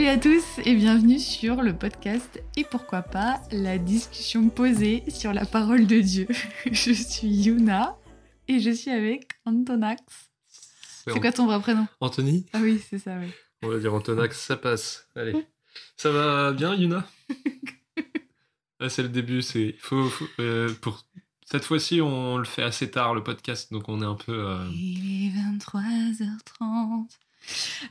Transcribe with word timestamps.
Salut 0.00 0.12
à 0.12 0.18
tous 0.18 0.60
et 0.64 0.74
bienvenue 0.76 1.18
sur 1.18 1.60
le 1.60 1.76
podcast 1.76 2.42
Et 2.56 2.64
pourquoi 2.64 3.02
pas 3.02 3.38
la 3.52 3.76
discussion 3.76 4.48
posée 4.48 5.04
sur 5.10 5.34
la 5.34 5.44
parole 5.44 5.86
de 5.86 6.00
Dieu. 6.00 6.26
Je 6.72 6.92
suis 6.92 7.28
Yuna 7.28 7.98
et 8.48 8.60
je 8.60 8.70
suis 8.70 8.90
avec 8.90 9.28
Antonax. 9.44 10.02
C'est 11.04 11.20
quoi 11.20 11.32
ton 11.32 11.44
vrai 11.44 11.60
prénom? 11.60 11.86
Anthony? 12.00 12.46
Ah 12.54 12.60
oui, 12.62 12.80
c'est 12.88 12.98
ça, 12.98 13.18
oui. 13.18 13.26
On 13.62 13.68
va 13.68 13.78
dire 13.78 13.92
Antonax, 13.92 14.40
ça 14.40 14.56
passe. 14.56 15.06
Allez. 15.14 15.34
Ça 15.98 16.10
va 16.10 16.52
bien, 16.52 16.74
Yuna? 16.74 17.06
Ah, 18.80 18.88
C'est 18.88 19.02
le 19.02 19.10
début, 19.10 19.42
c'est. 19.42 19.76
Faut, 19.80 20.08
faut 20.08 20.24
euh, 20.38 20.72
pour 20.80 21.04
cette 21.44 21.66
fois-ci, 21.66 22.00
on 22.00 22.38
le 22.38 22.46
fait 22.46 22.62
assez 22.62 22.90
tard, 22.90 23.14
le 23.14 23.22
podcast, 23.22 23.70
donc 23.70 23.90
on 23.90 24.00
est 24.00 24.06
un 24.06 24.14
peu. 24.14 24.32
Euh, 24.32 24.66
Il 24.72 25.26
est 25.26 25.38
23h30. 25.58 27.06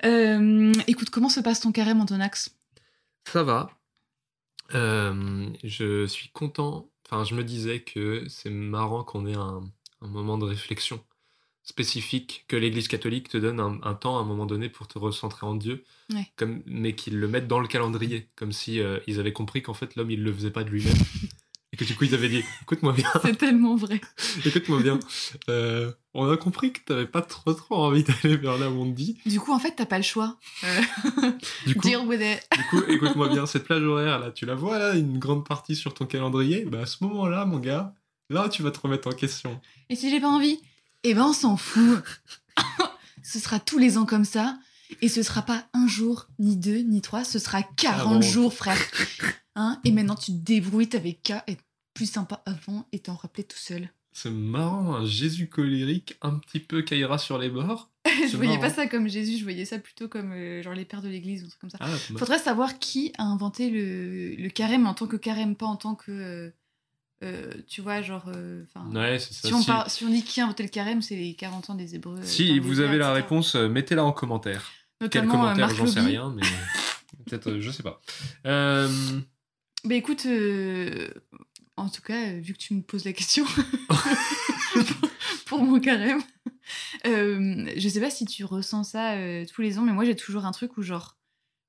Euh, 0.05 0.71
écoute, 0.87 1.09
comment 1.09 1.29
se 1.29 1.39
passe 1.39 1.59
ton 1.61 1.71
carême, 1.71 2.01
Antonax? 2.01 2.55
Ça 3.25 3.43
va. 3.43 3.69
Euh, 4.73 5.49
je 5.63 6.05
suis 6.05 6.29
content. 6.29 6.89
Enfin, 7.05 7.23
je 7.23 7.35
me 7.35 7.43
disais 7.43 7.81
que 7.81 8.25
c'est 8.27 8.51
marrant 8.51 9.03
qu'on 9.03 9.25
ait 9.25 9.35
un, 9.35 9.61
un, 10.01 10.07
moment 10.07 10.37
de 10.37 10.45
réflexion 10.45 11.03
spécifique, 11.63 12.45
que 12.47 12.55
l'Église 12.55 12.87
catholique 12.87 13.29
te 13.29 13.37
donne 13.37 13.59
un, 13.59 13.79
un, 13.83 13.93
temps 13.93 14.17
à 14.17 14.21
un 14.21 14.25
moment 14.25 14.45
donné 14.45 14.69
pour 14.69 14.87
te 14.87 14.97
recentrer 14.97 15.45
en 15.45 15.55
Dieu, 15.55 15.83
ouais. 16.13 16.31
comme, 16.35 16.61
mais 16.65 16.93
qu'ils 16.93 17.17
le 17.17 17.27
mettent 17.27 17.47
dans 17.47 17.59
le 17.59 17.67
calendrier, 17.67 18.27
comme 18.35 18.51
si 18.51 18.79
euh, 18.79 18.99
ils 19.07 19.19
avaient 19.19 19.33
compris 19.33 19.61
qu'en 19.61 19.75
fait 19.75 19.95
l'homme 19.95 20.09
il 20.11 20.23
le 20.23 20.33
faisait 20.33 20.51
pas 20.51 20.63
de 20.63 20.69
lui-même. 20.69 20.97
Que 21.79 21.85
du 21.85 21.95
coup, 21.95 22.03
ils 22.03 22.13
avaient 22.13 22.27
dit 22.27 22.43
écoute-moi 22.63 22.91
bien. 22.91 23.09
C'est 23.21 23.37
tellement 23.37 23.77
vrai. 23.77 24.01
écoute-moi 24.45 24.81
bien. 24.81 24.99
Euh, 25.47 25.93
on 26.13 26.29
a 26.29 26.35
compris 26.35 26.73
que 26.73 26.81
t'avais 26.85 27.05
pas 27.05 27.21
trop 27.21 27.53
trop 27.53 27.75
envie 27.75 28.03
d'aller 28.03 28.35
vers 28.35 28.57
là 28.57 28.69
où 28.69 28.81
on 28.81 28.91
te 28.91 28.97
dit. 28.97 29.17
Du 29.25 29.39
coup, 29.39 29.53
en 29.53 29.59
fait, 29.59 29.75
t'as 29.77 29.85
pas 29.85 29.95
le 29.95 30.03
choix. 30.03 30.37
Euh... 30.65 30.81
du 31.67 31.75
coup, 31.75 31.87
Deal 31.87 31.99
with 32.05 32.19
it. 32.21 32.45
du 32.57 32.63
coup, 32.65 32.83
écoute-moi 32.91 33.29
bien, 33.29 33.45
cette 33.45 33.63
plage 33.63 33.81
horaire 33.81 34.19
là, 34.19 34.31
tu 34.31 34.45
la 34.45 34.55
vois 34.55 34.77
là, 34.77 34.95
une 34.95 35.19
grande 35.19 35.47
partie 35.47 35.73
sur 35.73 35.93
ton 35.93 36.05
calendrier? 36.05 36.65
Bah 36.65 36.81
à 36.81 36.85
ce 36.85 37.01
moment-là, 37.05 37.45
mon 37.45 37.59
gars, 37.59 37.93
là 38.29 38.49
tu 38.49 38.61
vas 38.61 38.71
te 38.71 38.79
remettre 38.81 39.07
en 39.07 39.13
question. 39.13 39.61
Et 39.89 39.95
si 39.95 40.09
j'ai 40.09 40.19
pas 40.19 40.27
envie? 40.27 40.59
Eh 41.05 41.13
ben, 41.13 41.27
on 41.27 41.33
s'en 41.33 41.55
fout. 41.55 42.03
ce 43.23 43.39
sera 43.39 43.57
tous 43.61 43.77
les 43.77 43.97
ans 43.97 44.05
comme 44.05 44.25
ça. 44.25 44.57
Et 45.01 45.07
ce 45.07 45.23
sera 45.23 45.43
pas 45.43 45.63
un 45.73 45.87
jour, 45.87 46.27
ni 46.39 46.57
deux, 46.57 46.79
ni 46.79 46.99
trois, 46.99 47.23
ce 47.23 47.39
sera 47.39 47.63
40 47.63 48.01
Ah 48.01 48.13
bon. 48.15 48.21
jours, 48.21 48.53
frère. 48.53 48.77
Hein? 49.55 49.79
Et 49.85 49.91
maintenant, 49.93 50.15
tu 50.15 50.31
te 50.33 50.37
débrouilles, 50.37 50.89
t'avais 50.89 51.13
qu'à 51.13 51.43
être 51.47 51.63
plus 51.99 52.11
sympa 52.11 52.41
avant 52.45 52.87
et 52.93 52.99
t'en 52.99 53.15
rappeler 53.15 53.43
tout 53.43 53.57
seul. 53.57 53.89
C'est 54.13 54.31
marrant, 54.31 54.95
un 54.95 55.05
Jésus 55.05 55.49
colérique, 55.49 56.17
un 56.21 56.35
petit 56.39 56.59
peu 56.59 56.81
caïra 56.81 57.17
sur 57.17 57.37
les 57.37 57.49
bords. 57.49 57.91
je 58.05 58.35
voyais 58.37 58.53
marrant. 58.57 58.61
pas 58.61 58.69
ça 58.69 58.87
comme 58.87 59.07
Jésus, 59.09 59.37
je 59.37 59.43
voyais 59.43 59.65
ça 59.65 59.77
plutôt 59.79 60.07
comme 60.07 60.31
euh, 60.31 60.63
genre 60.63 60.73
les 60.73 60.85
pères 60.85 61.01
de 61.01 61.09
l'église 61.09 61.43
ou 61.43 61.45
un 61.45 61.49
truc 61.49 61.61
comme 61.61 61.69
ça. 61.69 61.77
Ah, 61.81 61.89
Faudrait 62.17 62.39
savoir 62.39 62.79
qui 62.79 63.11
a 63.17 63.23
inventé 63.23 63.69
le, 63.69 64.35
le 64.35 64.49
carême 64.49 64.87
en 64.87 64.93
tant 64.93 65.07
que 65.07 65.17
carême, 65.17 65.55
pas 65.55 65.65
en 65.67 65.75
tant 65.75 65.95
que. 65.95 66.11
euh, 66.11 66.49
euh, 67.23 67.51
tu 67.67 67.81
vois, 67.81 68.01
genre. 68.01 68.27
ouais, 68.93 69.19
ça. 69.19 69.47
si, 69.47 69.53
on 69.53 69.59
si 69.59 69.67
par- 69.67 69.89
si 69.91 70.05
on 70.05 70.09
dit 70.09 70.23
qui 70.23 70.39
a 70.39 70.45
inventé 70.45 70.63
le 70.63 70.69
carême, 70.69 71.01
c'est 71.01 71.17
les 71.17 71.33
40 71.35 71.69
ans 71.69 71.75
des 71.75 71.95
Hébreux. 71.95 72.21
si 72.23 72.59
vous 72.59 72.79
avez 72.79 72.97
la 72.97 73.09
etc. 73.09 73.21
réponse, 73.23 73.55
mettez-la 73.55 74.05
en 74.05 74.13
commentaire. 74.13 74.71
Quel 75.11 75.25
Notamment 75.25 75.33
commentaire, 75.53 75.69
j'en 75.75 75.85
sais 75.87 75.99
rien, 75.99 76.33
mais 76.35 76.41
peut-être, 77.25 77.59
je 77.59 77.71
sais 77.71 77.83
pas. 77.83 78.01
Euh, 78.45 78.89
Bah 79.85 79.95
écoute, 79.95 80.25
euh, 80.25 81.09
en 81.79 81.89
tout 81.89 82.01
cas, 82.01 82.27
euh, 82.27 82.39
vu 82.39 82.53
que 82.53 82.59
tu 82.59 82.73
me 82.73 82.81
poses 82.81 83.05
la 83.05 83.13
question 83.13 83.45
pour 85.45 85.63
mon 85.63 85.79
carême, 85.79 86.21
euh, 87.05 87.71
je 87.75 87.89
sais 87.89 87.99
pas 87.99 88.09
si 88.09 88.25
tu 88.25 88.45
ressens 88.45 88.83
ça 88.83 89.13
euh, 89.13 89.45
tous 89.45 89.61
les 89.61 89.79
ans, 89.79 89.83
mais 89.83 89.93
moi 89.93 90.05
j'ai 90.05 90.15
toujours 90.15 90.45
un 90.45 90.51
truc 90.51 90.77
où 90.77 90.81
genre, 90.81 91.17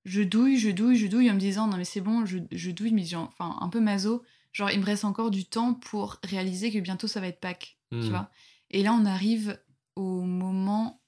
je 0.05 0.23
douille, 0.23 0.59
je 0.59 0.71
douille, 0.71 0.97
je 0.97 1.07
douille 1.07 1.31
en 1.31 1.35
me 1.35 1.41
disant 1.41 1.67
non 1.67 1.77
mais 1.77 1.85
c'est 1.85 2.01
bon, 2.01 2.27
je, 2.27 2.39
je 2.51 2.71
douille, 2.71 2.93
mais 2.93 3.05
genre, 3.05 3.29
enfin 3.33 3.57
un 3.61 3.69
peu 3.69 3.81
maso, 3.81 4.23
genre 4.53 4.71
il 4.71 4.81
me 4.81 4.85
reste 4.85 5.05
encore 5.05 5.31
du 5.31 5.45
temps 5.45 5.75
pour 5.75 6.19
réaliser 6.25 6.71
que 6.71 6.79
bientôt 6.79 7.07
ça 7.07 7.21
va 7.21 7.29
être 7.29 7.41
Pâques, 7.41 7.79
tu 7.91 7.99
hmm. 7.99 8.09
vois. 8.11 8.31
Et 8.71 8.83
là 8.83 8.93
on 8.93 9.05
arrive 9.05 9.59
au 9.97 10.23
moment 10.23 11.03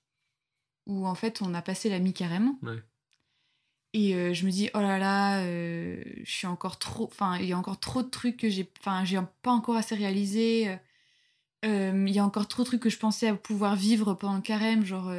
où 0.86 1.06
en 1.06 1.14
fait 1.14 1.42
on 1.42 1.54
a 1.54 1.62
passé 1.62 1.88
la 1.88 1.98
mi-carême. 1.98 2.56
Ouais. 2.62 2.82
Et 3.94 4.14
euh, 4.14 4.32
je 4.32 4.46
me 4.46 4.50
dis, 4.50 4.70
oh 4.74 4.80
là 4.80 4.98
là, 4.98 5.42
euh, 5.44 6.02
je 6.24 6.30
suis 6.30 6.46
encore 6.46 6.78
trop. 6.78 7.04
Enfin, 7.04 7.36
il 7.38 7.46
y 7.46 7.52
a 7.52 7.58
encore 7.58 7.78
trop 7.78 8.02
de 8.02 8.08
trucs 8.08 8.36
que 8.38 8.48
j'ai. 8.48 8.70
Enfin, 8.80 9.04
j'ai 9.04 9.18
pas 9.42 9.50
encore 9.52 9.76
assez 9.76 9.94
réalisé. 9.94 10.78
euh, 11.64 12.04
Il 12.06 12.12
y 12.14 12.18
a 12.18 12.24
encore 12.24 12.48
trop 12.48 12.62
de 12.62 12.68
trucs 12.68 12.82
que 12.82 12.90
je 12.90 12.98
pensais 12.98 13.32
pouvoir 13.34 13.76
vivre 13.76 14.14
pendant 14.14 14.36
le 14.36 14.40
carême, 14.42 14.84
genre. 14.84 15.12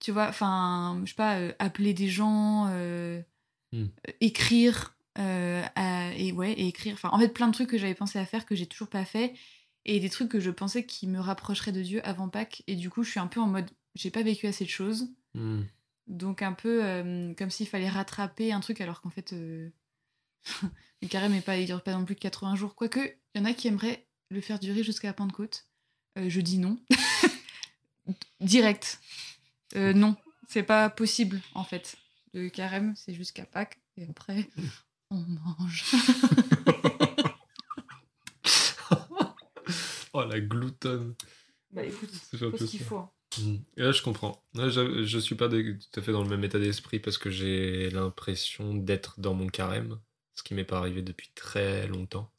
tu 0.00 0.10
vois, 0.10 0.28
enfin, 0.28 1.00
je 1.04 1.10
sais 1.10 1.14
pas, 1.16 1.38
appeler 1.58 1.94
des 1.94 2.08
gens, 2.08 2.66
Hmm. 3.72 3.86
écrire, 4.20 4.94
à- 5.14 6.12
et 6.16 6.32
ouais, 6.32 6.52
et 6.52 6.66
écrire. 6.68 6.94
Enfin, 6.94 7.08
en 7.12 7.18
fait, 7.18 7.28
plein 7.28 7.46
de 7.48 7.52
trucs 7.52 7.70
que 7.70 7.78
j'avais 7.78 7.94
pensé 7.94 8.18
à 8.18 8.26
faire 8.26 8.44
que 8.44 8.54
j'ai 8.54 8.66
toujours 8.66 8.88
pas 8.88 9.04
fait. 9.04 9.34
Et 9.84 9.98
des 9.98 10.10
trucs 10.10 10.28
que 10.28 10.40
je 10.40 10.50
pensais 10.50 10.84
qui 10.84 11.06
me 11.06 11.18
rapprocheraient 11.20 11.72
de 11.72 11.82
Dieu 11.82 12.00
avant 12.06 12.28
Pâques. 12.28 12.62
Et 12.66 12.76
du 12.76 12.88
coup, 12.90 13.02
je 13.02 13.10
suis 13.10 13.20
un 13.20 13.26
peu 13.26 13.40
en 13.40 13.46
mode, 13.46 13.70
j'ai 13.94 14.10
pas 14.10 14.22
vécu 14.22 14.46
assez 14.46 14.64
de 14.64 14.70
choses. 14.70 15.08
Hmm. 15.34 15.62
Donc 16.06 16.42
un 16.42 16.52
peu 16.52 16.84
euh, 16.84 17.34
comme 17.34 17.50
s'il 17.50 17.68
fallait 17.68 17.88
rattraper 17.88 18.52
un 18.52 18.60
truc 18.60 18.80
alors 18.80 19.00
qu'en 19.00 19.10
fait 19.10 19.32
euh, 19.32 19.70
le 21.02 21.08
carême 21.08 21.34
est 21.34 21.40
pas, 21.40 21.56
il 21.56 21.66
dure 21.66 21.82
pas 21.82 21.92
non 21.92 22.04
plus 22.04 22.14
que 22.14 22.20
80 22.20 22.56
jours. 22.56 22.74
Quoique, 22.74 23.16
il 23.34 23.38
y 23.38 23.40
en 23.40 23.44
a 23.44 23.52
qui 23.52 23.68
aimeraient 23.68 24.06
le 24.30 24.40
faire 24.40 24.58
durer 24.58 24.82
jusqu'à 24.82 25.08
la 25.08 25.14
Pentecôte. 25.14 25.66
Euh, 26.18 26.28
je 26.28 26.40
dis 26.40 26.58
non. 26.58 26.78
Direct. 28.40 29.00
Euh, 29.76 29.92
non, 29.92 30.16
c'est 30.48 30.62
pas 30.62 30.90
possible 30.90 31.40
en 31.54 31.64
fait. 31.64 31.96
Le 32.34 32.48
carême, 32.48 32.94
c'est 32.96 33.14
jusqu'à 33.14 33.44
Pâques 33.44 33.80
et 33.96 34.06
après, 34.08 34.48
on 35.10 35.20
mange. 35.20 35.84
oh 40.12 40.24
la 40.24 40.40
gloutonne. 40.40 41.14
bah 41.70 41.84
écoute, 41.84 42.10
C'est 42.30 42.38
ce 42.38 42.64
qu'il 42.64 42.80
faut. 42.80 43.06
Là, 43.76 43.92
je 43.92 44.02
comprends. 44.02 44.42
Là, 44.54 44.68
je, 44.68 45.04
je 45.04 45.18
suis 45.18 45.34
pas 45.34 45.48
de- 45.48 45.78
tout 45.92 46.00
à 46.00 46.02
fait 46.02 46.12
dans 46.12 46.22
le 46.22 46.28
même 46.28 46.44
état 46.44 46.58
d'esprit 46.58 46.98
parce 47.00 47.18
que 47.18 47.30
j'ai 47.30 47.90
l'impression 47.90 48.74
d'être 48.74 49.20
dans 49.20 49.34
mon 49.34 49.48
carême, 49.48 50.00
ce 50.34 50.42
qui 50.42 50.54
m'est 50.54 50.64
pas 50.64 50.78
arrivé 50.78 51.02
depuis 51.02 51.30
très 51.34 51.86
longtemps. 51.88 52.32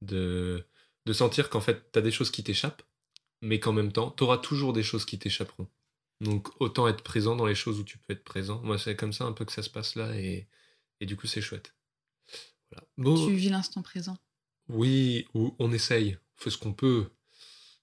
De, 0.00 0.66
de 1.06 1.12
sentir 1.12 1.48
qu'en 1.48 1.60
fait, 1.60 1.90
t'as 1.92 2.00
des 2.00 2.10
choses 2.10 2.30
qui 2.30 2.42
t'échappent, 2.42 2.82
mais 3.42 3.60
qu'en 3.60 3.72
même 3.72 3.92
temps, 3.92 4.10
t'auras 4.10 4.38
toujours 4.38 4.72
des 4.72 4.82
choses 4.82 5.04
qui 5.04 5.18
t'échapperont. 5.18 5.68
Donc, 6.20 6.48
autant 6.60 6.88
être 6.88 7.02
présent 7.04 7.36
dans 7.36 7.46
les 7.46 7.54
choses 7.54 7.80
où 7.80 7.84
tu 7.84 7.98
peux 7.98 8.12
être 8.14 8.24
présent. 8.24 8.60
Moi, 8.62 8.78
c'est 8.78 8.96
comme 8.96 9.12
ça 9.12 9.24
un 9.26 9.32
peu 9.32 9.44
que 9.44 9.52
ça 9.52 9.62
se 9.62 9.70
passe 9.70 9.96
là 9.96 10.16
et, 10.16 10.48
et 11.00 11.06
du 11.06 11.16
coup, 11.16 11.26
c'est 11.28 11.40
chouette. 11.42 11.74
Voilà. 12.70 12.86
Bon, 12.96 13.14
Tu 13.26 13.34
vis 13.34 13.48
l'instant 13.50 13.82
présent. 13.82 14.16
oui, 14.68 15.26
ou 15.34 15.54
on 15.58 15.72
essaye, 15.72 16.18
on 16.38 16.42
fait 16.42 16.50
ce 16.50 16.58
qu'on 16.58 16.72
peut, 16.74 17.10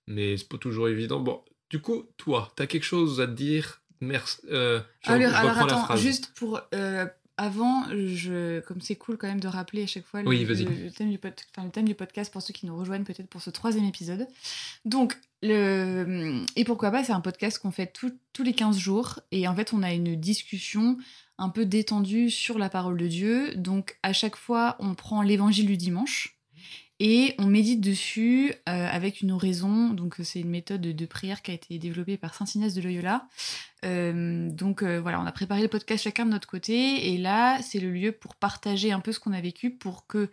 mais 0.08 0.38
c'est 0.38 0.48
pas 0.50 0.58
toujours 0.60 0.90
évident. 0.90 1.20
Bon, 1.22 1.44
du 1.70 1.80
coup, 1.82 2.04
toi, 2.18 2.52
t'as 2.56 2.66
quelque 2.68 2.84
chose 2.86 3.20
à 3.22 3.28
te 3.28 3.32
dire? 3.34 3.82
Merci. 4.02 4.38
Euh, 4.50 4.80
alors, 5.06 5.58
attends, 5.58 5.96
juste 5.98 6.32
pour 6.36 6.62
euh, 6.74 7.06
avant, 7.38 7.86
je, 7.92 8.60
comme 8.62 8.82
c'est 8.82 8.96
cool 8.96 9.18
quand 9.18 9.28
même 9.28 9.40
de 9.40 9.48
rappeler 9.48 9.84
à 9.84 9.88
chaque 9.88 10.06
fois 10.06 10.22
le, 10.22 10.28
Oui, 10.30 10.44
vas-y. 10.46 10.64
le- 10.66 10.86
le 10.86 10.92
thème, 10.92 11.10
du 11.10 11.18
pod- 11.18 11.34
enfin, 11.52 11.66
le 11.66 11.72
thème 11.72 11.86
du 11.86 11.96
podcast 11.96 12.32
pour 12.32 12.42
ceux 12.42 12.54
qui 12.54 12.66
nous 12.66 12.78
rejoignent 12.78 13.04
peut-être 13.04 13.28
pour 13.30 13.42
ce 13.42 13.50
troisième 13.50 13.86
épisode. 13.86 14.26
Donc, 14.86 15.18
le, 15.42 16.44
et 16.56 16.64
pourquoi 16.66 16.92
pas, 16.92 17.04
c'est 17.04 17.14
un 17.14 17.22
podcast 17.22 17.60
qu'on 17.60 17.72
fait 17.72 17.88
tout- 17.88 18.18
tous 18.34 18.44
les 18.44 18.54
15 18.54 18.78
jours 18.78 19.20
et 19.32 19.48
en 19.48 19.56
fait 19.56 19.74
on 19.74 19.84
a 19.84 19.94
une 19.94 20.16
discussion 20.16 20.98
un 21.38 21.50
peu 21.50 21.66
détendue 21.66 22.30
sur 22.30 22.58
la 22.60 22.70
parole 22.70 22.98
de 22.98 23.08
Dieu. 23.08 23.54
Donc 23.56 23.98
à 24.04 24.12
chaque 24.14 24.36
fois 24.36 24.76
on 24.80 24.96
prend 24.96 25.22
l'évangile 25.22 25.68
du 25.68 25.78
dimanche. 25.78 26.38
Et 27.00 27.36
on 27.38 27.46
médite 27.46 27.82
dessus 27.82 28.54
euh, 28.68 28.88
avec 28.88 29.22
une 29.22 29.32
oraison. 29.32 29.90
Donc, 29.90 30.16
c'est 30.24 30.42
une 30.42 30.50
méthode 30.50 30.82
de 30.82 31.06
prière 31.06 31.42
qui 31.42 31.52
a 31.52 31.54
été 31.54 31.80
développée 31.80 32.18
par 32.18 32.36
Saint 32.36 32.46
Inès 32.46 32.74
de 32.74 32.82
Loyola. 32.82 33.28
Euh, 33.86 34.50
donc 34.50 34.84
euh, 34.84 35.00
voilà, 35.00 35.22
on 35.22 35.26
a 35.26 35.32
préparé 35.32 35.62
le 35.62 35.68
podcast 35.70 36.04
chacun 36.04 36.26
de 36.26 36.32
notre 36.32 36.48
côté 36.48 37.14
et 37.14 37.18
là 37.18 37.62
c'est 37.62 37.80
le 37.80 37.92
lieu 37.92 38.12
pour 38.12 38.36
partager 38.36 38.92
un 38.92 39.00
peu 39.00 39.14
ce 39.14 39.20
qu'on 39.20 39.32
a 39.32 39.40
vécu 39.40 39.72
pour 39.72 40.06
que 40.06 40.30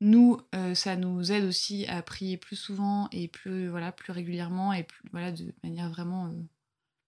nous 0.00 0.38
euh, 0.54 0.74
ça 0.74 0.96
nous 0.96 1.32
aide 1.32 1.44
aussi 1.44 1.86
à 1.86 2.02
prier 2.02 2.36
plus 2.36 2.56
souvent 2.56 3.08
et 3.12 3.28
plus 3.28 3.70
régulièrement 4.08 4.72
et 4.72 4.86
de 5.12 5.54
manière 5.62 5.88
vraiment 5.90 6.26
euh, 6.26 6.30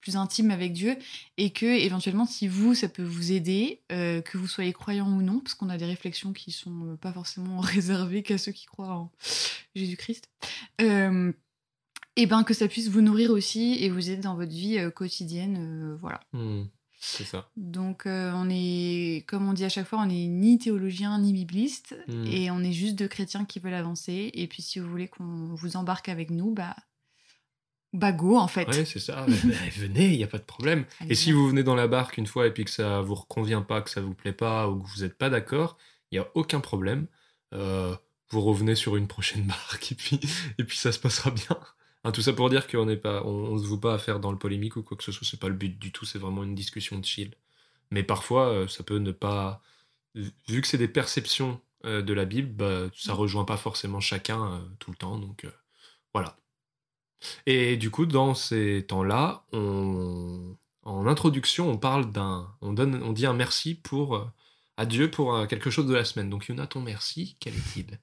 plus 0.03 0.17
intime 0.17 0.51
avec 0.51 0.75
Dieu 0.75 0.97
et 1.39 1.51
que 1.51 1.65
éventuellement 1.65 2.27
si 2.27 2.49
vous 2.49 2.75
ça 2.75 2.89
peut 2.89 3.05
vous 3.05 3.33
aider 3.33 3.81
euh, 3.91 4.21
que 4.21 4.37
vous 4.37 4.49
soyez 4.49 4.73
croyant 4.75 5.09
ou 5.09 5.23
non 5.23 5.41
parce 5.41 5.55
qu'on 5.55 5.71
a 5.71 5.79
des 5.79 5.87
réflexions 5.87 6.35
qui 6.35 6.51
sont 6.53 6.87
euh, 6.87 6.97
pas 6.97 7.13
forcément 7.13 7.61
réservées 7.61 8.23
qu'à 8.23 8.37
ceux 8.37 8.53
qui 8.53 8.67
croient 8.67 8.93
en 8.93 9.11
Jésus-Christ. 9.75 10.29
Euh, 10.83 11.33
et 12.17 12.27
ben 12.27 12.43
que 12.43 12.53
ça 12.53 12.69
puisse 12.69 12.89
vous 12.89 13.01
nourrir 13.01 13.31
aussi 13.31 13.83
et 13.83 13.89
vous 13.89 14.11
aider 14.11 14.21
dans 14.21 14.35
votre 14.35 14.53
vie 14.53 14.79
euh, 14.79 14.91
quotidienne, 14.91 15.97
voilà. 15.99 16.21
Hmm, 16.35 16.65
c'est 17.01 17.25
ça. 17.25 17.49
Donc 17.57 18.03
on 18.05 18.49
est, 18.51 19.25
comme 19.27 19.49
on 19.49 19.55
dit 19.55 19.65
à 19.65 19.71
chaque 19.71 19.87
fois, 19.87 20.01
on 20.01 20.11
est 20.11 20.27
ni 20.27 20.59
théologien 20.59 21.19
ni 21.19 21.33
bibliste 21.33 21.97
Hmm. 22.09 22.27
et 22.27 22.51
on 22.51 22.61
est 22.61 22.73
juste 22.73 22.97
deux 22.97 23.09
chrétiens 23.09 23.45
qui 23.45 23.61
veulent 23.61 23.73
avancer. 23.75 24.31
Et 24.35 24.47
puis 24.47 24.63
si 24.63 24.79
vous 24.79 24.89
voulez 24.89 25.09
qu'on 25.09 25.55
vous 25.55 25.77
embarque 25.77 26.09
avec 26.09 26.31
nous, 26.31 26.53
bah 26.53 26.77
Bagot, 27.93 28.39
en 28.39 28.49
fait. 28.49 28.67
Ouais, 28.69 28.85
c'est 28.85 29.01
ça. 29.01 29.27
Venez, 29.27 30.07
il 30.13 30.17
n'y 30.17 30.25
a 30.25 30.29
pas 30.29 30.39
de 30.39 30.45
problème. 30.45 30.87
Allez, 31.01 31.13
Et 31.13 31.15
si 31.15 31.31
vous 31.33 31.47
venez 31.47 31.63
dans 31.63 31.75
la 31.75 31.89
barque 31.89 32.17
une 32.17 32.27
fois 32.27 32.47
et 32.47 32.51
puis 32.51 32.65
que 32.65 32.71
ça 32.71 33.03
vous 33.03 33.17
convient 33.17 33.61
pas, 33.63 33.83
que 33.83 33.91
ça 33.91 34.01
vous 34.01 34.15
plaît 34.15 34.33
pas 34.33 34.69
ou 34.69 34.83
que 34.83 34.89
vous 34.89 35.03
n'êtes 35.03 35.19
pas 35.19 35.29
d'accord, 35.29 35.77
il 36.11 36.19
n'y 36.19 36.25
a 36.25 36.29
aucun 36.35 36.61
problème. 36.61 37.07
Euh, 37.53 37.95
vous 38.31 38.41
revenez 38.41 38.75
sur 38.77 38.97
une 38.97 39.09
prochaine 39.09 39.43
barque 39.47 39.93
et 39.93 39.95
puis, 39.95 40.21
et 40.59 40.65
puis 40.65 40.79
ça 40.79 40.91
se 40.91 40.99
passera 40.99 41.31
bien. 41.31 41.59
Hein, 42.05 42.13
tout 42.13 42.23
ça 42.23 42.33
pour 42.33 42.49
dire 42.49 42.67
qu'on 42.67 42.87
n'est 42.87 42.97
pas, 42.97 43.23
on, 43.25 43.53
on 43.53 43.59
se 43.59 43.67
voit 43.67 43.81
pas 43.81 43.95
à 43.95 43.99
faire 43.99 44.21
dans 44.21 44.33
le 44.33 44.39
polémique 44.39 44.77
ou 44.77 44.83
quoi 44.83 44.97
que 44.97 45.05
ce 45.05 45.13
soit. 45.13 45.27
C'est 45.27 45.41
pas 45.41 45.49
le 45.49 45.55
but 45.55 45.79
du 45.79 45.93
tout. 45.93 46.07
C'est 46.07 46.19
vraiment 46.19 46.45
une 46.45 46.55
discussion 46.55 46.99
de 46.99 47.05
chill. 47.05 47.35
Mais 47.91 48.03
parfois, 48.03 48.49
euh, 48.49 48.69
ça 48.69 48.83
peut 48.85 48.99
ne 48.99 49.13
pas. 49.13 49.61
Vu 50.15 50.61
que 50.61 50.67
c'est 50.67 50.79
des 50.79 50.89
perceptions 50.89 51.61
euh, 51.85 52.01
de 52.01 52.13
la 52.15 52.25
Bible, 52.25 52.53
bah, 52.53 52.91
ça 52.97 53.13
rejoint 53.13 53.45
pas 53.45 53.57
forcément 53.59 54.01
chacun 54.01 54.67
tout 54.79 54.91
le 54.91 54.97
temps. 54.97 55.19
Donc 55.19 55.47
voilà. 56.15 56.37
Et 57.47 57.77
du 57.77 57.91
coup, 57.91 58.07
dans 58.07 58.35
ces 58.35 58.85
temps-là, 58.89 59.45
on... 59.53 60.57
en 60.83 61.07
introduction, 61.07 61.71
on 61.71 61.79
parle 61.79 62.11
d'un, 62.11 62.49
on 62.61 62.73
donne, 62.73 63.03
on 63.03 63.13
dit 63.13 63.27
un 63.27 63.35
merci 63.35 63.75
pour 63.75 64.17
euh, 64.17 64.25
à 64.77 64.87
Dieu 64.87 65.11
pour 65.11 65.35
euh, 65.35 65.47
quelque 65.47 65.71
chose 65.71 65.87
de 65.87 65.95
la 65.95 66.05
semaine. 66.05 66.31
Donc 66.31 66.49
Yona, 66.49 66.67
ton 66.67 66.81
merci, 66.81 67.37
quel 67.41 67.55
est-il? 67.55 67.99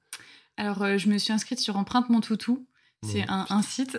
Alors, 0.58 0.82
euh, 0.82 0.98
je 0.98 1.08
me 1.08 1.18
suis 1.18 1.32
inscrite 1.32 1.60
sur 1.60 1.78
Empreinte 1.78 2.10
Mon 2.10 2.22
Toutou. 2.22 2.68
C'est 3.02 3.24
un, 3.30 3.46
un 3.50 3.62
site 3.62 3.98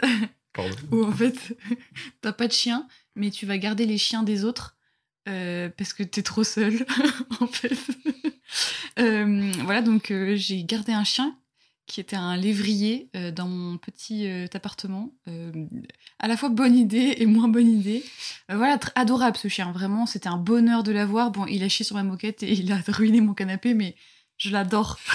où, 0.93 1.05
en 1.05 1.13
fait, 1.13 1.57
t'as 2.21 2.33
pas 2.33 2.47
de 2.49 2.53
chien, 2.53 2.87
mais 3.17 3.31
tu 3.31 3.47
vas 3.47 3.57
garder 3.57 3.87
les 3.87 3.97
chiens 3.97 4.23
des 4.23 4.45
autres 4.45 4.77
euh, 5.27 5.71
parce 5.77 5.95
que 5.95 6.03
t'es 6.03 6.23
trop 6.23 6.45
seul, 6.45 6.85
en 7.41 7.47
fait. 7.47 7.79
Euh, 8.99 9.53
voilà, 9.65 9.81
donc 9.81 10.13
j'ai 10.35 10.65
gardé 10.65 10.93
un 10.93 11.05
chien 11.05 11.35
qui 11.91 12.01
était 12.01 12.15
un 12.15 12.37
lévrier 12.37 13.11
euh, 13.17 13.33
dans 13.33 13.49
mon 13.49 13.77
petit 13.77 14.29
euh, 14.29 14.47
appartement. 14.55 15.13
Euh, 15.27 15.67
à 16.21 16.29
la 16.29 16.37
fois 16.37 16.49
bonne 16.49 16.77
idée 16.77 17.17
et 17.17 17.27
moins 17.27 17.49
bonne 17.49 17.69
idée. 17.69 18.05
Voilà, 18.49 18.79
adorable 18.95 19.37
ce 19.37 19.49
chien, 19.49 19.73
vraiment, 19.73 20.07
c'était 20.07 20.29
un 20.29 20.37
bonheur 20.37 20.85
de 20.85 20.93
l'avoir. 20.93 21.33
Bon, 21.33 21.47
il 21.47 21.65
a 21.65 21.69
chié 21.69 21.85
sur 21.85 21.97
ma 21.97 22.05
moquette 22.05 22.45
et 22.45 22.53
il 22.59 22.71
a 22.71 22.79
ruiné 22.87 23.21
mon 23.21 23.35
canapé, 23.35 23.75
mais 23.75 23.97
je 24.39 24.51
l'adore. 24.51 24.99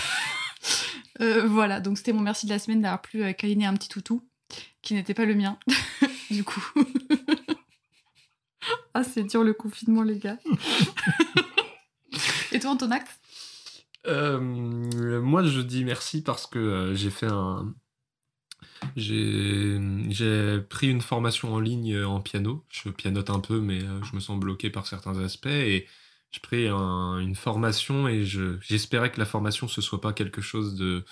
Voilà, 1.17 1.79
donc 1.79 1.97
c'était 1.97 2.11
mon 2.11 2.19
merci 2.19 2.45
de 2.45 2.51
la 2.51 2.59
semaine 2.59 2.81
d'avoir 2.81 3.01
pu 3.01 3.33
câliner 3.35 3.65
un 3.65 3.73
petit 3.75 3.87
toutou 3.87 4.21
qui 4.81 4.95
n'était 4.95 5.13
pas 5.13 5.23
le 5.23 5.33
mien, 5.33 5.57
du 6.29 6.43
coup. 6.43 6.61
ah, 8.93 9.01
c'est 9.01 9.23
dur 9.23 9.41
le 9.41 9.53
confinement, 9.53 10.03
les 10.03 10.17
gars. 10.17 10.37
et 12.51 12.59
toi, 12.59 12.75
ton 12.75 12.91
acte 12.91 13.17
Euh, 14.07 14.39
moi, 15.21 15.43
je 15.43 15.59
dis 15.61 15.83
merci 15.83 16.21
parce 16.23 16.47
que 16.47 16.59
euh, 16.59 16.95
j'ai 16.95 17.09
fait 17.09 17.27
un. 17.27 17.73
J'ai 18.95 19.79
pris 20.69 20.89
une 20.89 21.01
formation 21.01 21.53
en 21.53 21.59
ligne 21.59 21.93
euh, 21.95 22.07
en 22.07 22.21
piano. 22.21 22.65
Je 22.69 22.89
pianote 22.89 23.29
un 23.29 23.39
peu, 23.39 23.59
mais 23.59 23.79
je 23.79 24.15
me 24.15 24.19
sens 24.19 24.39
bloqué 24.39 24.69
par 24.69 24.87
certains 24.87 25.17
aspects. 25.23 25.47
Et 25.47 25.87
j'ai 26.31 26.39
pris 26.41 26.67
un- 26.67 27.19
une 27.19 27.35
formation 27.35 28.07
et 28.07 28.25
je- 28.25 28.57
j'espérais 28.61 29.11
que 29.11 29.19
la 29.19 29.25
formation, 29.25 29.67
ce 29.67 29.81
soit 29.81 30.01
pas 30.01 30.13
quelque 30.13 30.41
chose 30.41 30.75
de 30.75 31.05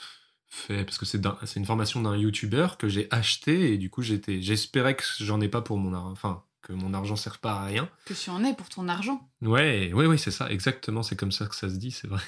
fait. 0.50 0.86
Parce 0.86 0.98
que 0.98 1.06
c'est 1.06 1.19
une 1.60 1.66
formation 1.66 2.01
d'un 2.01 2.18
YouTuber 2.18 2.68
que 2.80 2.88
j'ai 2.90 3.07
acheté. 3.12 3.74
Et 3.74 3.78
du 3.78 3.90
coup, 3.90 4.01
j'étais 4.04 4.42
j'espérais 4.42 4.95
que 4.95 5.04
j'en 5.19 5.42
ai 5.42 5.50
pas 5.50 5.62
pour 5.62 5.78
mon. 5.78 5.94
Enfin, 5.95 6.44
que 6.63 6.74
mon 6.74 6.94
argent 6.94 7.15
serve 7.15 7.39
pas 7.39 7.54
à 7.54 7.65
rien. 7.65 7.89
Que 8.06 8.13
tu 8.13 8.30
en 8.31 8.44
es 8.44 8.56
pour 8.56 8.69
ton 8.69 8.88
argent. 8.88 9.30
Ouais, 9.42 9.94
ouais, 9.94 10.07
ouais, 10.07 10.18
c'est 10.18 10.31
ça, 10.31 10.50
exactement, 10.50 11.04
c'est 11.04 11.15
comme 11.15 11.31
ça 11.31 11.45
que 11.45 11.56
ça 11.56 11.69
se 11.69 11.75
dit, 11.75 11.92
c'est 11.92 12.07
vrai. 12.07 12.21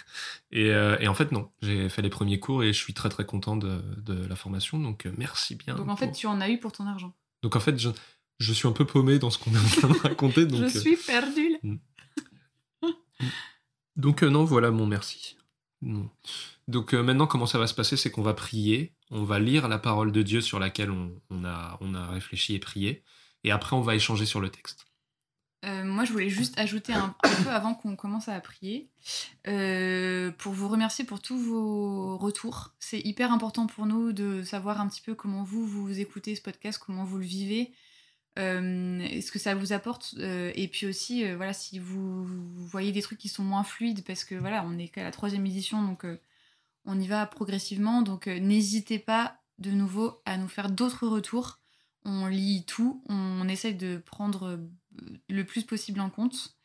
Et, 0.52 0.70
euh, 0.70 0.98
et 1.00 1.08
en 1.08 1.14
fait, 1.16 1.32
non, 1.32 1.50
j'ai 1.62 1.90
fait 1.90 2.02
les 2.04 2.10
premiers 2.10 2.40
cours 2.40 2.64
et 2.64 2.68
je 2.68 2.78
suis 2.78 2.94
très 2.94 3.10
très 3.10 3.26
content 3.26 3.56
de, 3.56 3.82
de 3.98 4.26
la 4.28 4.36
formation, 4.36 4.78
donc 4.78 5.06
euh, 5.06 5.14
merci 5.18 5.56
bien. 5.56 5.76
Donc 5.76 5.90
en 5.90 5.96
fait, 5.96 6.12
tu 6.12 6.28
en 6.28 6.40
as 6.42 6.50
eu 6.50 6.60
pour 6.60 6.72
ton 6.72 6.86
argent. 6.86 7.16
donc 7.42 7.56
en 7.56 7.60
fait, 7.60 7.80
je, 7.80 7.90
je 8.40 8.54
suis 8.54 8.68
un 8.68 8.72
peu 8.72 8.86
paumé 8.86 9.20
dans 9.20 9.30
ce 9.30 9.38
qu'on 9.38 9.54
est 9.54 9.58
en 9.58 9.80
train 9.80 9.88
de 9.90 10.00
raconter, 10.04 10.46
donc, 10.46 10.60
je 10.60 10.78
euh, 10.78 10.82
suis 10.82 10.98
perdue. 10.98 11.58
là. 11.64 12.90
donc 13.96 14.24
euh, 14.24 14.30
non, 14.30 14.44
voilà 14.44 14.72
mon 14.72 14.86
merci. 14.86 15.38
Non. 15.82 16.10
Donc 16.68 16.94
euh, 16.94 17.04
maintenant, 17.04 17.28
comment 17.28 17.46
ça 17.46 17.60
va 17.60 17.68
se 17.68 17.74
passer, 17.74 17.96
c'est 17.96 18.12
qu'on 18.12 18.22
va 18.22 18.34
prier, 18.34 18.94
on 19.12 19.24
va 19.24 19.40
lire 19.40 19.68
la 19.68 19.78
parole 19.78 20.12
de 20.12 20.22
Dieu 20.22 20.42
sur 20.42 20.60
laquelle 20.60 20.92
on, 20.92 21.14
on 21.30 21.46
a, 21.46 21.78
on 21.82 21.94
a 21.94 22.08
réfléchi 22.08 22.56
et 22.56 22.60
prié, 22.60 23.04
et 23.46 23.52
après 23.52 23.76
on 23.76 23.82
va 23.82 23.96
échanger 23.96 24.26
sur 24.26 24.42
le 24.42 24.50
texte. 24.50 24.86
Euh, 25.66 25.84
moi, 25.84 26.06
je 26.06 26.12
voulais 26.12 26.30
juste 26.30 26.60
ajouter 26.60 26.94
un, 26.94 27.16
peu 27.44 27.50
avant 27.50 27.74
qu'on 27.74 27.96
commence 27.96 28.28
à 28.28 28.40
prier, 28.40 28.88
euh, 29.48 30.32
pour 30.38 30.54
vous 30.54 30.68
remercier 30.68 31.06
pour 31.06 31.22
tous 31.22 31.38
vos 31.38 32.18
retours. 32.18 32.76
C'est 32.80 33.00
hyper 33.00 33.32
important 33.32 33.66
pour 33.66 33.88
nous 33.88 34.12
de 34.12 34.44
savoir 34.44 34.80
un 34.80 34.88
petit 34.88 35.02
peu 35.02 35.16
comment 35.16 35.44
vous, 35.44 35.66
vous 35.66 36.00
écoutez 36.00 36.36
ce 36.36 36.42
podcast, 36.42 36.82
comment 36.86 37.04
vous 37.04 37.18
le 37.18 37.26
vivez, 37.26 37.72
euh, 38.38 39.22
ce 39.22 39.32
que 39.32 39.40
ça 39.40 39.56
vous 39.56 39.74
apporte. 39.74 40.14
et 40.20 40.68
puis 40.68 40.86
aussi, 40.86 41.28
voilà, 41.34 41.54
si 41.54 41.80
vous, 41.80 42.26
voyez 42.68 42.92
des 42.92 43.02
trucs 43.02 43.20
qui 43.20 43.30
sont 43.30 43.44
moins 43.44 43.64
fluides, 43.64 44.04
parce 44.04 44.24
que 44.24 44.36
voilà, 44.36 44.64
on 44.68 44.78
est 44.78 44.90
qu'à 44.90 45.04
la 45.04 45.12
troisième 45.12 45.46
édition, 45.48 45.82
donc 45.82 46.06
on 46.86 47.00
y 47.00 47.08
va 47.08 47.26
progressivement. 47.26 48.04
Donc 48.04 48.28
n'hésitez 48.28 49.00
pas 49.00 49.38
de 49.58 49.72
nouveau 49.72 50.22
à 50.26 50.38
nous 50.38 50.50
faire 50.50 50.70
d'autres 50.70 51.08
retours. 51.08 51.60
On 52.06 52.28
lit 52.28 52.64
tout, 52.66 53.04
on 53.10 53.48
essaye 53.48 53.76
de 53.76 53.98
prendre 53.98 54.48
euh, 54.48 54.58
le 55.28 55.44
plus 55.44 55.64
possible 55.64 56.00
en 56.00 56.10
compte 56.10 56.56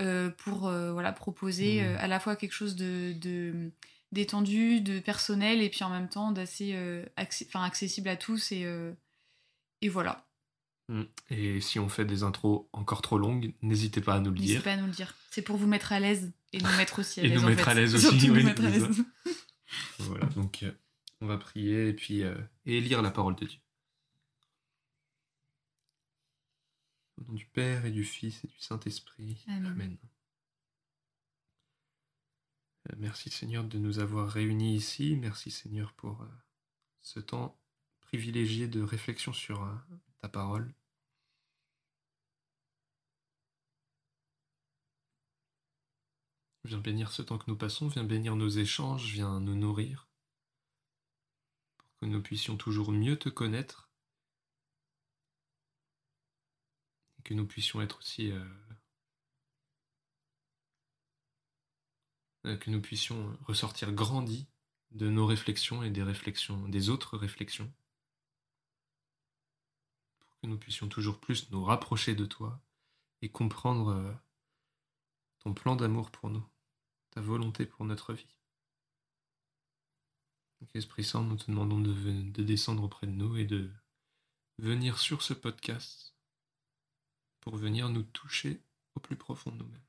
euh, 0.00 0.30
pour 0.30 0.68
euh, 0.68 0.92
voilà, 0.92 1.12
proposer 1.12 1.82
euh, 1.82 1.96
à 1.98 2.06
la 2.08 2.20
fois 2.20 2.36
quelque 2.36 2.52
chose 2.52 2.76
de, 2.76 3.12
de 3.14 3.70
détendu, 4.12 4.80
de 4.80 5.00
personnel 5.00 5.62
et 5.62 5.68
puis 5.70 5.82
en 5.84 5.90
même 5.90 6.08
temps 6.08 6.32
d'assez 6.32 6.74
accessible 7.16 8.08
à 8.08 8.16
tous 8.16 8.52
et, 8.52 8.66
et 9.80 9.88
voilà. 9.88 10.26
Mm. 10.88 11.02
Et 11.30 11.60
si 11.60 11.78
on 11.78 11.88
fait 11.88 12.04
des 12.04 12.22
intros 12.22 12.66
encore 12.72 13.00
trop 13.02 13.16
longues, 13.18 13.54
n'hésitez 13.62 14.00
pas 14.02 14.14
à 14.16 14.20
nous 14.20 14.30
le 14.30 14.36
N'hésitez 14.36 14.54
dire. 14.54 14.62
pas 14.62 14.72
à 14.72 14.76
nous 14.76 14.86
le 14.86 14.92
dire. 14.92 15.14
C'est 15.30 15.42
pour 15.42 15.56
vous 15.56 15.66
mettre 15.66 15.92
à 15.92 16.00
l'aise 16.00 16.32
et 16.52 16.58
nous 16.58 16.76
mettre 16.76 16.98
aussi 17.00 17.20
à 17.20 17.24
Et 17.24 17.28
l'aise. 17.28 17.38
nous 17.38 17.44
en 17.44 17.48
mettre 17.48 17.64
fait. 17.64 17.70
à 17.70 17.74
l'aise 17.74 17.94
aussi, 17.94 18.28
nous 18.28 18.34
oui, 18.34 18.46
à. 18.46 18.52
Voilà, 20.00 20.26
donc 20.26 20.64
on 21.22 21.26
va 21.26 21.38
prier 21.38 21.88
et 21.88 21.92
puis 21.94 22.22
et 22.66 22.80
lire 22.80 23.00
la 23.02 23.10
parole 23.10 23.36
de 23.36 23.46
Dieu. 23.46 23.58
Au 27.18 27.24
nom 27.24 27.34
du 27.34 27.46
Père 27.46 27.84
et 27.84 27.90
du 27.90 28.04
Fils 28.04 28.44
et 28.44 28.48
du 28.48 28.58
Saint-Esprit. 28.58 29.44
Amen. 29.48 29.66
Amen. 29.66 29.98
Euh, 32.90 32.94
Merci 32.98 33.30
Seigneur 33.30 33.64
de 33.64 33.78
nous 33.78 33.98
avoir 33.98 34.28
réunis 34.28 34.76
ici. 34.76 35.16
Merci 35.16 35.50
Seigneur 35.50 35.92
pour 35.94 36.22
euh, 36.22 36.28
ce 37.02 37.20
temps 37.20 37.58
privilégié 38.00 38.68
de 38.68 38.82
réflexion 38.82 39.32
sur 39.32 39.62
euh, 39.62 39.74
ta 40.20 40.28
parole. 40.28 40.74
Viens 46.64 46.78
bénir 46.78 47.10
ce 47.10 47.22
temps 47.22 47.38
que 47.38 47.50
nous 47.50 47.56
passons, 47.56 47.88
viens 47.88 48.04
bénir 48.04 48.36
nos 48.36 48.48
échanges, 48.48 49.10
viens 49.12 49.40
nous 49.40 49.56
nourrir, 49.56 50.08
pour 51.76 51.88
que 52.00 52.06
nous 52.06 52.22
puissions 52.22 52.56
toujours 52.56 52.92
mieux 52.92 53.18
te 53.18 53.28
connaître, 53.28 53.90
et 57.02 57.08
que 57.24 57.34
nous 57.34 57.46
puissions 57.46 57.80
être 57.80 57.98
aussi... 57.98 58.30
euh, 58.30 58.44
euh, 62.46 62.56
que 62.56 62.70
nous 62.70 62.80
puissions 62.80 63.38
ressortir 63.44 63.92
grandis 63.92 64.48
de 64.90 65.08
nos 65.08 65.26
réflexions 65.26 65.84
et 65.84 65.90
des 65.90 66.02
réflexions, 66.02 66.68
des 66.68 66.88
autres 66.88 67.16
réflexions, 67.16 67.72
pour 70.18 70.40
que 70.40 70.46
nous 70.48 70.58
puissions 70.58 70.88
toujours 70.88 71.20
plus 71.20 71.50
nous 71.52 71.62
rapprocher 71.62 72.16
de 72.16 72.26
toi 72.26 72.60
et 73.22 73.28
comprendre 73.28 73.90
euh, 73.90 74.12
ton 75.38 75.54
plan 75.54 75.76
d'amour 75.76 76.10
pour 76.10 76.30
nous, 76.30 76.44
ta 77.10 77.20
volonté 77.20 77.64
pour 77.64 77.84
notre 77.84 78.12
vie. 78.12 78.36
Donc, 80.60 80.74
Esprit 80.74 81.04
Saint, 81.04 81.22
nous 81.22 81.36
te 81.36 81.48
demandons 81.48 81.80
de, 81.80 82.42
descendre 82.42 82.82
auprès 82.82 83.06
de 83.06 83.12
nous 83.12 83.36
et 83.36 83.44
de 83.44 83.70
venir 84.58 84.98
sur 84.98 85.22
ce 85.22 85.32
podcast 85.32 86.16
pour 87.42 87.56
venir 87.56 87.90
nous 87.90 88.02
toucher 88.02 88.62
au 88.94 89.00
plus 89.00 89.16
profond 89.16 89.52
de 89.52 89.58
nous-mêmes. 89.58 89.82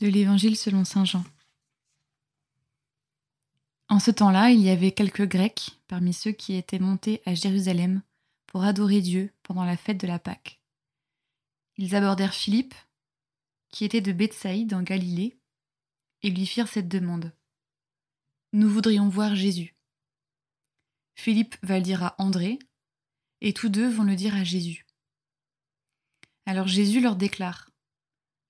de 0.00 0.08
l'Évangile 0.08 0.56
selon 0.56 0.84
Saint 0.84 1.04
Jean. 1.04 1.24
En 3.88 4.00
ce 4.00 4.10
temps-là, 4.10 4.50
il 4.50 4.60
y 4.60 4.70
avait 4.70 4.92
quelques 4.92 5.26
Grecs 5.26 5.78
parmi 5.86 6.12
ceux 6.12 6.32
qui 6.32 6.54
étaient 6.54 6.78
montés 6.78 7.22
à 7.26 7.34
Jérusalem 7.34 8.02
pour 8.46 8.64
adorer 8.64 9.00
Dieu 9.00 9.32
pendant 9.42 9.64
la 9.64 9.76
fête 9.76 9.98
de 9.98 10.06
la 10.06 10.18
Pâque. 10.18 10.60
Ils 11.76 11.94
abordèrent 11.94 12.34
Philippe, 12.34 12.74
qui 13.70 13.84
était 13.84 14.00
de 14.00 14.12
Bethsaïde 14.12 14.74
en 14.74 14.82
Galilée, 14.82 15.38
et 16.22 16.30
lui 16.30 16.46
firent 16.46 16.68
cette 16.68 16.88
demande. 16.88 17.32
Nous 18.52 18.68
voudrions 18.68 19.08
voir 19.08 19.34
Jésus. 19.34 19.74
Philippe 21.14 21.56
va 21.62 21.78
le 21.78 21.84
dire 21.84 22.02
à 22.02 22.14
André, 22.18 22.58
et 23.40 23.52
tous 23.52 23.68
deux 23.68 23.88
vont 23.88 24.04
le 24.04 24.16
dire 24.16 24.34
à 24.34 24.44
Jésus. 24.44 24.86
Alors 26.46 26.66
Jésus 26.66 27.00
leur 27.00 27.16
déclare 27.16 27.70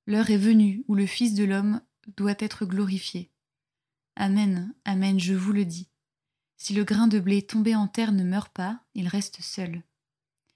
L'heure 0.06 0.30
est 0.30 0.38
venue 0.38 0.84
où 0.88 0.94
le 0.94 1.06
Fils 1.06 1.34
de 1.34 1.44
l'homme 1.44 1.80
doit 2.16 2.34
être 2.38 2.66
glorifié. 2.66 3.30
Amen, 4.16 4.74
Amen, 4.84 5.18
je 5.18 5.34
vous 5.34 5.52
le 5.52 5.64
dis. 5.64 5.88
Si 6.56 6.74
le 6.74 6.84
grain 6.84 7.08
de 7.08 7.18
blé 7.18 7.42
tombé 7.42 7.74
en 7.74 7.88
terre 7.88 8.12
ne 8.12 8.22
meurt 8.22 8.52
pas, 8.52 8.80
il 8.94 9.08
reste 9.08 9.40
seul. 9.40 9.82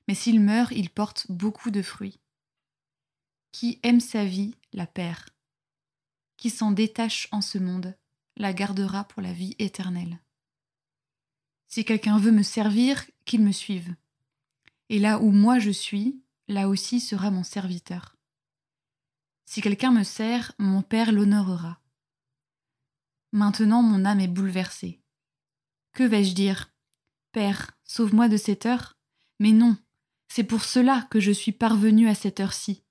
Mais 0.07 0.15
s'il 0.15 0.41
meurt, 0.41 0.73
il 0.73 0.91
porte 0.91 1.27
beaucoup 1.31 1.71
de 1.71 1.83
fruits. 1.83 2.21
Qui 3.53 3.81
aime 3.83 4.01
sa 4.01 4.25
vie 4.25 4.55
la 4.73 4.87
perd. 4.87 5.31
Qui 6.37 6.51
s'en 6.51 6.71
détache 6.71 7.29
en 7.33 7.41
ce 7.41 7.59
monde 7.59 7.97
la 8.37 8.53
gardera 8.53 9.05
pour 9.05 9.21
la 9.21 9.33
vie 9.33 9.57
éternelle. 9.59 10.21
Si 11.69 11.85
quelqu'un 11.85 12.19
veut 12.19 12.33
me 12.33 12.43
servir, 12.43 13.05
qu'il 13.25 13.43
me 13.43 13.53
suive. 13.53 13.95
Et 14.89 14.99
là 14.99 15.21
où 15.21 15.31
moi 15.31 15.59
je 15.59 15.71
suis, 15.71 16.23
là 16.49 16.69
aussi 16.69 16.99
sera 16.99 17.31
mon 17.31 17.45
serviteur. 17.45 18.17
Si 19.45 19.61
quelqu'un 19.61 19.93
me 19.93 20.03
sert, 20.03 20.53
mon 20.59 20.83
Père 20.83 21.13
l'honorera. 21.13 21.81
Maintenant 23.33 23.83
mon 23.83 24.07
âme 24.07 24.21
est 24.21 24.29
bouleversée. 24.29 25.03
Que 25.93 26.05
vais-je 26.05 26.35
dire? 26.35 26.73
Père, 27.33 27.71
sauve-moi 27.85 28.29
de 28.29 28.39
cette 28.39 28.65
heure? 28.65 28.97
Mais 29.39 29.53
non, 29.53 29.77
c'est 30.29 30.45
pour 30.45 30.65
cela 30.65 31.07
que 31.11 31.21
je 31.21 31.33
suis 31.33 31.53
parvenu 31.53 32.09
à 32.09 32.15
cette 32.15 32.41
heure-ci. 32.41 32.83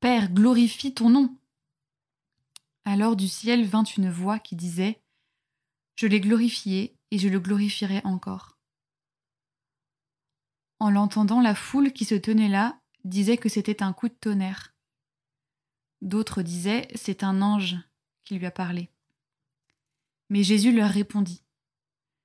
Père, 0.00 0.32
glorifie 0.32 0.94
ton 0.94 1.10
nom. 1.10 1.36
Alors 2.84 3.16
du 3.16 3.28
ciel 3.28 3.66
vint 3.66 3.84
une 3.84 4.10
voix 4.10 4.38
qui 4.38 4.56
disait 4.56 5.02
Je 5.96 6.06
l'ai 6.06 6.20
glorifié 6.20 6.95
et 7.10 7.18
je 7.18 7.28
le 7.28 7.40
glorifierai 7.40 8.00
encore. 8.04 8.58
En 10.78 10.90
l'entendant, 10.90 11.40
la 11.40 11.54
foule 11.54 11.92
qui 11.92 12.04
se 12.04 12.14
tenait 12.14 12.48
là 12.48 12.80
disait 13.04 13.38
que 13.38 13.48
c'était 13.48 13.82
un 13.82 13.92
coup 13.92 14.08
de 14.08 14.14
tonnerre. 14.14 14.74
D'autres 16.02 16.42
disaient 16.42 16.88
C'est 16.94 17.22
un 17.22 17.40
ange 17.40 17.76
qui 18.24 18.38
lui 18.38 18.46
a 18.46 18.50
parlé. 18.50 18.90
Mais 20.28 20.42
Jésus 20.42 20.72
leur 20.72 20.90
répondit 20.90 21.42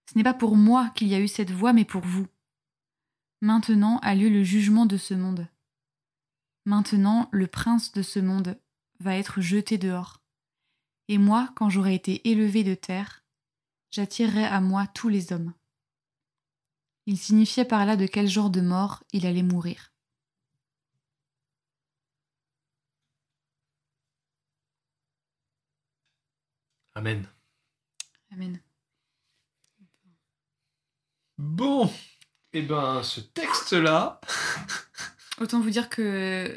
Ce 0.10 0.18
n'est 0.18 0.24
pas 0.24 0.34
pour 0.34 0.58
moi 0.58 0.90
qu'il 0.96 1.08
y 1.08 1.16
a 1.16 1.20
eu 1.20 1.28
cette 1.28 1.52
voix, 1.52 1.72
mais 1.72 1.86
pour 1.86 2.02
vous. 2.02 2.28
Maintenant 3.42 4.00
a 4.00 4.16
lieu 4.16 4.30
le 4.30 4.44
jugement 4.44 4.86
de 4.86 4.98
ce 4.98 5.14
monde. 5.14 5.48
Maintenant, 6.66 7.28
le 7.32 7.48
prince 7.48 7.92
de 7.92 8.02
ce 8.02 8.20
monde 8.20 8.60
va 9.00 9.16
être 9.16 9.42
jeté 9.42 9.78
dehors. 9.78 10.22
Et 11.08 11.18
moi, 11.18 11.52
quand 11.56 11.70
j'aurai 11.70 11.96
été 11.96 12.30
élevé 12.30 12.64
de 12.64 12.76
terre, 12.76 13.21
j'attirerai 13.92 14.46
à 14.46 14.62
moi 14.62 14.88
tous 14.94 15.10
les 15.10 15.34
hommes. 15.34 15.54
Il 17.06 17.18
signifiait 17.18 17.66
par 17.66 17.86
là 17.86 17.96
de 17.96 18.08
quel 18.08 18.28
genre 18.28 18.50
de 18.50 18.62
mort 18.62 19.04
il 19.12 19.26
allait 19.26 19.44
mourir. 19.44 19.92
Amen. 26.96 27.26
Amen. 28.32 28.60
Bon, 31.38 31.92
et 32.54 32.62
ben 32.62 33.02
ce 33.04 33.20
texte-là, 33.22 34.22
Autant 35.42 35.60
vous 35.60 35.72
dire 35.72 35.90
que 35.90 36.56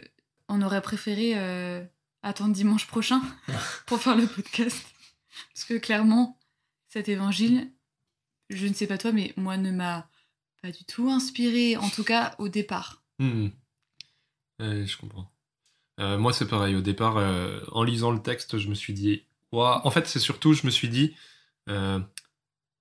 on 0.49 0.61
aurait 0.61 0.83
préféré 0.83 1.33
euh, 1.37 1.83
attendre 2.23 2.53
dimanche 2.53 2.87
prochain 2.87 3.23
pour 3.87 3.99
faire 3.99 4.15
le 4.15 4.27
podcast. 4.27 4.87
Parce 5.55 5.65
que 5.65 5.79
clairement, 5.79 6.39
cet 6.95 7.09
évangile, 7.09 7.73
je 8.51 8.69
ne 8.69 8.73
sais 8.73 8.87
pas 8.87 8.99
toi, 8.99 9.11
mais 9.11 9.35
moi 9.37 9.57
ne 9.57 9.73
m'a 9.73 10.09
pas 10.63 10.71
du 10.71 10.85
tout 10.85 11.11
inspiré, 11.11 11.77
en 11.77 11.91
tout 11.91 12.05
cas 12.05 12.37
au 12.39 12.49
départ. 12.49 13.03
Hmm. 13.19 13.49
Ouais, 14.61 14.87
je 14.87 14.97
comprends. 14.97 15.29
Euh, 15.99 16.19
moi, 16.19 16.33
c'est 16.33 16.47
pareil. 16.47 16.77
Au 16.77 16.81
départ, 16.81 17.17
euh, 17.17 17.59
en 17.73 17.83
lisant 17.83 18.13
le 18.13 18.23
texte, 18.23 18.59
je 18.59 18.69
me 18.69 18.75
suis 18.75 18.93
dit. 18.93 19.25
En 19.51 19.91
fait, 19.91 20.07
c'est 20.07 20.21
surtout, 20.21 20.53
je 20.53 20.65
me 20.67 20.71
suis 20.71 20.89
dit. 20.89 21.15
euh, 21.69 21.99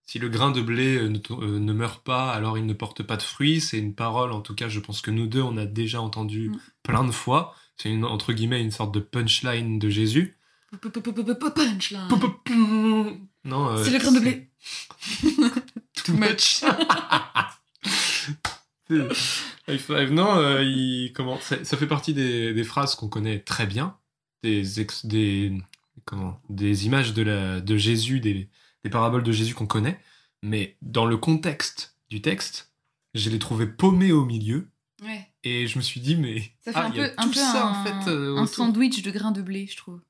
si 0.06 0.20
le 0.20 0.30
grain 0.30 0.52
de 0.52 0.62
blé 0.62 1.10
ne, 1.10 1.74
meurt 1.74 2.04
pas, 2.04 2.32
alors 2.34 2.58
il 2.58 2.66
ne 2.68 2.74
porte 2.74 3.02
pas 3.04 3.18
de 3.18 3.22
fruits. 3.24 3.62
C'est 3.62 3.80
une 3.80 3.96
parole, 3.96 4.32
en 4.32 4.42
tout 4.42 4.54
cas, 4.54 4.70
je 4.70 4.80
pense 4.80 5.02
que 5.02 5.10
nous 5.10 5.26
deux, 5.28 5.42
on 5.42 5.58
a 5.58 5.66
déjà 5.66 6.02
entendu 6.02 6.50
Mm. 6.50 6.60
plein 6.84 7.04
de 7.04 7.12
fois. 7.12 7.56
C'est 7.78 7.90
une, 7.90 8.06
entre 8.06 8.34
guillemets 8.34 8.62
une 8.62 8.70
sorte 8.72 8.94
de 8.94 9.00
punchline 9.00 9.80
de 9.80 9.90
Jésus. 9.90 10.38
Punchline. 11.50 12.08
Non, 13.46 13.70
euh, 13.70 13.84
C'est 13.84 13.92
le 13.92 14.00
grain 14.00 14.12
de 14.12 14.20
blé. 14.20 14.50
Too 16.06 16.14
much. 16.14 16.64
High 18.90 19.80
five. 19.80 20.12
Non, 20.12 20.36
euh, 20.38 20.64
il, 20.64 21.14
comment, 21.14 21.40
ça, 21.40 21.64
ça 21.64 21.78
fait 21.78 21.88
partie 21.88 22.14
des, 22.14 22.54
des 22.54 22.64
phrases 22.64 22.96
qu'on 22.96 23.08
connaît 23.10 23.40
très 23.40 23.66
bien, 23.66 23.98
des, 24.44 24.82
ex- 24.82 25.06
des, 25.06 25.54
comment, 26.06 26.40
des 26.50 26.86
images 26.86 27.14
de, 27.14 27.22
la, 27.24 27.62
de 27.62 27.78
Jésus, 27.78 28.20
des, 28.20 28.50
des 28.84 28.90
paraboles 28.90 29.24
de 29.24 29.32
Jésus 29.32 29.54
qu'on 29.56 29.68
connaît, 29.68 30.00
mais 30.42 30.78
dans 30.82 31.06
le 31.06 31.18
contexte 31.18 31.98
du 32.10 32.22
texte, 32.22 32.74
je 33.14 33.30
l'ai 33.30 33.40
trouvé 33.40 33.66
paumé 33.68 34.12
au 34.12 34.26
milieu, 34.26 34.70
Ouais. 35.04 35.28
et 35.44 35.68
je 35.68 35.78
me 35.78 35.84
suis 35.84 36.00
dit, 36.00 36.16
mais 36.16 36.40
Ça 36.64 36.72
fait 36.72 36.78
ah, 36.80 36.86
un 36.86 36.90
il 36.92 36.96
y 36.98 37.02
a 37.02 37.10
peu, 37.10 37.14
un, 37.18 37.28
peu 37.28 37.34
ça 37.34 37.68
un, 37.68 37.72
en 37.72 37.84
fait 37.84 38.10
euh, 38.12 38.38
un 38.38 38.46
sandwich 38.46 39.02
de 39.02 39.12
grain 39.12 39.32
de 39.32 39.42
blé, 39.42 39.68
je 39.68 39.76
trouve. 39.76 40.02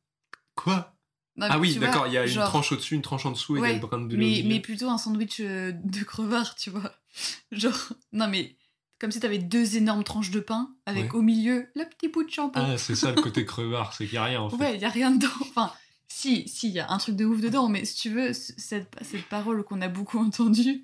Quoi? 0.55 0.93
Non, 1.35 1.47
Ah 1.49 1.57
oui, 1.59 1.75
d'accord, 1.75 2.05
il 2.07 2.13
y 2.13 2.17
a 2.17 2.25
une 2.27 2.33
tranche 2.33 2.71
au-dessus, 2.71 2.95
une 2.95 3.01
tranche 3.01 3.25
en 3.25 3.31
dessous, 3.31 3.57
et 3.57 3.59
il 3.59 3.61
y 3.61 3.65
a 3.65 3.67
Ouais, 3.69 3.73
le 3.75 3.79
brin 3.81 3.99
de 4.01 4.15
mais, 4.15 4.43
mais 4.45 4.59
plutôt 4.59 4.89
un 4.89 4.97
sandwich 4.97 5.39
euh, 5.39 5.71
de 5.71 6.03
crevard, 6.03 6.55
tu 6.55 6.69
vois. 6.69 6.93
Genre, 7.51 7.93
non 8.11 8.27
mais, 8.27 8.55
comme 8.99 9.11
si 9.11 9.19
t'avais 9.19 9.39
deux 9.39 9.75
énormes 9.77 10.03
tranches 10.03 10.29
de 10.31 10.39
pain, 10.39 10.69
avec 10.85 11.13
Ouais. 11.13 11.19
au 11.19 11.21
milieu 11.23 11.67
le 11.75 11.85
petit 11.85 12.07
bout 12.07 12.23
de 12.23 12.29
jambon. 12.29 12.51
Ah, 12.55 12.77
c'est 12.77 12.95
ça 12.95 13.11
le 13.11 13.21
côté 13.21 13.45
crevard, 13.45 13.93
c'est 13.93 14.05
qu'il 14.05 14.13
n'y 14.13 14.19
a 14.19 14.25
rien 14.25 14.41
en 14.41 14.49
fait. 14.49 14.57
ouais, 14.57 14.77
y 14.77 14.85
a 14.85 14.89
rien 14.89 15.11
dedans. 15.11 15.27
Enfin, 15.41 15.73
si, 16.07 16.47
si, 16.47 16.69
y 16.69 16.79
a 16.79 16.91
un 16.91 16.97
truc 16.99 17.15
de 17.15 17.25
ouf 17.25 17.41
dedans, 17.41 17.67
mais 17.67 17.85
si 17.85 17.95
tu 17.95 18.09
veux, 18.11 18.33
cette, 18.33 18.95
cette 19.01 19.25
parole 19.27 19.63
qu'on 19.63 19.81
a 19.81 19.87
beaucoup 19.87 20.19
entendue, 20.23 20.83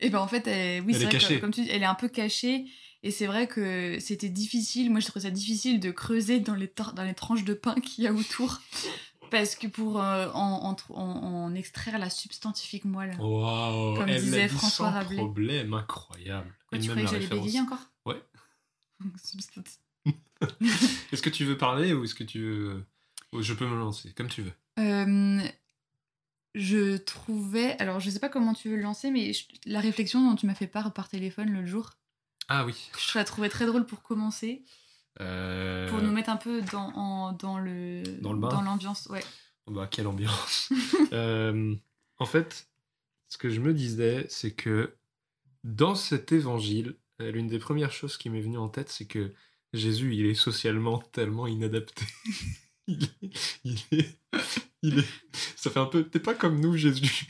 et 0.00 0.08
ben 0.08 0.18
en 0.20 0.26
fait, 0.28 0.46
elle, 0.46 0.82
oui, 0.84 0.94
c'est 0.94 1.02
est 1.02 1.18
vrai 1.18 1.18
que, 1.18 1.40
comme 1.40 1.50
tu 1.52 1.62
dis, 1.62 1.68
elle 1.70 1.82
est 1.82 1.86
un 1.86 1.94
peu 1.94 2.08
cachée. 2.08 2.64
Et 3.04 3.10
c'est 3.10 3.26
vrai 3.26 3.48
que 3.48 3.98
c'était 4.00 4.28
difficile, 4.28 4.88
moi 4.88 5.00
je 5.00 5.08
trouve 5.08 5.22
ça 5.22 5.30
difficile 5.30 5.80
de 5.80 5.90
creuser 5.90 6.38
dans 6.38 6.54
les, 6.54 6.72
dans 6.94 7.02
les 7.02 7.14
tranches 7.14 7.42
de 7.42 7.52
pain 7.52 7.74
qu'il 7.74 8.04
y 8.04 8.06
a 8.06 8.12
autour. 8.12 8.60
Parce 9.32 9.56
que 9.56 9.66
pour 9.66 10.00
euh, 10.00 10.28
en, 10.34 10.76
en, 10.90 10.94
en- 10.94 11.02
en 11.46 11.54
extraire 11.56 11.98
la 11.98 12.10
substantifique 12.10 12.84
moelle. 12.84 13.16
Comme 13.16 14.08
elle 14.08 14.20
disait 14.22 14.46
dit 14.46 14.54
François 14.54 14.86
sans 14.88 14.92
Rabelais. 14.92 15.16
problème, 15.16 15.74
incroyable. 15.74 16.54
Quoi, 16.68 16.78
tu 16.78 16.88
croyais 16.90 17.06
que 17.08 17.12
la 17.14 17.20
j'allais 17.20 17.40
bégayer 17.40 17.60
encore 17.60 17.80
Ouais. 18.06 18.22
Est-ce 21.12 21.22
que 21.22 21.30
tu 21.30 21.44
veux 21.44 21.56
parler 21.58 21.92
ou 21.92 22.04
est-ce 22.04 22.14
que 22.14 22.24
tu 22.24 22.40
veux... 22.40 22.84
Je 23.40 23.54
peux 23.54 23.66
me 23.66 23.76
lancer, 23.78 24.12
comme 24.12 24.28
tu 24.28 24.42
veux. 24.42 24.52
Euh, 24.78 25.40
je 26.54 26.98
trouvais. 26.98 27.76
Alors, 27.80 27.98
je 28.00 28.10
sais 28.10 28.18
pas 28.18 28.28
comment 28.28 28.52
tu 28.52 28.68
veux 28.68 28.76
le 28.76 28.82
lancer, 28.82 29.10
mais 29.10 29.32
je- 29.32 29.46
la 29.64 29.80
réflexion 29.80 30.20
dont 30.28 30.36
tu 30.36 30.46
m'as 30.46 30.54
fait 30.54 30.66
part 30.66 30.92
par 30.92 31.08
téléphone 31.08 31.50
l'autre 31.52 31.66
jour, 31.68 31.90
Ah 32.48 32.64
oui. 32.66 32.74
je 32.98 33.16
la 33.18 33.24
trouvais 33.24 33.48
très 33.48 33.64
drôle 33.66 33.86
pour 33.86 34.02
commencer, 34.02 34.62
Euh, 35.20 35.88
pour 35.90 36.00
nous 36.00 36.10
mettre 36.10 36.30
un 36.30 36.36
peu 36.36 36.62
dans, 36.62 36.90
en- 36.94 37.32
dans 37.32 37.58
le 37.58 38.02
Dans 38.20 38.32
le 38.32 38.40
bain. 38.40 38.48
dans 38.48 38.62
l'ambiance. 38.62 39.06
Ouais. 39.10 39.22
Bah, 39.66 39.86
quelle 39.90 40.06
ambiance. 40.06 40.70
Euh, 41.12 41.74
en 42.18 42.24
fait, 42.24 42.68
ce 43.28 43.36
que 43.36 43.50
je 43.50 43.60
me 43.60 43.74
disais, 43.74 44.24
c'est 44.30 44.52
que 44.52 44.96
dans 45.62 45.94
cet 45.94 46.32
évangile, 46.32 46.96
euh, 47.20 47.30
l'une 47.30 47.48
des 47.48 47.58
premières 47.58 47.92
choses 47.92 48.16
qui 48.16 48.30
m'est 48.30 48.40
venue 48.40 48.56
en 48.56 48.70
tête, 48.70 48.88
c'est 48.88 49.04
que 49.04 49.30
Jésus, 49.74 50.14
il 50.14 50.24
est 50.24 50.34
socialement 50.34 50.98
tellement 50.98 51.46
inadapté. 51.46 52.04
il, 52.86 53.04
est, 53.04 53.58
il, 53.64 53.78
est, 53.92 54.18
il 54.82 54.98
est- 55.00 55.08
Ça 55.56 55.70
fait 55.70 55.80
un 55.80 55.86
peu... 55.86 56.04
T'es 56.04 56.18
pas 56.20 56.34
comme 56.34 56.58
nous, 56.60 56.76
Jésus. 56.78 57.26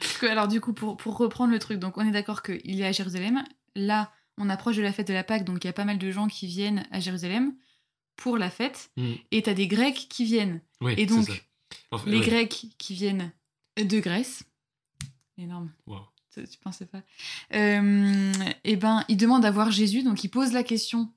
Parce 0.00 0.18
que, 0.18 0.26
alors, 0.26 0.48
du 0.48 0.60
coup, 0.60 0.74
pour, 0.74 0.98
pour 0.98 1.16
reprendre 1.16 1.52
le 1.52 1.58
truc, 1.58 1.78
donc 1.78 1.96
on 1.96 2.06
est 2.06 2.10
d'accord 2.12 2.42
qu'il 2.42 2.78
est 2.80 2.86
à 2.86 2.92
Jérusalem. 2.92 3.42
Là, 3.74 4.12
on 4.38 4.48
approche 4.50 4.76
de 4.76 4.82
la 4.82 4.92
fête 4.92 5.08
de 5.08 5.12
la 5.12 5.24
Pâque, 5.24 5.44
donc 5.44 5.64
il 5.64 5.66
y 5.66 5.70
a 5.70 5.74
pas 5.74 5.84
mal 5.84 5.98
de 5.98 6.10
gens 6.10 6.28
qui 6.28 6.46
viennent 6.46 6.86
à 6.90 7.00
Jérusalem 7.00 7.54
pour 8.16 8.38
la 8.38 8.50
fête. 8.50 8.90
Mm. 8.96 9.12
Et 9.30 9.42
t'as 9.42 9.54
des 9.54 9.68
Grecs 9.68 10.06
qui 10.08 10.24
viennent. 10.24 10.60
Oui, 10.80 10.94
Et 10.96 11.06
donc, 11.06 11.26
les. 12.06 12.20
Grecs 12.20 12.66
qui 12.78 12.94
viennent 12.94 13.32
de 13.76 14.00
Grèce. 14.00 14.44
Énorme. 15.38 15.70
Wow. 15.86 16.00
Tu 16.34 16.58
pensais 16.60 16.86
pas 16.86 17.02
euh, 17.54 18.32
Eh 18.64 18.76
ben, 18.76 19.04
ils 19.08 19.16
demandent 19.16 19.44
à 19.44 19.50
voir 19.50 19.70
Jésus, 19.70 20.02
donc 20.02 20.24
ils 20.24 20.28
posent 20.28 20.52
la 20.52 20.64
question 20.64 21.12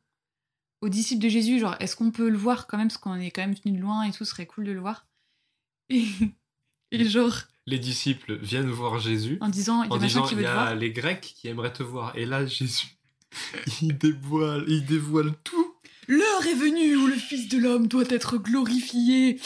aux 0.81 0.89
disciples 0.89 1.23
de 1.23 1.29
Jésus, 1.29 1.59
genre, 1.59 1.75
est-ce 1.79 1.95
qu'on 1.95 2.11
peut 2.11 2.29
le 2.29 2.37
voir 2.37 2.67
quand 2.67 2.77
même, 2.77 2.87
parce 2.87 2.99
qu'on 2.99 3.15
est 3.15 3.31
quand 3.31 3.41
même 3.41 3.55
tenu 3.55 3.75
de 3.75 3.81
loin 3.81 4.03
et 4.03 4.11
tout, 4.11 4.25
ce 4.25 4.31
serait 4.31 4.45
cool 4.45 4.65
de 4.65 4.71
le 4.71 4.79
voir. 4.79 5.07
Et, 5.89 6.05
et 6.91 7.05
genre, 7.05 7.35
Les 7.65 7.79
disciples 7.79 8.37
viennent 8.37 8.69
voir 8.69 8.99
Jésus 8.99 9.39
en 9.41 9.49
disant, 9.49 9.83
il 9.83 9.91
y 9.91 9.95
a 9.95 9.97
disant 9.97 10.29
y 10.29 10.45
a 10.45 10.75
les 10.75 10.91
Grecs 10.91 11.21
qui 11.21 11.47
aimeraient 11.47 11.73
te 11.73 11.81
voir. 11.81 12.15
Et 12.15 12.25
là, 12.25 12.45
Jésus, 12.45 12.96
il 13.81 13.97
dévoile, 13.97 14.65
il 14.67 14.85
dévoile 14.85 15.33
tout. 15.43 15.75
L'heure 16.07 16.47
est 16.47 16.53
venue 16.55 16.95
où 16.95 17.07
le 17.07 17.15
Fils 17.15 17.49
de 17.49 17.57
l'homme 17.57 17.87
doit 17.87 18.05
être 18.09 18.37
glorifié. 18.37 19.39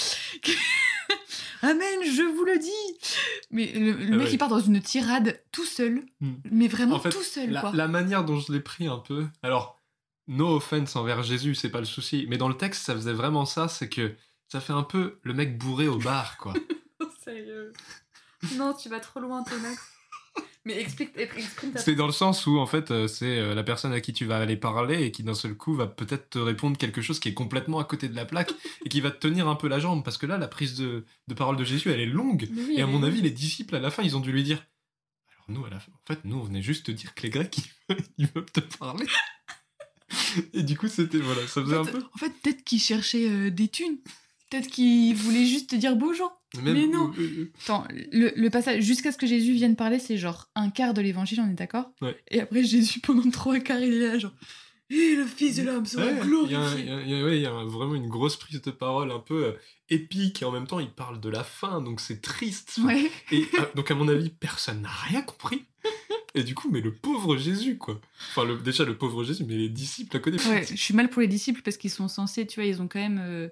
Amen, 1.64 2.00
je 2.04 2.24
vous 2.24 2.44
le 2.44 2.58
dis. 2.58 2.98
Mais 3.52 3.72
le, 3.74 3.92
le 3.92 4.14
Ah 4.14 4.18
mec, 4.18 4.26
ouais. 4.28 4.34
il 4.34 4.38
part 4.38 4.50
dans 4.50 4.60
une 4.60 4.82
tirade 4.82 5.40
tout 5.52 5.66
seul, 5.66 6.04
Hmm. 6.20 6.34
mais 6.50 6.68
vraiment 6.68 6.96
En 6.96 7.00
fait, 7.00 7.10
tout 7.10 7.22
seul, 7.24 7.52
La, 7.52 7.62
quoi. 7.62 7.72
la 7.74 7.88
manière 7.88 8.24
dont 8.26 8.40
je 8.40 8.52
l'ai 8.52 8.60
pris 8.60 8.88
un 8.88 8.98
peu. 8.98 9.28
Alors, 9.44 9.80
no 10.28 10.56
offense 10.56 10.96
envers 10.96 11.22
Jésus, 11.24 11.54
c'est 11.56 11.70
pas 11.70 11.80
le 11.80 11.86
souci. 11.86 12.26
Mais 12.30 12.38
dans 12.38 12.48
le 12.48 12.56
texte, 12.58 12.84
ça 12.86 12.96
faisait 12.96 13.14
vraiment 13.14 13.46
ça 13.46 13.68
c'est 13.68 13.90
que 13.90 14.16
ça 14.48 14.60
fait 14.60 14.74
un 14.74 14.84
peu 14.84 15.20
le 15.24 15.34
mec 15.34 15.58
bourré 15.58 15.88
au 15.88 15.98
bar, 15.98 16.38
quoi. 16.38 16.54
Sérieux. 17.24 17.74
Non, 18.56 18.74
tu 18.74 18.90
vas 18.90 19.00
trop 19.00 19.20
loin, 19.20 19.44
Thomas. 19.44 19.76
Mais 20.64 20.80
explique, 20.80 21.14
ta 21.14 21.80
C'est 21.80 21.96
dans 21.96 22.06
le 22.06 22.12
sens 22.12 22.46
où, 22.46 22.60
en 22.60 22.68
fait, 22.68 22.92
euh, 22.92 23.08
c'est 23.08 23.40
euh, 23.40 23.56
la 23.56 23.64
personne 23.64 23.94
à 23.94 24.00
qui 24.00 24.14
tu 24.14 24.26
vas 24.26 24.38
aller 24.38 24.58
parler 24.58 25.04
et 25.04 25.12
qui, 25.12 25.24
d'un 25.24 25.34
seul 25.34 25.56
coup, 25.56 25.74
va 25.74 25.88
peut-être 25.88 26.30
te 26.32 26.38
répondre 26.40 26.78
quelque 26.78 27.02
chose 27.02 27.20
qui 27.20 27.30
est 27.30 27.34
complètement 27.34 27.80
à 27.80 27.84
côté 27.84 28.08
de 28.10 28.16
la 28.16 28.26
plaque 28.26 28.54
et 28.86 28.90
qui 28.90 29.02
va 29.02 29.10
te 29.10 29.18
tenir 29.18 29.48
un 29.48 29.56
peu 29.56 29.68
la 29.68 29.80
jambe. 29.80 30.04
Parce 30.04 30.20
que 30.20 30.28
là, 30.28 30.38
la 30.38 30.48
prise 30.48 30.76
de, 30.76 31.04
de 31.28 31.34
parole 31.34 31.58
de 31.58 31.64
Jésus, 31.64 31.90
elle 31.90 32.00
est 32.00 32.06
longue. 32.06 32.48
Oui, 32.56 32.76
Et 32.78 32.82
à 32.84 32.86
mon 32.88 33.02
avis, 33.02 33.22
les 33.22 33.32
disciples, 33.32 33.76
à 33.76 33.80
la 33.80 33.90
fin, 33.90 34.04
ils 34.04 34.16
ont 34.16 34.20
dû 34.20 34.32
lui 34.32 34.44
dire 34.44 34.64
Alors, 35.34 35.60
nous, 35.60 35.66
à 35.66 35.70
la 35.72 35.80
fin, 35.80 35.92
en 35.94 36.06
fait, 36.14 36.20
nous, 36.26 36.38
on 36.38 36.44
venait 36.44 36.62
juste 36.62 36.86
te 36.86 36.92
dire 36.92 37.16
que 37.16 37.24
les 37.24 37.32
Grecs, 37.32 37.58
ils, 37.90 37.96
ils 38.20 38.28
veulent 38.28 38.46
te 38.46 38.60
parler. 38.60 39.08
Et 40.54 40.62
du 40.64 40.78
coup, 40.78 40.88
c'était, 40.88 41.18
voilà, 41.18 41.42
ça 41.48 41.62
faisait 41.64 41.76
un 41.76 41.80
En 41.80 41.86
fait, 41.86 41.92
peu. 41.92 42.04
en 42.14 42.18
fait, 42.18 42.34
peut-être 42.44 42.64
qu'il 42.64 42.80
cherchait 42.80 43.28
euh, 43.30 43.50
des 43.50 43.68
thunes. 43.68 43.98
Peut-être 44.50 44.68
qu'il 44.68 45.16
voulait 45.16 45.46
juste 45.46 45.70
te 45.72 45.76
dire 45.76 45.96
bonjour. 45.96 46.41
Mais 46.62 46.88
non. 46.88 47.12
euh, 47.18 47.22
euh, 47.22 47.52
Attends, 47.64 47.86
le, 48.12 48.32
le 48.36 48.50
passage 48.50 48.84
jusqu'à 48.84 49.12
ce 49.12 49.18
que 49.18 49.28
Jésus 49.28 49.54
vienne 49.54 49.76
parler, 49.76 50.00
c'est 50.00 50.18
genre 50.18 50.50
un 50.56 50.70
quart 50.70 50.94
de 50.94 51.02
l'évangile, 51.02 51.40
on 51.42 51.50
est 51.50 51.54
d'accord? 51.56 51.92
Ouais. 52.02 52.16
Et 52.30 52.42
après, 52.42 52.64
Jésus, 52.64 53.00
pendant 53.00 53.30
trois 53.30 53.60
quarts, 53.60 53.80
il 53.80 53.94
est 53.94 54.08
là, 54.08 54.18
genre 54.20 54.34
Et 54.90 55.16
le 55.16 55.26
Fils 55.26 55.56
de 55.58 55.64
l'homme 55.64 55.86
sera 55.86 56.06
Ouais, 56.06 56.20
glorifié. 56.22 56.58
il 57.06 57.10
y 57.10 57.16
a- 57.16 57.24
ouais, 57.24 57.40
y 57.40 57.46
vraiment 57.70 57.96
une 57.96 58.10
grosse 58.10 58.36
prise 58.36 58.62
de 58.62 58.72
parole 58.72 59.12
un 59.12 59.20
peu 59.20 59.46
euh, 59.46 59.52
épique 59.90 60.42
et 60.42 60.46
en 60.46 60.52
même 60.52 60.68
temps 60.68 60.80
il 60.82 60.90
parle 60.92 61.20
de 61.22 61.30
la 61.30 61.44
fin 61.46 61.82
donc 61.82 62.00
c'est 62.02 62.22
triste. 62.22 62.76
Enfin, 62.80 62.88
Ouais. 62.96 63.12
Et 63.32 63.46
euh, 63.60 63.66
donc 63.76 63.90
à 63.92 63.96
mon 63.96 64.08
avis 64.10 64.30
personne 64.30 64.82
n'a 64.82 64.90
rien 64.90 65.22
compris. 65.22 65.64
Et 66.36 66.44
du 66.44 66.56
coup 66.56 66.70
mais 66.72 66.80
le 66.82 66.94
pauvre 66.94 67.36
Jésus 67.38 67.78
quoi. 67.78 68.00
Enfin 68.32 68.44
le- 68.46 68.58
déjà 68.58 68.84
le 68.86 68.98
pauvre 68.98 69.24
Jésus 69.24 69.46
mais 69.48 69.56
les 69.56 69.70
disciples 69.70 70.16
à 70.18 70.20
côté. 70.20 70.38
ouais, 70.50 70.66
je 70.70 70.76
suis 70.76 70.94
mal 70.94 71.10
pour 71.10 71.22
les 71.22 71.28
disciples 71.30 71.62
parce 71.62 71.78
qu'ils 71.78 71.90
sont 71.92 72.08
censés, 72.10 72.46
tu 72.48 72.60
vois, 72.60 72.66
ils 72.70 72.82
ont 72.82 72.88
quand 72.90 73.00
même. 73.00 73.20
euh, 73.24 73.48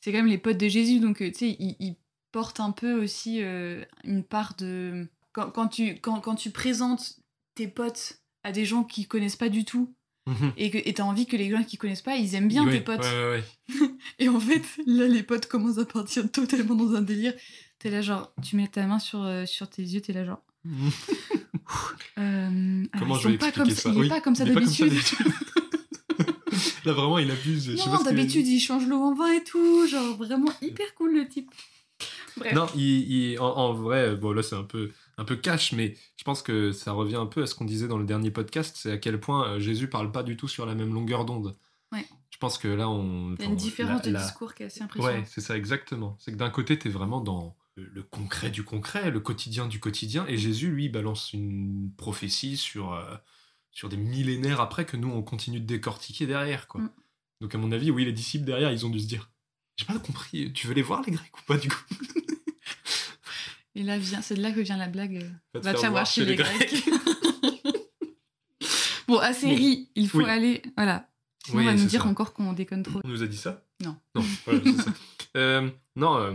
c'est 0.00 0.10
quand 0.12 0.18
même 0.18 0.26
les 0.26 0.38
potes 0.38 0.58
de 0.58 0.68
Jésus, 0.68 1.00
donc 1.00 1.20
euh, 1.22 1.30
tu 1.30 1.38
sais, 1.38 1.56
ils, 1.58 1.74
ils 1.80 1.96
portent 2.32 2.60
un 2.60 2.72
peu 2.72 3.02
aussi 3.02 3.42
euh, 3.42 3.84
une 4.04 4.24
part 4.24 4.54
de. 4.56 5.08
Quand, 5.32 5.50
quand 5.50 5.68
tu, 5.68 6.00
quand, 6.00 6.20
quand 6.20 6.34
tu 6.34 6.50
présentes 6.50 7.20
tes 7.54 7.68
potes 7.68 8.20
à 8.44 8.52
des 8.52 8.64
gens 8.64 8.84
qui 8.84 9.06
connaissent 9.06 9.36
pas 9.36 9.48
du 9.48 9.64
tout 9.64 9.94
Mhm. 10.28 10.52
et 10.58 10.70
que 10.70 10.90
t'as 10.90 11.04
envie 11.04 11.26
que 11.26 11.36
les 11.36 11.50
gens 11.50 11.62
qui 11.62 11.78
connaissent 11.78 12.02
pas, 12.02 12.16
ils 12.16 12.34
aiment 12.34 12.48
bien 12.48 12.68
tes 12.68 12.80
potes. 12.80 13.00
Ouais, 13.00 13.06
ouais, 13.30 13.42
ouais. 13.80 13.90
Et 14.18 14.28
en 14.28 14.38
fait, 14.38 14.62
là, 14.86 15.08
les 15.08 15.22
potes 15.22 15.46
commencent 15.46 15.78
à 15.78 15.86
partir 15.86 16.30
totalement 16.30 16.74
dans 16.74 16.94
un 16.94 17.00
délire. 17.00 17.32
T'es 17.78 17.90
là, 17.90 18.02
genre, 18.02 18.32
tu 18.42 18.56
mets 18.56 18.68
ta 18.68 18.86
main 18.86 18.98
sur, 18.98 19.22
euh, 19.22 19.46
sur 19.46 19.70
tes 19.70 19.82
yeux, 19.82 20.02
t'es 20.02 20.12
là, 20.12 20.24
genre. 20.26 20.42
euh, 22.18 22.84
alors, 22.92 22.98
Comment 22.98 23.14
je 23.14 23.28
vais 23.28 23.38
pas 23.38 23.52
comme 23.52 23.70
ça 23.70 23.88
Il 23.90 23.96
est 23.96 24.00
Oui, 24.00 24.08
pas 24.08 24.20
comme 24.20 24.34
ça 24.34 24.44
il 24.44 24.50
est 24.50 24.54
pas 24.54 24.60
comme 24.60 24.68
ça 24.68 24.84
d'habitude. 24.84 25.24
Là 26.84 26.92
vraiment 26.92 27.18
il 27.18 27.30
abuse. 27.30 27.68
Non, 27.86 28.02
d'habitude, 28.02 28.46
il 28.46 28.60
change 28.60 28.86
l'eau 28.86 29.00
en 29.02 29.14
vin 29.14 29.32
et 29.32 29.44
tout. 29.44 29.86
Genre, 29.86 30.16
vraiment 30.16 30.52
hyper 30.60 30.94
cool, 30.94 31.14
le 31.14 31.28
type. 31.28 31.50
Bref. 32.38 32.52
Non, 32.54 32.66
il, 32.74 33.10
il- 33.32 33.38
en, 33.40 33.46
en 33.56 33.72
vrai, 33.72 34.14
bon 34.16 34.32
là 34.32 34.42
c'est 34.42 34.56
un 34.56 34.64
peu, 34.64 34.90
un 35.16 35.24
peu 35.24 35.36
cash, 35.36 35.72
mais 35.72 35.96
je 36.16 36.24
pense 36.24 36.42
que 36.42 36.72
ça 36.72 36.92
revient 36.92 37.16
un 37.16 37.26
peu 37.26 37.42
à 37.42 37.46
ce 37.46 37.54
qu'on 37.54 37.64
disait 37.64 37.88
dans 37.88 37.98
le 37.98 38.04
dernier 38.06 38.30
podcast, 38.30 38.76
c'est 38.78 38.92
à 38.92 38.98
quel 38.98 39.18
point 39.20 39.48
euh, 39.48 39.60
Jésus 39.60 39.88
parle 39.88 40.12
pas 40.12 40.22
du 40.22 40.36
tout 40.36 40.48
sur 40.48 40.66
la 40.66 40.74
même 40.74 40.92
longueur 40.92 41.24
d'onde. 41.24 41.56
Ouais. 41.92 42.06
Je 42.30 42.36
pense 42.38 42.58
que 42.58 42.68
là 42.68 42.88
on... 42.88 43.34
Il 43.38 43.42
y 43.42 43.46
a 43.46 43.48
une 43.50 43.56
différence 43.56 44.04
la- 44.04 44.08
de 44.10 44.10
la- 44.12 44.22
discours 44.22 44.54
qui 44.54 44.62
est 44.62 44.66
assez 44.66 44.82
impressionnante. 44.82 45.20
Ouais, 45.20 45.24
c'est 45.26 45.40
ça 45.40 45.56
exactement. 45.56 46.16
C'est 46.20 46.32
que 46.32 46.36
d'un 46.36 46.50
côté 46.50 46.78
t'es 46.78 46.88
vraiment 46.90 47.20
dans 47.20 47.56
le, 47.76 48.02
concret 48.02 48.50
du 48.50 48.62
concret, 48.64 49.10
le 49.10 49.20
quotidien 49.20 49.66
du 49.68 49.78
quotidien, 49.80 50.26
et 50.26 50.36
Jésus 50.36 50.68
lui 50.70 50.88
balance 50.88 51.32
une 51.32 51.90
prophétie 51.96 52.56
sur, 52.56 52.92
euh, 52.92 53.14
sur 53.70 53.88
des 53.88 53.96
millénaires 53.96 54.60
après 54.60 54.84
que 54.84 54.96
nous 54.96 55.08
on 55.10 55.22
continue 55.22 55.60
de 55.60 55.66
décortiquer 55.66 56.26
derrière. 56.26 56.66
quoi. 56.68 56.80
Mm. 56.80 56.90
Donc 57.40 57.54
à 57.54 57.58
mon 57.58 57.70
avis, 57.72 57.90
oui, 57.92 58.04
les 58.04 58.12
disciples 58.12 58.44
derrière 58.44 58.72
ils 58.72 58.84
ont 58.84 58.90
dû 58.90 58.98
se 59.00 59.06
dire, 59.06 59.30
j'ai 59.76 59.84
pas 59.86 59.98
compris, 60.00 60.52
tu 60.52 60.66
veux 60.66 60.74
les 60.74 60.82
voir 60.82 61.02
les 61.06 61.12
Grecs 61.12 61.38
ou 61.38 61.42
pas 61.46 61.56
du 61.56 61.68
coup? 61.68 61.84
Et 63.78 63.84
là, 63.84 63.96
vient, 63.96 64.20
c'est 64.22 64.34
de 64.34 64.42
là 64.42 64.50
que 64.50 64.58
vient 64.60 64.76
la 64.76 64.88
blague. 64.88 65.18
euh, 65.22 65.28
Va 65.54 65.60
te 65.60 65.64
Va 65.64 65.72
te 65.74 65.78
faire 65.78 65.80
savoir 65.80 66.02
voir 66.02 66.06
chez 66.06 66.24
les 66.24 66.34
Grecs. 66.34 66.84
bon, 69.08 69.18
à 69.18 69.32
série, 69.32 69.88
il 69.94 70.08
faut 70.08 70.18
Oui. 70.18 70.24
aller. 70.24 70.62
Voilà. 70.76 71.08
Sinon, 71.46 71.58
Oui, 71.58 71.64
on 71.64 71.66
va 71.70 71.74
nous 71.76 71.84
dire 71.86 72.02
ça. 72.02 72.08
encore 72.08 72.34
qu'on 72.34 72.52
déconne 72.52 72.82
trop. 72.82 73.00
On 73.04 73.08
nous 73.08 73.22
a 73.22 73.26
dit 73.26 73.36
ça? 73.36 73.64
Non. 73.84 73.96
Non, 74.14 74.24
voilà, 74.44 74.60
c'est 74.64 74.82
ça. 74.82 74.92
Euh, 75.36 75.68
non, 75.94 76.16
euh, 76.16 76.32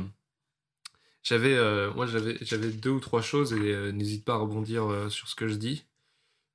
j'avais, 1.23 1.55
euh, 1.55 1.91
moi 1.95 2.05
j'avais, 2.05 2.37
j'avais 2.41 2.69
deux 2.71 2.91
ou 2.91 2.99
trois 2.99 3.23
choses 3.23 3.51
et 3.51 3.91
n'hésite 3.91 4.23
pas 4.23 4.35
à 4.35 4.37
rebondir 4.37 5.07
sur 5.11 5.27
ce 5.27 5.33
que 5.35 5.47
je 5.47 5.55
dis. 5.55 5.83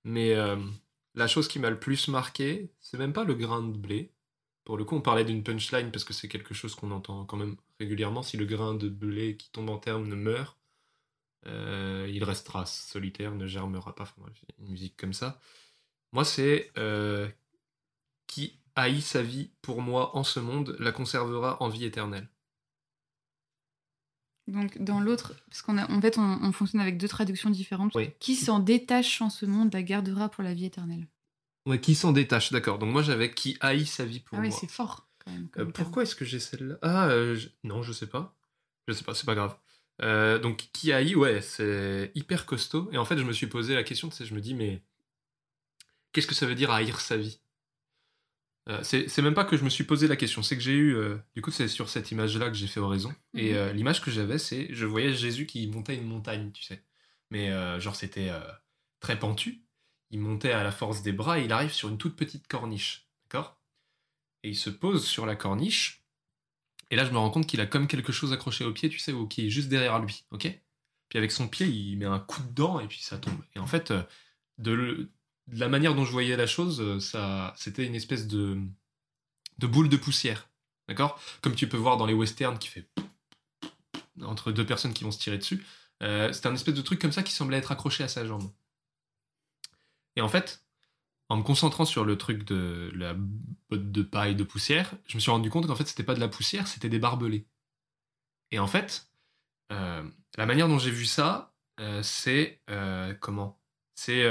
Mais 0.04 0.34
la 1.16 1.26
chose 1.26 1.48
qui 1.48 1.58
m'a 1.58 1.68
le 1.68 1.80
plus 1.80 2.06
marqué, 2.08 2.70
c'est 2.80 2.96
même 2.96 3.12
pas 3.12 3.24
le 3.24 3.34
grain 3.34 3.60
de 3.62 3.76
blé. 3.76 4.12
Pour 4.64 4.78
le 4.78 4.84
coup, 4.84 4.94
on 4.96 5.00
parlait 5.00 5.24
d'une 5.24 5.42
punchline 5.42 5.90
parce 5.90 6.04
que 6.04 6.14
c'est 6.14 6.28
quelque 6.28 6.54
chose 6.54 6.74
qu'on 6.76 6.92
entend 6.92 7.24
quand 7.24 7.36
même 7.36 7.56
régulièrement. 7.80 8.22
Si 8.22 8.36
le 8.36 8.46
grain 8.46 8.74
de 8.74 8.88
blé 8.88 9.36
qui 9.36 9.50
tombe 9.50 9.68
en 9.68 9.78
terme 9.78 10.06
ne 10.06 10.14
meurt, 10.14 10.56
euh, 11.48 12.08
il 12.12 12.22
restera 12.24 12.66
solitaire, 12.66 13.34
ne 13.34 13.46
germera 13.46 13.94
pas. 13.94 14.04
Enfin, 14.04 14.30
une 14.58 14.68
musique 14.68 14.96
comme 14.96 15.12
ça. 15.12 15.40
Moi, 16.12 16.24
c'est 16.24 16.70
euh, 16.78 17.28
qui 18.26 18.60
haït 18.76 19.02
sa 19.02 19.22
vie 19.22 19.50
pour 19.62 19.82
moi 19.82 20.16
en 20.16 20.24
ce 20.24 20.40
monde 20.40 20.76
la 20.78 20.92
conservera 20.92 21.62
en 21.62 21.68
vie 21.68 21.84
éternelle. 21.84 22.28
Donc, 24.46 24.78
dans 24.82 25.00
l'autre, 25.00 25.34
parce 25.50 25.60
qu'en 25.60 25.76
en 25.76 26.00
fait, 26.00 26.16
on, 26.16 26.38
on 26.42 26.52
fonctionne 26.52 26.80
avec 26.80 26.96
deux 26.96 27.08
traductions 27.08 27.50
différentes. 27.50 27.94
Oui. 27.94 28.10
Qui 28.18 28.34
s'en 28.34 28.60
détache 28.60 29.20
en 29.20 29.28
ce 29.28 29.44
monde 29.44 29.72
la 29.74 29.82
gardera 29.82 30.30
pour 30.30 30.42
la 30.42 30.54
vie 30.54 30.64
éternelle. 30.64 31.06
Ouais, 31.66 31.80
qui 31.80 31.94
s'en 31.94 32.12
détache, 32.12 32.50
d'accord. 32.50 32.78
Donc 32.78 32.90
moi 32.90 33.02
j'avais 33.02 33.30
qui 33.30 33.58
haït 33.60 33.84
sa 33.84 34.06
vie 34.06 34.20
pour 34.20 34.38
ah 34.38 34.40
oui, 34.40 34.48
moi. 34.48 34.56
c'est 34.58 34.70
fort 34.70 35.06
quand 35.22 35.32
même. 35.32 35.48
Euh, 35.58 35.66
pourquoi 35.66 36.04
est-ce 36.04 36.14
que 36.14 36.24
j'ai 36.24 36.40
celle-là? 36.40 36.78
Ah, 36.80 37.10
je- 37.10 37.48
non, 37.62 37.82
je 37.82 37.92
sais 37.92 38.06
pas. 38.06 38.34
Je 38.86 38.94
sais 38.94 39.04
pas, 39.04 39.12
c'est 39.12 39.26
pas 39.26 39.34
grave. 39.34 39.54
Euh, 40.02 40.38
donc 40.38 40.68
qui 40.72 40.92
haït, 40.92 41.14
ouais, 41.16 41.40
c'est 41.40 42.12
hyper 42.14 42.46
costaud. 42.46 42.88
Et 42.92 42.98
en 42.98 43.04
fait, 43.04 43.18
je 43.18 43.24
me 43.24 43.32
suis 43.32 43.46
posé 43.48 43.74
la 43.74 43.82
question, 43.84 44.08
tu 44.08 44.16
sais, 44.16 44.24
je 44.26 44.34
me 44.34 44.40
dis, 44.40 44.54
mais 44.54 44.82
qu'est-ce 46.12 46.26
que 46.26 46.34
ça 46.34 46.46
veut 46.46 46.54
dire 46.54 46.70
haïr 46.70 47.00
sa 47.00 47.16
vie? 47.16 47.40
Euh, 48.68 48.82
c'est 48.82 49.22
même 49.22 49.32
pas 49.34 49.44
que 49.46 49.56
je 49.56 49.64
me 49.64 49.70
suis 49.70 49.84
posé 49.84 50.08
la 50.08 50.16
question, 50.16 50.42
c'est 50.42 50.54
que 50.56 50.62
j'ai 50.62 50.74
eu. 50.74 50.94
euh, 50.94 51.16
du 51.34 51.40
coup, 51.40 51.50
c'est 51.50 51.68
sur 51.68 51.88
cette 51.88 52.10
image-là 52.10 52.48
que 52.48 52.54
j'ai 52.54 52.66
fait 52.66 52.80
oraison. 52.80 53.14
Et 53.34 53.52
Mhm. 53.52 53.56
euh, 53.56 53.72
l'image 53.72 54.02
que 54.02 54.10
j'avais, 54.10 54.38
c'est. 54.38 54.68
Je 54.74 54.84
voyais 54.84 55.14
Jésus 55.14 55.46
qui 55.46 55.66
montait 55.68 55.96
une 55.96 56.04
montagne, 56.06 56.52
tu 56.52 56.62
sais. 56.62 56.82
Mais 57.30 57.50
euh, 57.50 57.80
genre, 57.80 57.96
c'était 57.96 58.30
très 59.00 59.18
pentu. 59.18 59.62
Il 60.10 60.20
montait 60.20 60.52
à 60.52 60.62
la 60.64 60.72
force 60.72 61.02
des 61.02 61.12
bras 61.12 61.38
et 61.38 61.44
il 61.44 61.52
arrive 61.52 61.72
sur 61.72 61.88
une 61.88 61.98
toute 61.98 62.16
petite 62.16 62.46
corniche. 62.48 63.08
D'accord? 63.24 63.58
Et 64.44 64.50
il 64.50 64.56
se 64.56 64.70
pose 64.70 65.06
sur 65.06 65.26
la 65.26 65.36
corniche. 65.36 65.97
Et 66.90 66.96
là, 66.96 67.04
je 67.04 67.10
me 67.10 67.18
rends 67.18 67.30
compte 67.30 67.46
qu'il 67.46 67.60
a 67.60 67.66
comme 67.66 67.86
quelque 67.86 68.12
chose 68.12 68.32
accroché 68.32 68.64
au 68.64 68.72
pied, 68.72 68.88
tu 68.88 68.98
sais, 68.98 69.12
ou 69.12 69.26
qui 69.26 69.46
est 69.46 69.50
juste 69.50 69.68
derrière 69.68 69.98
lui. 69.98 70.24
Ok? 70.30 70.48
Puis 71.08 71.18
avec 71.18 71.32
son 71.32 71.48
pied, 71.48 71.66
il 71.66 71.96
met 71.96 72.06
un 72.06 72.18
coup 72.18 72.42
dedans 72.42 72.80
et 72.80 72.86
puis 72.86 73.00
ça 73.00 73.18
tombe. 73.18 73.40
Et 73.54 73.58
en 73.58 73.66
fait, 73.66 73.90
euh, 73.90 74.02
de, 74.58 75.10
la 75.52 75.68
manière 75.68 75.94
dont 75.94 76.04
je 76.04 76.12
voyais 76.12 76.36
la 76.36 76.46
chose, 76.46 76.80
euh, 76.80 77.00
ça, 77.00 77.54
c'était 77.56 77.86
une 77.86 77.94
espèce 77.94 78.26
de, 78.26 78.58
de 79.58 79.66
boule 79.66 79.88
de 79.88 79.96
poussière. 79.96 80.48
D'accord? 80.88 81.20
Comme 81.42 81.54
tu 81.54 81.68
peux 81.68 81.76
voir 81.76 81.96
dans 81.98 82.06
les 82.06 82.14
westerns 82.14 82.58
qui 82.58 82.68
fait 82.68 82.88
entre 84.22 84.52
deux 84.52 84.66
personnes 84.66 84.94
qui 84.94 85.04
vont 85.04 85.10
se 85.10 85.18
tirer 85.18 85.38
dessus. 85.38 85.64
Euh, 86.02 86.32
c'était 86.32 86.48
un 86.48 86.54
espèce 86.54 86.74
de 86.74 86.82
truc 86.82 87.00
comme 87.00 87.12
ça 87.12 87.22
qui 87.22 87.32
semblait 87.32 87.58
être 87.58 87.72
accroché 87.72 88.04
à 88.04 88.08
sa 88.08 88.24
jambe. 88.24 88.50
Et 90.16 90.20
en 90.20 90.28
fait, 90.28 90.64
en 91.28 91.36
me 91.36 91.42
concentrant 91.42 91.84
sur 91.84 92.04
le 92.04 92.16
truc 92.16 92.44
de 92.44 92.90
la 92.94 93.14
botte 93.68 93.92
de 93.92 94.02
paille 94.02 94.34
de 94.34 94.44
poussière, 94.44 94.94
je 95.06 95.16
me 95.16 95.20
suis 95.20 95.30
rendu 95.30 95.50
compte 95.50 95.66
qu'en 95.66 95.76
fait, 95.76 95.86
c'était 95.86 96.02
pas 96.02 96.14
de 96.14 96.20
la 96.20 96.28
poussière, 96.28 96.66
c'était 96.66 96.88
des 96.88 96.98
barbelés. 96.98 97.46
Et 98.50 98.58
en 98.58 98.66
fait, 98.66 99.10
euh, 99.72 100.02
la 100.36 100.46
manière 100.46 100.68
dont 100.68 100.78
j'ai 100.78 100.90
vu 100.90 101.04
ça, 101.04 101.54
euh, 101.80 102.02
c'est 102.02 102.62
euh, 102.70 103.14
comment? 103.14 103.60
C'est 103.94 104.24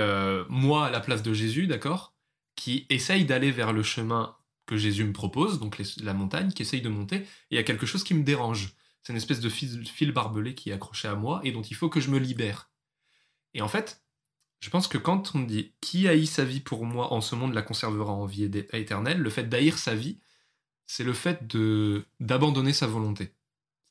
moi 0.47 0.87
à 0.87 0.89
la 0.89 1.01
place 1.01 1.23
de 1.23 1.33
Jésus, 1.33 1.67
d'accord 1.67 2.15
Qui 2.55 2.85
essaye 2.89 3.25
d'aller 3.25 3.51
vers 3.51 3.73
le 3.73 3.83
chemin 3.83 4.37
que 4.65 4.77
Jésus 4.77 5.03
me 5.03 5.11
propose, 5.11 5.59
donc 5.59 5.77
la 5.97 6.13
montagne, 6.13 6.51
qui 6.53 6.61
essaye 6.61 6.81
de 6.81 6.87
monter, 6.87 7.17
et 7.17 7.25
il 7.51 7.55
y 7.55 7.59
a 7.59 7.63
quelque 7.63 7.85
chose 7.85 8.05
qui 8.05 8.13
me 8.13 8.23
dérange. 8.23 8.75
C'est 9.03 9.11
une 9.11 9.17
espèce 9.17 9.41
de 9.41 9.49
fil 9.49 10.11
barbelé 10.13 10.55
qui 10.55 10.69
est 10.69 10.73
accroché 10.73 11.09
à 11.09 11.15
moi 11.15 11.41
et 11.43 11.51
dont 11.51 11.61
il 11.61 11.75
faut 11.75 11.89
que 11.89 11.99
je 11.99 12.09
me 12.09 12.17
libère. 12.17 12.71
Et 13.53 13.61
en 13.61 13.67
fait, 13.67 14.06
je 14.59 14.69
pense 14.69 14.87
que 14.87 14.97
quand 14.97 15.35
on 15.35 15.41
dit 15.41 15.73
qui 15.81 16.07
haït 16.07 16.25
sa 16.25 16.43
vie 16.43 16.59
pour 16.59 16.85
moi 16.85 17.13
en 17.13 17.21
ce 17.21 17.35
monde 17.35 17.53
la 17.53 17.61
conservera 17.61 18.11
en 18.11 18.25
vie 18.25 18.49
éternelle, 18.73 19.19
le 19.19 19.29
fait 19.29 19.43
d'haïr 19.43 19.77
sa 19.77 19.95
vie, 19.95 20.19
c'est 20.87 21.03
le 21.03 21.13
fait 21.13 21.47
de 21.47 22.05
d'abandonner 22.19 22.73
sa 22.73 22.87
volonté. 22.87 23.35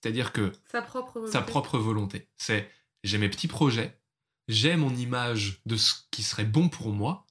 C'est-à-dire 0.00 0.32
que 0.32 0.52
Sa 0.70 0.82
propre 0.82 1.26
sa 1.26 1.42
propre 1.42 1.78
volonté. 1.78 2.28
C'est 2.36 2.70
j'ai 3.04 3.18
mes 3.18 3.28
petits 3.28 3.48
projets, 3.48 4.00
j'ai 4.48 4.76
mon 4.76 4.94
image 4.94 5.60
de 5.66 5.76
ce 5.76 5.94
qui 6.10 6.22
serait 6.22 6.44
bon 6.44 6.68
pour 6.68 6.90
moi, 6.90 7.26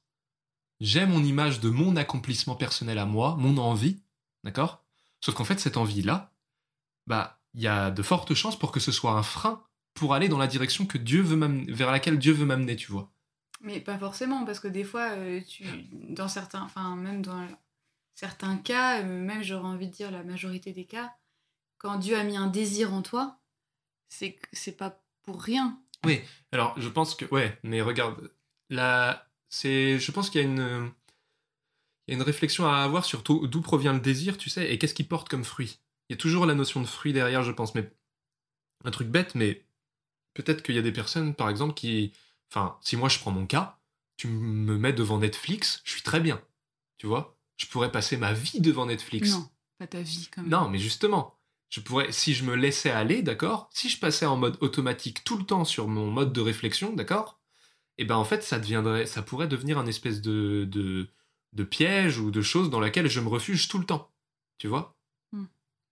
j'ai 0.79 1.05
mon 1.05 1.23
image 1.23 1.59
de 1.59 1.69
mon 1.69 1.95
accomplissement 1.95 2.55
personnel 2.55 2.97
à 2.97 3.05
moi, 3.05 3.35
mon 3.37 3.57
envie, 3.57 4.01
d'accord? 4.43 4.83
Sauf 5.21 5.35
qu'en 5.35 5.45
fait, 5.45 5.59
cette 5.59 5.77
envie-là, 5.77 6.33
bah, 7.07 7.41
il 7.53 7.61
y 7.61 7.67
a 7.67 7.91
de 7.91 8.03
fortes 8.03 8.33
chances 8.33 8.59
pour 8.59 8.71
que 8.71 8.79
ce 8.79 8.91
soit 8.91 9.13
un 9.13 9.23
frein 9.23 9.63
pour 9.93 10.13
aller 10.13 10.27
dans 10.27 10.37
la 10.37 10.47
direction 10.47 10.85
que 10.85 10.97
Dieu 10.97 11.21
veut 11.21 11.39
vers 11.69 11.91
laquelle 11.91 12.19
Dieu 12.19 12.33
veut 12.33 12.45
m'amener, 12.45 12.75
tu 12.75 12.91
vois. 12.91 13.14
Mais 13.65 13.79
pas 13.79 13.97
forcément, 13.97 14.45
parce 14.45 14.59
que 14.59 14.67
des 14.67 14.83
fois, 14.83 15.09
euh, 15.13 15.41
tu, 15.41 15.65
dans 15.91 16.27
certains, 16.27 16.61
enfin 16.61 16.95
même 16.95 17.23
dans 17.23 17.47
certains 18.13 18.57
cas, 18.57 19.01
euh, 19.01 19.05
même 19.05 19.41
j'aurais 19.41 19.67
envie 19.67 19.87
de 19.87 19.93
dire 19.93 20.11
la 20.11 20.23
majorité 20.23 20.71
des 20.71 20.85
cas, 20.85 21.15
quand 21.79 21.97
Dieu 21.97 22.15
a 22.15 22.23
mis 22.23 22.37
un 22.37 22.45
désir 22.45 22.93
en 22.93 23.01
toi, 23.01 23.39
c'est 24.07 24.37
c'est 24.53 24.77
pas 24.77 25.03
pour 25.23 25.41
rien. 25.41 25.81
Oui, 26.05 26.21
alors 26.51 26.79
je 26.79 26.87
pense 26.87 27.15
que. 27.15 27.25
Ouais, 27.33 27.57
mais 27.63 27.81
regarde, 27.81 28.31
là, 28.69 29.27
c'est. 29.49 29.97
Je 29.97 30.11
pense 30.11 30.29
qu'il 30.29 30.41
y 30.41 30.43
a 30.43 30.47
une. 30.47 30.91
Il 32.07 32.11
y 32.11 32.13
a 32.13 32.17
une 32.17 32.23
réflexion 32.23 32.67
à 32.67 32.83
avoir 32.83 33.03
sur 33.03 33.23
d'où 33.23 33.61
provient 33.61 33.93
le 33.93 33.99
désir, 33.99 34.37
tu 34.37 34.51
sais, 34.51 34.71
et 34.71 34.77
qu'est-ce 34.77 34.93
qu'il 34.93 35.07
porte 35.07 35.27
comme 35.27 35.43
fruit. 35.43 35.79
Il 36.07 36.13
y 36.13 36.15
a 36.15 36.17
toujours 36.17 36.45
la 36.45 36.53
notion 36.53 36.81
de 36.81 36.85
fruit 36.85 37.13
derrière, 37.13 37.41
je 37.41 37.51
pense, 37.51 37.73
mais 37.73 37.91
un 38.83 38.91
truc 38.91 39.07
bête, 39.07 39.33
mais 39.33 39.65
peut-être 40.35 40.61
qu'il 40.61 40.75
y 40.75 40.77
a 40.77 40.83
des 40.83 40.91
personnes, 40.91 41.33
par 41.33 41.49
exemple, 41.49 41.73
qui. 41.73 42.13
Enfin, 42.51 42.77
si 42.81 42.97
moi 42.97 43.09
je 43.09 43.19
prends 43.19 43.31
mon 43.31 43.45
cas, 43.45 43.79
tu 44.17 44.27
me 44.27 44.77
mets 44.77 44.93
devant 44.93 45.19
Netflix, 45.19 45.81
je 45.83 45.91
suis 45.91 46.03
très 46.03 46.19
bien. 46.19 46.41
Tu 46.97 47.07
vois? 47.07 47.37
Je 47.57 47.67
pourrais 47.67 47.91
passer 47.91 48.17
ma 48.17 48.33
vie 48.33 48.61
devant 48.61 48.85
Netflix. 48.85 49.31
Non, 49.31 49.49
pas 49.77 49.87
ta 49.87 50.01
vie 50.01 50.29
quand 50.33 50.41
même. 50.41 50.51
Non, 50.51 50.69
mais 50.69 50.77
justement, 50.77 51.37
je 51.69 51.81
pourrais, 51.81 52.11
si 52.11 52.33
je 52.33 52.43
me 52.43 52.55
laissais 52.55 52.91
aller, 52.91 53.21
d'accord, 53.21 53.69
si 53.73 53.89
je 53.89 53.99
passais 53.99 54.25
en 54.25 54.37
mode 54.37 54.57
automatique 54.61 55.23
tout 55.23 55.37
le 55.37 55.45
temps 55.45 55.65
sur 55.65 55.87
mon 55.87 56.09
mode 56.11 56.33
de 56.33 56.41
réflexion, 56.41 56.93
d'accord, 56.93 57.39
et 57.97 58.05
ben 58.05 58.15
en 58.15 58.25
fait, 58.25 58.43
ça 58.43 58.59
deviendrait, 58.59 59.05
ça 59.05 59.21
pourrait 59.21 59.47
devenir 59.47 59.77
un 59.77 59.85
espèce 59.85 60.21
de, 60.21 60.65
de, 60.65 61.07
de 61.53 61.63
piège 61.63 62.19
ou 62.19 62.31
de 62.31 62.41
chose 62.41 62.69
dans 62.69 62.79
laquelle 62.79 63.09
je 63.09 63.19
me 63.19 63.29
refuge 63.29 63.67
tout 63.67 63.77
le 63.77 63.85
temps, 63.85 64.13
tu 64.57 64.67
vois? 64.67 64.94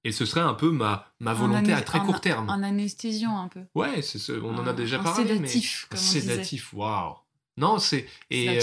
Et 0.05 0.11
ce 0.11 0.25
serait 0.25 0.41
un 0.41 0.53
peu 0.53 0.69
ma, 0.69 1.07
ma 1.19 1.33
volonté 1.33 1.71
à 1.71 1.81
très 1.81 1.99
court 1.99 2.19
terme. 2.19 2.49
Un 2.49 2.61
anesthésiant 2.63 3.37
un 3.39 3.47
peu. 3.47 3.61
Ouais, 3.73 4.01
ce- 4.01 4.33
on 4.41 4.57
en 4.57 4.67
a 4.67 4.73
déjà 4.73 4.99
un 4.99 5.03
parlé. 5.03 5.27
sédatif, 5.27 5.87
mais... 5.91 5.97
comme 5.97 6.05
on 6.05 6.09
sédatif, 6.11 6.73
waouh. 6.73 7.15
Non, 7.57 7.79
c'est 7.79 8.07
et 8.29 8.49
euh, 8.49 8.61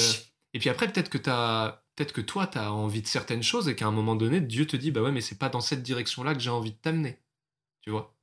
et 0.52 0.58
puis 0.58 0.68
après 0.68 0.90
peut-être 0.92 1.08
que 1.08 1.16
t'as 1.18 1.82
peut-être 1.96 2.12
que 2.12 2.20
toi 2.20 2.46
t'as 2.46 2.70
envie 2.70 3.00
de 3.02 3.06
certaines 3.06 3.42
choses 3.42 3.68
et 3.68 3.76
qu'à 3.76 3.86
un 3.86 3.92
moment 3.92 4.16
donné 4.16 4.40
Dieu 4.40 4.66
te 4.66 4.76
dit 4.76 4.90
bah 4.90 5.00
ouais 5.00 5.12
mais 5.12 5.20
c'est 5.20 5.38
pas 5.38 5.48
dans 5.48 5.60
cette 5.60 5.82
direction-là 5.82 6.34
que 6.34 6.40
j'ai 6.40 6.50
envie 6.50 6.72
de 6.72 6.76
t'amener, 6.76 7.18
tu 7.82 7.90
vois? 7.90 8.14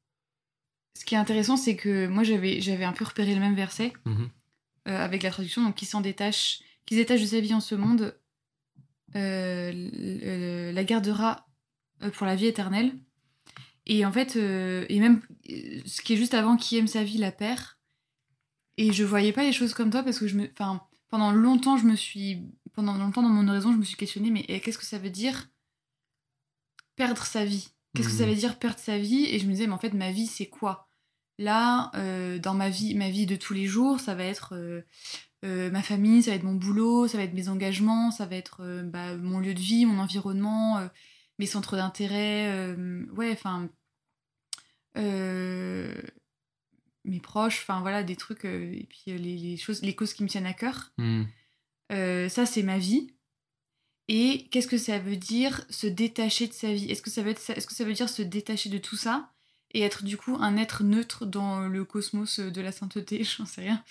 Ce 1.00 1.06
qui 1.06 1.16
est 1.16 1.18
intéressant, 1.18 1.58
c'est 1.58 1.76
que 1.76 2.08
moi 2.08 2.24
j'avais 2.24 2.84
un 2.84 2.92
peu 2.94 3.06
repéré 3.06 3.34
le 3.34 3.40
même 3.40 3.56
verset 3.56 3.94
Mhm. 4.06 4.30
euh, 4.90 5.04
avec 5.04 5.24
la 5.24 5.32
traduction, 5.32 5.64
donc 5.64 5.76
qui 5.76 5.86
s'en 5.86 6.02
détache, 6.02 6.60
qui 6.86 6.96
se 6.96 7.00
détache 7.00 7.22
de 7.22 7.26
sa 7.28 7.40
vie 7.40 7.54
en 7.54 7.60
ce 7.62 7.76
monde, 7.76 8.16
euh, 9.16 10.72
la 10.72 10.84
gardera 10.84 11.48
pour 12.14 12.26
la 12.26 12.36
vie 12.36 12.48
éternelle. 12.48 12.94
Et 13.88 14.06
en 14.06 14.12
fait, 14.12 14.36
euh, 14.36 14.86
et 14.90 15.00
même 15.00 15.22
euh, 15.50 15.82
ce 15.86 16.02
qui 16.02 16.14
est 16.14 16.18
juste 16.18 16.34
avant, 16.34 16.58
qui 16.58 16.78
aime 16.78 16.88
sa 16.88 17.04
vie 17.04 17.18
la 17.18 17.32
perd. 17.32 17.62
Et 18.78 18.94
je 18.94 19.04
voyais 19.04 19.34
pas 19.34 19.44
les 19.44 19.54
choses 19.54 19.74
comme 19.74 19.90
toi 19.90 20.04
parce 20.04 20.20
que 20.20 20.28
je 20.28 20.36
me, 20.36 20.50
enfin, 20.52 20.82
pendant 21.10 21.32
longtemps, 21.32 21.78
je 21.78 21.86
me 21.86 21.96
suis, 21.96 22.44
pendant 22.74 22.94
longtemps 22.96 23.24
dans 23.24 23.30
mon 23.30 23.48
oraison, 23.48 23.72
je 23.72 23.78
me 23.78 23.84
suis 23.84 23.96
questionnée, 23.98 24.30
mais 24.30 24.46
eh, 24.50 24.60
qu'est-ce 24.60 24.78
que 24.78 24.86
ça 24.86 25.00
veut 25.00 25.10
dire 25.10 25.48
perdre 26.96 27.24
sa 27.26 27.46
vie? 27.46 27.70
Qu'est-ce 27.94 28.10
que 28.10 28.14
ça 28.14 28.24
Mhm. 28.26 28.30
veut 28.32 28.36
dire 28.36 28.60
perdre 28.60 28.80
sa 28.80 28.98
vie? 28.98 29.26
Et 29.26 29.40
je 29.40 29.46
me 29.46 29.52
disais, 29.52 29.68
mais 29.68 29.74
en 29.74 29.80
fait, 29.80 29.94
ma 29.94 30.12
vie, 30.12 30.28
c'est 30.28 30.48
quoi? 30.48 30.90
Là, 31.40 31.92
euh, 31.96 32.40
dans 32.40 32.54
ma 32.54 32.70
vie, 32.70 32.96
ma 32.96 33.10
vie 33.10 33.26
de 33.26 33.36
tous 33.36 33.54
les 33.54 33.66
jours, 33.68 34.00
ça 34.00 34.16
va 34.16 34.24
être 34.24 34.54
euh, 34.56 34.82
euh, 35.46 35.70
ma 35.72 35.84
famille, 35.84 36.24
ça 36.24 36.32
va 36.32 36.38
être 36.38 36.44
mon 36.44 36.56
boulot, 36.56 37.08
ça 37.08 37.18
va 37.18 37.24
être 37.24 37.34
mes 37.34 37.48
engagements, 37.50 38.12
ça 38.12 38.26
va 38.26 38.36
être 38.36 38.62
euh, 38.62 38.84
bah, 38.84 39.16
mon 39.18 39.40
lieu 39.40 39.54
de 39.54 39.60
vie, 39.60 39.86
mon 39.86 40.00
environnement, 40.00 40.78
euh, 40.80 40.88
mes 41.40 41.46
centres 41.46 41.76
d'intérêt, 41.78 42.76
ouais, 43.16 43.32
enfin, 43.32 43.70
mes 47.08 47.20
proches, 47.20 47.62
enfin 47.62 47.82
voilà, 47.82 48.04
des 48.04 48.16
trucs, 48.16 48.46
euh, 48.46 48.72
et 48.74 48.84
puis 48.84 49.04
euh, 49.10 49.18
les, 49.18 49.38
les 49.38 49.58
choses, 49.58 49.82
les 49.82 49.96
causes 49.96 50.14
qui 50.14 50.24
me 50.24 50.28
tiennent 50.30 50.46
à 50.46 50.54
cœur. 50.54 50.92
Euh, 51.92 52.30
ça, 52.30 52.46
c'est 52.46 52.64
ma 52.64 52.78
vie. 52.78 53.14
Et 54.10 54.48
qu'est-ce 54.52 54.68
que 54.68 54.78
ça 54.78 55.00
veut 55.00 55.18
dire 55.18 55.66
se 55.70 55.88
détacher 55.88 56.48
de 56.48 56.54
sa 56.54 56.72
vie? 56.74 56.90
Est-ce 56.90 57.02
que, 57.02 57.10
ça 57.10 57.24
veut 57.24 57.32
être 57.32 57.50
est-ce 57.50 57.68
que 57.68 57.74
ça 57.74 57.84
veut 57.84 57.94
dire 57.94 58.10
se 58.10 58.22
détacher 58.22 58.70
de 58.70 58.78
tout 58.78 58.96
ça 58.96 59.34
et 59.74 59.82
être 59.82 60.06
du 60.06 60.16
coup 60.16 60.38
un 60.40 60.56
être 60.56 60.84
neutre 60.84 61.26
dans 61.26 61.68
le 61.68 61.84
cosmos 61.84 62.40
de 62.40 62.62
la 62.62 62.72
sainteté? 62.72 63.24
J'en 63.38 63.46
sais 63.46 63.62
rien. 63.62 63.84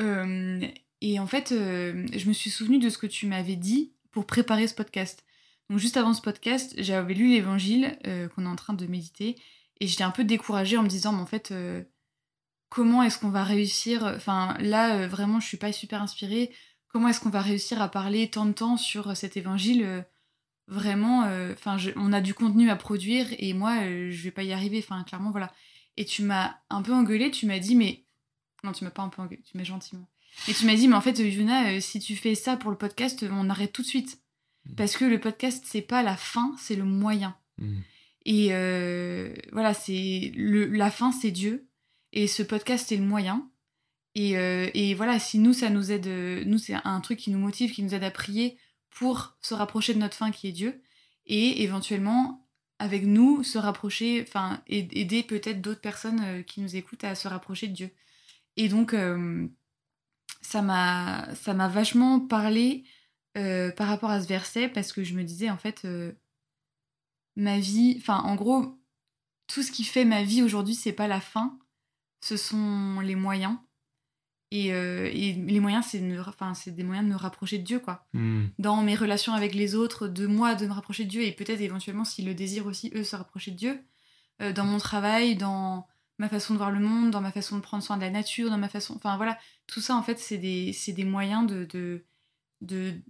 Euh, 0.00 0.66
et 1.02 1.18
en 1.18 1.26
fait, 1.26 1.52
euh, 1.52 2.06
je 2.14 2.28
me 2.28 2.32
suis 2.32 2.50
souvenue 2.50 2.78
de 2.78 2.88
ce 2.88 2.98
que 2.98 3.06
tu 3.06 3.26
m'avais 3.26 3.56
dit 3.56 3.92
pour 4.10 4.26
préparer 4.26 4.66
ce 4.68 4.74
podcast. 4.74 5.24
Donc 5.68 5.78
juste 5.78 5.96
avant 5.96 6.14
ce 6.14 6.22
podcast, 6.22 6.74
j'avais 6.78 7.14
lu 7.14 7.28
l'évangile 7.28 7.98
euh, 8.06 8.28
qu'on 8.28 8.44
est 8.44 8.48
en 8.48 8.56
train 8.56 8.74
de 8.74 8.86
méditer 8.86 9.36
et 9.82 9.88
j'étais 9.88 10.04
un 10.04 10.12
peu 10.12 10.22
découragée 10.22 10.76
en 10.76 10.84
me 10.84 10.88
disant, 10.88 11.12
mais 11.12 11.22
en 11.22 11.26
fait, 11.26 11.50
euh, 11.50 11.82
comment 12.68 13.02
est-ce 13.02 13.18
qu'on 13.18 13.30
va 13.30 13.42
réussir 13.42 14.04
Enfin, 14.04 14.56
là, 14.60 14.94
euh, 14.94 15.08
vraiment, 15.08 15.40
je 15.40 15.48
suis 15.48 15.56
pas 15.56 15.72
super 15.72 16.00
inspirée 16.00 16.54
comment 16.86 17.08
est-ce 17.08 17.20
qu'on 17.20 17.30
va 17.30 17.40
réussir 17.40 17.80
à 17.80 17.88
parler 17.88 18.28
tant 18.28 18.44
de 18.44 18.52
temps 18.52 18.76
sur 18.76 19.16
cet 19.16 19.36
évangile 19.38 19.82
euh, 19.82 20.02
Vraiment, 20.68 21.24
enfin, 21.52 21.76
on 21.96 22.12
a 22.12 22.20
du 22.20 22.34
contenu 22.34 22.70
à 22.70 22.76
produire 22.76 23.26
et 23.38 23.52
moi, 23.52 23.80
je 23.82 24.22
vais 24.22 24.30
pas 24.30 24.44
y 24.44 24.52
arriver. 24.52 24.78
Enfin, 24.78 25.02
clairement, 25.02 25.32
voilà. 25.32 25.52
Et 25.96 26.04
tu 26.04 26.22
m'as 26.22 26.54
un 26.70 26.82
peu 26.82 26.92
engueulé. 26.92 27.30
Tu 27.32 27.46
m'as 27.46 27.58
dit, 27.58 27.74
mais 27.74 28.06
non, 28.62 28.70
tu 28.72 28.84
m'as 28.84 28.90
pas 28.90 29.02
un 29.02 29.08
peu 29.08 29.20
engueulé. 29.20 29.42
Tu 29.42 29.58
m'as 29.58 29.64
gentiment. 29.64 30.08
Et 30.48 30.54
tu 30.54 30.64
m'as 30.64 30.76
dit, 30.76 30.86
mais 30.86 30.94
en 30.94 31.00
fait, 31.00 31.18
Yuna, 31.18 31.80
si 31.80 31.98
tu 31.98 32.14
fais 32.14 32.36
ça 32.36 32.56
pour 32.56 32.70
le 32.70 32.78
podcast, 32.78 33.26
on 33.30 33.50
arrête 33.50 33.72
tout 33.72 33.82
de 33.82 33.86
suite 33.88 34.22
parce 34.76 34.96
que 34.96 35.04
le 35.04 35.18
podcast, 35.18 35.64
c'est 35.66 35.82
pas 35.82 36.02
la 36.02 36.16
fin, 36.16 36.54
c'est 36.58 36.76
le 36.76 36.84
moyen. 36.84 37.36
Mhm. 37.58 37.82
Et 38.24 38.48
euh, 38.50 39.34
voilà, 39.52 39.74
c'est 39.74 40.32
la 40.36 40.90
fin, 40.90 41.12
c'est 41.12 41.30
Dieu. 41.30 41.68
Et 42.12 42.26
ce 42.26 42.42
podcast, 42.42 42.86
c'est 42.88 42.96
le 42.96 43.04
moyen. 43.04 43.50
Et, 44.14 44.36
euh, 44.36 44.70
et 44.74 44.94
voilà, 44.94 45.18
si 45.18 45.38
nous, 45.38 45.52
ça 45.54 45.70
nous 45.70 45.90
aide, 45.90 46.06
euh, 46.06 46.44
nous, 46.44 46.58
c'est 46.58 46.76
un 46.84 47.00
truc 47.00 47.18
qui 47.18 47.30
nous 47.30 47.38
motive, 47.38 47.72
qui 47.72 47.82
nous 47.82 47.94
aide 47.94 48.04
à 48.04 48.10
prier 48.10 48.58
pour 48.90 49.36
se 49.40 49.54
rapprocher 49.54 49.94
de 49.94 49.98
notre 49.98 50.16
fin 50.16 50.30
qui 50.30 50.48
est 50.48 50.52
Dieu. 50.52 50.82
Et 51.26 51.62
éventuellement, 51.62 52.46
avec 52.78 53.04
nous, 53.04 53.42
se 53.42 53.58
rapprocher, 53.58 54.22
enfin, 54.26 54.62
aid- 54.68 54.92
aider 54.96 55.22
peut-être 55.22 55.60
d'autres 55.60 55.80
personnes 55.80 56.44
qui 56.44 56.60
nous 56.60 56.76
écoutent 56.76 57.04
à 57.04 57.14
se 57.14 57.28
rapprocher 57.28 57.68
de 57.68 57.74
Dieu. 57.74 57.90
Et 58.56 58.68
donc, 58.68 58.94
ça 60.42 60.60
m'a 60.62 61.68
vachement 61.68 62.20
parlé 62.20 62.84
par 63.34 63.88
rapport 63.88 64.10
à 64.10 64.20
ce 64.20 64.26
verset 64.28 64.68
parce 64.68 64.92
que 64.92 65.04
je 65.04 65.14
me 65.14 65.22
disais, 65.24 65.48
en 65.48 65.56
fait, 65.56 65.86
ma 67.36 67.58
vie, 67.58 67.96
enfin, 67.98 68.18
en 68.18 68.34
gros, 68.34 68.78
tout 69.46 69.62
ce 69.62 69.72
qui 69.72 69.84
fait 69.84 70.04
ma 70.04 70.22
vie 70.22 70.42
aujourd'hui, 70.42 70.74
c'est 70.74 70.92
pas 70.92 71.08
la 71.08 71.20
fin, 71.20 71.58
ce 72.20 72.36
sont 72.36 73.00
les 73.00 73.14
moyens. 73.14 73.56
Et, 74.50 74.74
euh, 74.74 75.08
et 75.10 75.32
les 75.32 75.60
moyens, 75.60 75.86
c'est 75.86 75.98
de 75.98 76.70
des 76.70 76.84
moyens 76.84 77.06
de 77.06 77.12
me 77.12 77.16
rapprocher 77.16 77.56
de 77.58 77.64
Dieu, 77.64 77.78
quoi. 77.78 78.06
Mhm. 78.12 78.50
Dans 78.58 78.82
mes 78.82 78.94
relations 78.94 79.32
avec 79.32 79.54
les 79.54 79.74
autres, 79.74 80.08
de 80.08 80.26
moi, 80.26 80.54
de 80.54 80.66
me 80.66 80.72
rapprocher 80.72 81.04
de 81.04 81.08
Dieu, 81.08 81.22
et 81.22 81.32
peut-être 81.32 81.62
éventuellement, 81.62 82.04
s'ils 82.04 82.26
le 82.26 82.34
désirent 82.34 82.66
aussi, 82.66 82.92
eux, 82.94 83.02
se 83.02 83.16
rapprocher 83.16 83.50
de 83.52 83.56
Dieu. 83.56 83.82
Euh, 84.42 84.52
dans 84.52 84.64
mon 84.64 84.76
travail, 84.78 85.36
dans 85.36 85.86
ma 86.18 86.28
façon 86.28 86.52
de 86.52 86.58
voir 86.58 86.70
le 86.70 86.80
monde, 86.80 87.10
dans 87.10 87.22
ma 87.22 87.32
façon 87.32 87.56
de 87.56 87.62
prendre 87.62 87.82
soin 87.82 87.96
de 87.96 88.02
la 88.02 88.10
nature, 88.10 88.50
dans 88.50 88.58
ma 88.58 88.68
façon... 88.68 88.94
Enfin, 88.94 89.16
voilà, 89.16 89.38
tout 89.66 89.80
ça, 89.80 89.96
en 89.96 90.02
fait, 90.02 90.18
c'est 90.18 90.38
des, 90.38 90.76
des 90.88 91.04
moyens 91.04 91.46
de... 91.46 91.64
de, 91.64 92.04
de 92.60 93.00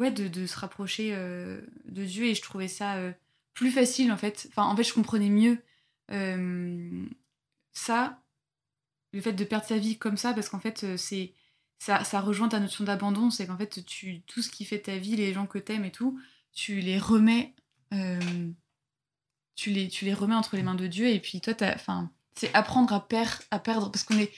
ouais, 0.00 0.10
de, 0.10 0.26
de 0.26 0.46
se 0.46 0.56
rapprocher 0.56 1.10
euh, 1.12 1.60
de 1.84 2.04
Dieu, 2.04 2.24
et 2.24 2.34
je 2.34 2.42
trouvais 2.42 2.68
ça 2.68 2.96
euh, 2.96 3.12
plus 3.54 3.70
facile, 3.70 4.10
en 4.10 4.16
fait. 4.16 4.48
Enfin, 4.50 4.64
en 4.64 4.74
fait, 4.74 4.82
je 4.82 4.94
comprenais 4.94 5.28
mieux 5.28 5.62
euh, 6.10 7.06
ça, 7.72 8.20
le 9.12 9.20
fait 9.20 9.34
de 9.34 9.44
perdre 9.44 9.66
sa 9.66 9.78
vie 9.78 9.98
comme 9.98 10.16
ça, 10.16 10.32
parce 10.32 10.48
qu'en 10.48 10.58
fait, 10.58 10.96
c'est 10.96 11.34
ça, 11.78 12.02
ça 12.04 12.20
rejoint 12.20 12.48
ta 12.48 12.60
notion 12.60 12.84
d'abandon, 12.84 13.30
c'est 13.30 13.46
qu'en 13.46 13.56
fait, 13.56 13.84
tu, 13.84 14.22
tout 14.22 14.42
ce 14.42 14.50
qui 14.50 14.64
fait 14.64 14.80
ta 14.80 14.96
vie, 14.96 15.16
les 15.16 15.32
gens 15.32 15.46
que 15.46 15.58
t'aimes 15.58 15.84
et 15.84 15.92
tout, 15.92 16.18
tu 16.52 16.80
les 16.80 16.98
remets, 16.98 17.54
tu, 19.54 19.70
les, 19.70 19.88
tu 19.88 20.04
les 20.04 20.14
remets 20.14 20.34
entre 20.34 20.56
les 20.56 20.62
mains 20.62 20.74
de 20.74 20.86
Dieu, 20.86 21.08
et 21.08 21.20
puis 21.20 21.40
toi, 21.40 21.54
enfin, 21.74 22.10
c'est 22.34 22.54
apprendre 22.54 22.92
à, 22.94 23.06
perdre 23.06 23.42
à 23.50 23.58
perdre, 23.58 23.90
parce 23.90 24.04
qu'on 24.04 24.18
est, 24.18 24.32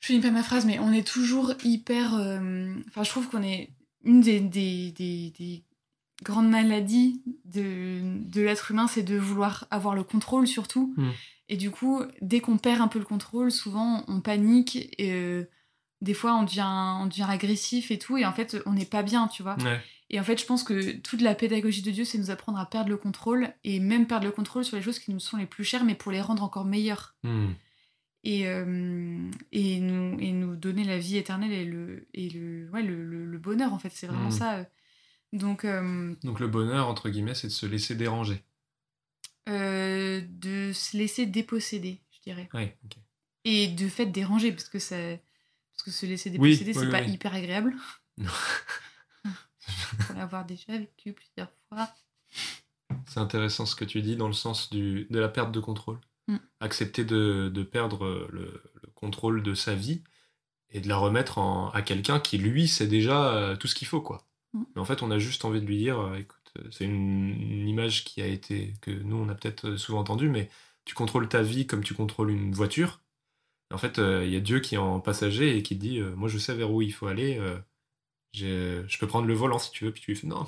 je 0.00 0.06
finis 0.06 0.20
pas 0.20 0.30
ma 0.30 0.42
phrase, 0.42 0.66
mais 0.66 0.78
on 0.78 0.92
est 0.92 1.06
toujours 1.06 1.54
hyper, 1.64 2.14
enfin, 2.14 3.02
je 3.02 3.10
trouve 3.10 3.28
qu'on 3.28 3.42
est 3.42 3.70
une 4.04 4.20
des, 4.20 4.40
des, 4.40 4.92
des, 4.92 5.32
des 5.38 5.64
grandes 6.22 6.48
maladies 6.48 7.22
de, 7.44 8.00
de 8.28 8.42
l'être 8.42 8.70
humain, 8.70 8.86
c'est 8.86 9.02
de 9.02 9.16
vouloir 9.16 9.66
avoir 9.70 9.94
le 9.94 10.04
contrôle 10.04 10.46
surtout. 10.46 10.94
Mm. 10.96 11.10
Et 11.48 11.56
du 11.56 11.70
coup, 11.70 12.02
dès 12.20 12.40
qu'on 12.40 12.58
perd 12.58 12.80
un 12.80 12.88
peu 12.88 12.98
le 12.98 13.04
contrôle, 13.04 13.50
souvent 13.50 14.04
on 14.08 14.20
panique 14.20 14.76
et 14.98 15.12
euh, 15.12 15.44
des 16.00 16.14
fois 16.14 16.34
on 16.34 16.44
devient, 16.44 16.96
on 17.00 17.06
devient 17.06 17.26
agressif 17.28 17.90
et 17.90 17.98
tout. 17.98 18.16
Et 18.16 18.24
en 18.24 18.32
fait, 18.32 18.56
on 18.66 18.72
n'est 18.72 18.86
pas 18.86 19.02
bien, 19.02 19.28
tu 19.28 19.42
vois. 19.42 19.56
Ouais. 19.62 19.80
Et 20.10 20.20
en 20.20 20.24
fait, 20.24 20.38
je 20.38 20.46
pense 20.46 20.62
que 20.62 20.96
toute 20.98 21.22
la 21.22 21.34
pédagogie 21.34 21.82
de 21.82 21.90
Dieu, 21.90 22.04
c'est 22.04 22.18
nous 22.18 22.30
apprendre 22.30 22.58
à 22.58 22.66
perdre 22.66 22.90
le 22.90 22.98
contrôle 22.98 23.48
et 23.64 23.80
même 23.80 24.06
perdre 24.06 24.26
le 24.26 24.32
contrôle 24.32 24.64
sur 24.64 24.76
les 24.76 24.82
choses 24.82 24.98
qui 24.98 25.10
nous 25.10 25.20
sont 25.20 25.38
les 25.38 25.46
plus 25.46 25.64
chères, 25.64 25.84
mais 25.84 25.94
pour 25.94 26.12
les 26.12 26.20
rendre 26.20 26.42
encore 26.42 26.66
meilleures. 26.66 27.14
Mhm. 27.24 27.54
Et, 28.24 28.46
euh, 28.46 29.30
et, 29.50 29.80
nous, 29.80 30.16
et 30.20 30.30
nous 30.32 30.54
donner 30.54 30.84
la 30.84 30.98
vie 30.98 31.16
éternelle 31.16 31.52
et 31.52 31.64
le, 31.64 32.06
et 32.14 32.28
le, 32.30 32.70
ouais, 32.70 32.82
le, 32.82 33.04
le- 33.04 33.24
le 33.26 33.38
bonheur, 33.38 33.72
en 33.72 33.78
fait. 33.80 33.90
C'est 33.90 34.06
vraiment 34.06 34.28
Mm. 34.28 34.32
ça. 34.32 34.58
euh. 34.58 34.64
Donc, 35.32 35.64
euh, 35.64 36.14
Donc 36.22 36.38
le 36.40 36.46
bonheur 36.46 36.88
entre 36.88 37.08
guillemets, 37.08 37.34
c'est 37.34 37.48
de 37.48 37.52
se 37.52 37.66
laisser 37.66 37.94
déranger. 37.94 38.42
euh, 39.48 40.20
de 40.28 40.72
se 40.72 40.96
laisser 40.96 41.26
déposséder, 41.26 42.00
je 42.12 42.20
dirais. 42.20 42.48
Ouais. 42.54 42.78
Et 43.44 43.66
de 43.66 43.88
fait 43.88 44.06
déranger, 44.06 44.52
parce 44.52 44.68
que, 44.68 44.78
ça, 44.78 44.94
parce 45.72 45.82
que 45.84 45.90
se 45.90 46.06
laisser 46.06 46.30
déposséder, 46.30 46.72
oui, 46.72 46.74
c'est 46.84 46.90
pas 46.90 47.00
oui. 47.02 47.10
hyper 47.12 47.34
agréable. 47.34 47.74
Non. 48.18 48.30
Pour 50.06 50.16
l'avoir 50.16 50.44
déjà 50.44 50.76
vécu 50.78 51.12
plusieurs 51.12 51.50
fois. 51.68 51.88
C'est 53.08 53.18
intéressant 53.20 53.66
ce 53.66 53.74
que 53.74 53.84
tu 53.84 54.00
dis 54.02 54.16
dans 54.16 54.26
le 54.28 54.32
sens 54.32 54.70
du, 54.70 55.06
de 55.10 55.18
la 55.18 55.28
perte 55.28 55.50
de 55.52 55.60
contrôle. 55.60 55.98
Mm. 56.28 56.36
Accepter 56.60 57.04
de, 57.04 57.50
de 57.52 57.62
perdre 57.62 58.28
le, 58.32 58.62
le 58.82 58.90
contrôle 58.94 59.42
de 59.42 59.54
sa 59.54 59.74
vie 59.74 60.02
et 60.70 60.80
de 60.80 60.88
la 60.88 60.96
remettre 60.96 61.38
en- 61.38 61.70
à 61.70 61.82
quelqu'un 61.82 62.20
qui, 62.20 62.38
lui, 62.38 62.68
sait 62.68 62.86
déjà 62.88 63.34
euh, 63.34 63.56
tout 63.56 63.68
ce 63.68 63.74
qu'il 63.74 63.88
faut, 63.88 64.00
quoi. 64.00 64.26
Mm. 64.54 64.62
Mais 64.74 64.80
en 64.80 64.84
fait, 64.84 65.02
on 65.02 65.10
a 65.10 65.18
juste 65.18 65.44
envie 65.44 65.60
de 65.60 65.66
lui 65.66 65.78
dire, 65.78 66.00
euh, 66.00 66.16
écoute, 66.16 66.52
euh, 66.58 66.68
c'est 66.70 66.84
une, 66.84 67.30
une 67.30 67.68
image 67.68 68.04
qui 68.04 68.22
a 68.22 68.26
été, 68.26 68.74
que 68.82 68.90
nous, 68.90 69.16
on 69.16 69.28
a 69.28 69.34
peut-être 69.34 69.70
euh, 69.70 69.76
souvent 69.76 70.00
entendue, 70.00 70.28
mais 70.28 70.50
tu 70.84 70.94
contrôles 70.94 71.28
ta 71.28 71.42
vie 71.42 71.66
comme 71.66 71.84
tu 71.84 71.94
contrôles 71.94 72.30
une 72.30 72.52
voiture. 72.52 73.00
En 73.72 73.78
fait, 73.78 73.98
euh, 73.98 74.24
il 74.26 74.32
y 74.32 74.36
a 74.36 74.40
Dieu 74.40 74.60
qui 74.60 74.74
est 74.76 74.78
en 74.78 75.00
passager 75.00 75.56
et 75.56 75.62
qui 75.62 75.76
dit, 75.76 75.98
euh, 76.00 76.14
moi, 76.16 76.28
je 76.28 76.38
sais 76.38 76.54
vers 76.54 76.70
où 76.72 76.82
il 76.82 76.92
faut 76.92 77.06
aller, 77.06 77.38
euh, 77.38 77.58
je 78.34 78.98
peux 78.98 79.06
prendre 79.06 79.26
le 79.28 79.34
volant 79.34 79.58
si 79.58 79.70
tu 79.70 79.84
veux, 79.84 79.92
puis 79.92 80.02
tu 80.02 80.10
lui 80.12 80.18
fais, 80.18 80.26
non, 80.26 80.46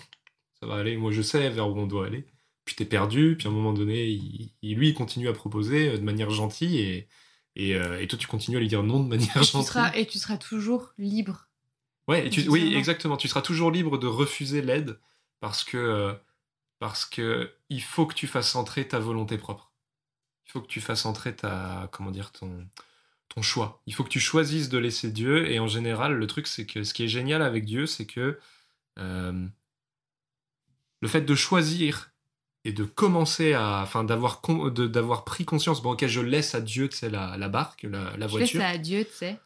ça 0.61 0.67
va 0.67 0.77
aller, 0.77 0.97
moi, 0.97 1.13
je 1.13 1.23
sais 1.23 1.51
vers 1.51 1.69
où 1.71 1.79
on 1.79 1.87
doit 1.87 2.07
aller. 2.07 2.27
Puis 2.65 2.75
t'es 2.77 2.85
perdu, 2.87 3.37
puis 3.37 3.47
à 3.47 3.51
un 3.51 3.55
moment 3.55 3.73
donné, 3.75 4.07
il, 4.09 4.75
lui, 4.77 4.89
il 4.89 4.95
continue 4.95 5.29
à 5.29 5.33
proposer 5.33 5.91
euh, 5.91 5.99
de 5.99 6.03
manière 6.03 6.31
gentille, 6.31 6.79
et, 6.81 7.09
et, 7.57 7.75
euh, 7.77 8.01
et 8.01 8.07
toi, 8.09 8.19
tu 8.19 8.27
continues 8.27 8.57
à 8.57 8.61
lui 8.61 8.69
dire 8.69 8.83
non 8.83 9.01
de 9.03 9.09
manière 9.09 9.37
Et 9.37 9.41
tu, 9.41 9.53
gentille. 9.53 9.65
seras, 9.69 9.93
et 9.95 10.07
tu 10.07 10.19
seras 10.19 10.39
toujours 10.39 10.93
libre. 10.99 11.49
Ouais, 12.09 12.27
et 12.27 12.31
tu- 12.31 12.49
oui, 12.49 12.75
Exactement. 12.75 13.17
Tu 13.17 13.29
seras 13.29 13.43
toujours 13.43 13.71
libre 13.71 13.99
de 13.99 14.07
refuser 14.07 14.63
l'aide 14.63 14.99
parce 15.41 15.63
que, 15.65 15.77
euh, 15.77 16.15
parce 16.79 17.05
que 17.05 17.53
il 17.71 17.83
faut 17.83 18.07
que 18.07 18.15
tu 18.15 18.27
fasses 18.27 18.55
entrer 18.55 18.87
ta 18.89 18.99
volonté 18.99 19.39
propre. 19.39 19.73
Il 20.47 20.53
faut 20.53 20.61
que 20.61 20.67
tu 20.69 20.81
fasses 20.81 21.07
entrer 21.07 21.35
ta, 21.35 21.89
comment 21.93 22.11
dire, 22.11 22.31
ton, 22.33 22.67
ton 23.29 23.41
choix. 23.43 23.83
Il 23.87 23.95
faut 23.95 24.05
que 24.05 24.11
tu 24.11 24.21
choisisses 24.21 24.69
de 24.69 24.77
laisser 24.79 25.11
Dieu. 25.11 25.51
Et 25.51 25.59
en 25.59 25.67
général, 25.69 26.15
le 26.15 26.27
truc, 26.27 26.47
c'est 26.47 26.67
que 26.67 26.83
ce 26.85 26.93
qui 26.95 27.05
est 27.05 27.09
génial 27.09 27.43
avec 27.43 27.65
Dieu, 27.65 27.87
c'est 27.87 28.07
que 28.07 28.39
euh, 28.99 29.47
le 31.01 31.09
fait 31.09 31.23
de 31.23 31.35
choisir 31.35 32.11
et 32.65 32.73
de 32.73 32.85
commencer 32.85 33.53
à, 33.53 33.81
enfin, 33.83 34.05
d'avoir, 34.05 34.41
con- 34.41 34.69
d'avoir 34.71 35.25
pris 35.25 35.45
conscience, 35.45 35.83
bon, 35.83 35.93
ok, 35.93 36.07
je 36.07 36.21
laisse 36.21 36.55
à 36.55 36.61
Dieu, 36.61 36.89
tu 36.89 36.97
sais, 36.97 37.11
la, 37.11 37.37
la 37.37 37.49
barque, 37.49 37.83
la, 37.85 38.17
la 38.17 38.27
Je 38.29 38.39
laisse 38.39 38.55
voiture. 38.55 38.63
à 38.63 38.79
Dieu, 38.79 39.05
tu 39.05 39.13
sais. 39.13 39.39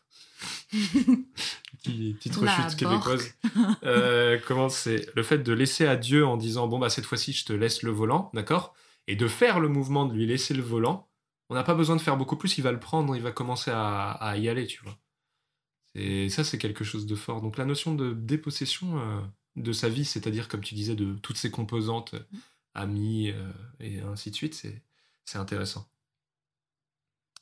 Petit- 0.71 2.15
petite 2.19 2.37
rechute 2.37 2.77
québécoise. 2.77 3.35
Euh, 3.85 4.39
comment 4.47 4.69
c'est 4.69 5.07
le 5.17 5.23
fait 5.23 5.39
de 5.39 5.53
laisser 5.53 5.87
à 5.87 5.97
Dieu 5.97 6.25
en 6.27 6.37
disant 6.37 6.67
bon 6.69 6.79
bah 6.79 6.91
cette 6.91 7.07
fois-ci 7.07 7.33
je 7.33 7.45
te 7.45 7.53
laisse 7.53 7.83
le 7.83 7.91
volant, 7.91 8.31
d'accord, 8.35 8.75
et 9.07 9.17
de 9.17 9.27
faire 9.27 9.59
le 9.61 9.69
mouvement 9.69 10.05
de 10.07 10.15
lui 10.15 10.27
laisser 10.27 10.55
le 10.55 10.63
volant. 10.63 11.09
On 11.51 11.55
n'a 11.55 11.63
pas 11.65 11.75
besoin 11.75 11.97
de 11.97 12.01
faire 12.01 12.17
beaucoup 12.17 12.37
plus, 12.37 12.59
il 12.59 12.63
va 12.63 12.73
le 12.73 12.79
prendre, 12.81 13.17
il 13.17 13.23
va 13.23 13.33
commencer 13.33 13.71
à, 13.73 14.11
à 14.11 14.37
y 14.37 14.49
aller, 14.49 14.67
tu 14.67 14.83
vois. 14.85 14.97
Et 15.95 16.29
ça 16.29 16.45
c'est 16.45 16.59
quelque 16.59 16.85
chose 16.85 17.07
de 17.07 17.15
fort. 17.17 17.41
Donc 17.41 17.57
la 17.57 17.65
notion 17.65 17.95
de 17.95 18.13
dépossession 18.13 18.99
euh, 19.01 19.21
de 19.57 19.73
sa 19.73 19.89
vie, 19.89 20.05
c'est-à-dire 20.05 20.47
comme 20.49 20.61
tu 20.61 20.75
disais 20.75 20.95
de 20.95 21.15
toutes 21.23 21.39
ses 21.39 21.51
composantes, 21.51 22.15
euh, 22.15 22.21
amis 22.79 23.31
euh, 23.31 23.51
et 23.81 24.01
ainsi 24.01 24.31
de 24.31 24.37
suite, 24.37 24.55
c'est 25.25 25.39
intéressant. 25.39 25.89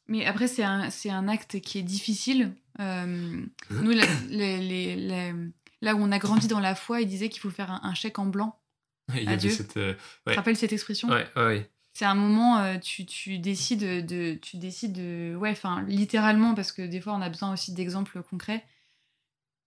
Mais 0.09 0.25
après, 0.25 0.47
c'est 0.47 0.63
un, 0.63 0.89
un 1.11 1.29
acte 1.29 1.61
qui 1.61 1.79
est 1.79 1.83
difficile. 1.83 2.55
Euh, 2.81 3.45
nous, 3.71 3.91
la- 3.91 4.07
les- 4.29 4.59
les- 4.61 4.97
les- 4.97 5.35
là 5.81 5.95
où 5.95 5.99
on 6.01 6.13
a 6.13 6.19
grandi 6.19 6.47
dans 6.47 6.61
la 6.61 6.75
foi, 6.75 7.01
il 7.01 7.09
disait 7.09 7.29
qu'il 7.29 7.41
faut 7.41 7.51
faire 7.51 7.71
un, 7.73 7.81
un 7.83 7.95
chèque 7.95 8.19
en 8.19 8.27
blanc. 8.27 8.61
Il 9.15 9.23
y 9.25 9.29
Adieu. 9.29 9.51
avait 9.51 9.57
cette 9.57 9.77
euh, 9.77 9.95
Ouais. 10.27 10.35
rappelles 10.35 10.57
cette 10.57 10.73
expression? 10.73 11.09
Ouais 11.09 11.27
ouais, 11.37 11.45
ouais. 11.47 11.71
C'est 11.93 12.05
un 12.05 12.15
moment, 12.15 12.59
euh, 12.59 12.79
tu, 12.79 13.07
tu 13.07 13.39
décides 13.39 14.07
de, 14.07 14.35
tu 14.35 14.59
décides 14.59 14.93
de, 14.93 15.35
ouais, 15.35 15.51
enfin, 15.53 15.83
littéralement, 15.89 16.55
parce 16.55 16.71
que 16.71 16.83
des 16.83 17.01
fois, 17.01 17.15
on 17.15 17.23
a 17.23 17.31
besoin 17.31 17.53
aussi 17.53 17.73
d'exemples 17.73 18.23
concrets. 18.23 18.65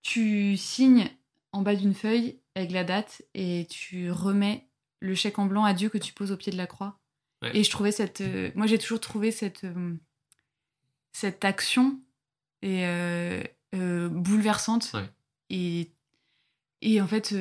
Tu 0.04 0.56
signes 0.56 1.10
en 1.52 1.64
bas 1.64 1.76
d'une 1.76 1.96
feuille 1.96 2.40
avec 2.56 2.72
la 2.72 2.84
date 2.84 3.24
et 3.34 3.68
tu 3.70 4.12
remets 4.12 4.69
le 5.00 5.16
chèque 5.16 5.40
en 5.40 5.46
blanc 5.46 5.64
à 5.64 5.74
Dieu 5.74 5.90
que 5.90 5.98
tu 5.98 6.14
poses 6.14 6.32
au 6.32 6.38
pied 6.38 6.52
de 6.52 6.58
la 6.58 6.68
croix. 6.68 7.00
Ouais. 7.42 7.56
Et 7.58 7.64
je 7.64 7.70
trouvais 7.70 7.92
cette, 7.92 8.22
euh, 8.22 8.52
moi, 8.56 8.68
j'ai 8.68 8.78
toujours 8.78 9.00
trouvé 9.00 9.32
cette, 9.32 9.64
euh, 9.64 9.94
cette 11.14 11.46
action 11.46 12.00
et 12.62 12.86
euh, 12.86 14.10
bouleversante. 14.10 14.92
Ouais. 14.94 15.10
Et, 15.50 15.90
et 16.82 17.02
en 17.02 17.08
fait, 17.08 17.34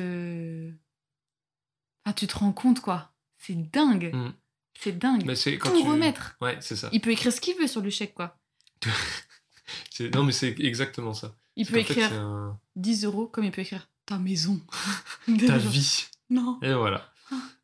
ah, 2.05 2.13
tu 2.13 2.27
te 2.27 2.37
rends 2.37 2.53
compte, 2.53 2.79
quoi. 2.79 3.11
C'est 3.37 3.55
dingue. 3.71 4.13
Mm. 4.13 4.33
C'est 4.79 4.97
dingue. 4.97 5.25
Mais 5.25 5.35
c'est 5.35 5.57
quand 5.57 5.71
Tout 5.71 5.81
tu 5.81 5.87
remettre. 5.87 6.37
Ouais, 6.41 6.57
c'est 6.61 6.75
ça. 6.75 6.89
Il 6.93 7.01
peut 7.01 7.11
écrire 7.11 7.33
ce 7.33 7.41
qu'il 7.41 7.55
veut 7.57 7.67
sur 7.67 7.81
le 7.81 7.89
chèque, 7.89 8.13
quoi. 8.13 8.37
Non 10.13 10.23
mais 10.23 10.31
c'est 10.31 10.55
exactement 10.59 11.13
ça. 11.13 11.35
Il 11.55 11.65
peut 11.67 11.73
fait, 11.73 11.81
écrire 11.81 12.13
un- 12.13 12.59
10 12.77 13.03
euros 13.03 13.27
comme 13.27 13.43
il 13.43 13.51
peut 13.51 13.61
écrire 13.61 13.89
ta 14.05 14.17
maison. 14.17 14.59
ta 15.45 15.57
vie. 15.57 16.05
Non. 16.29 16.57
Et 16.63 16.73
voilà. 16.73 17.11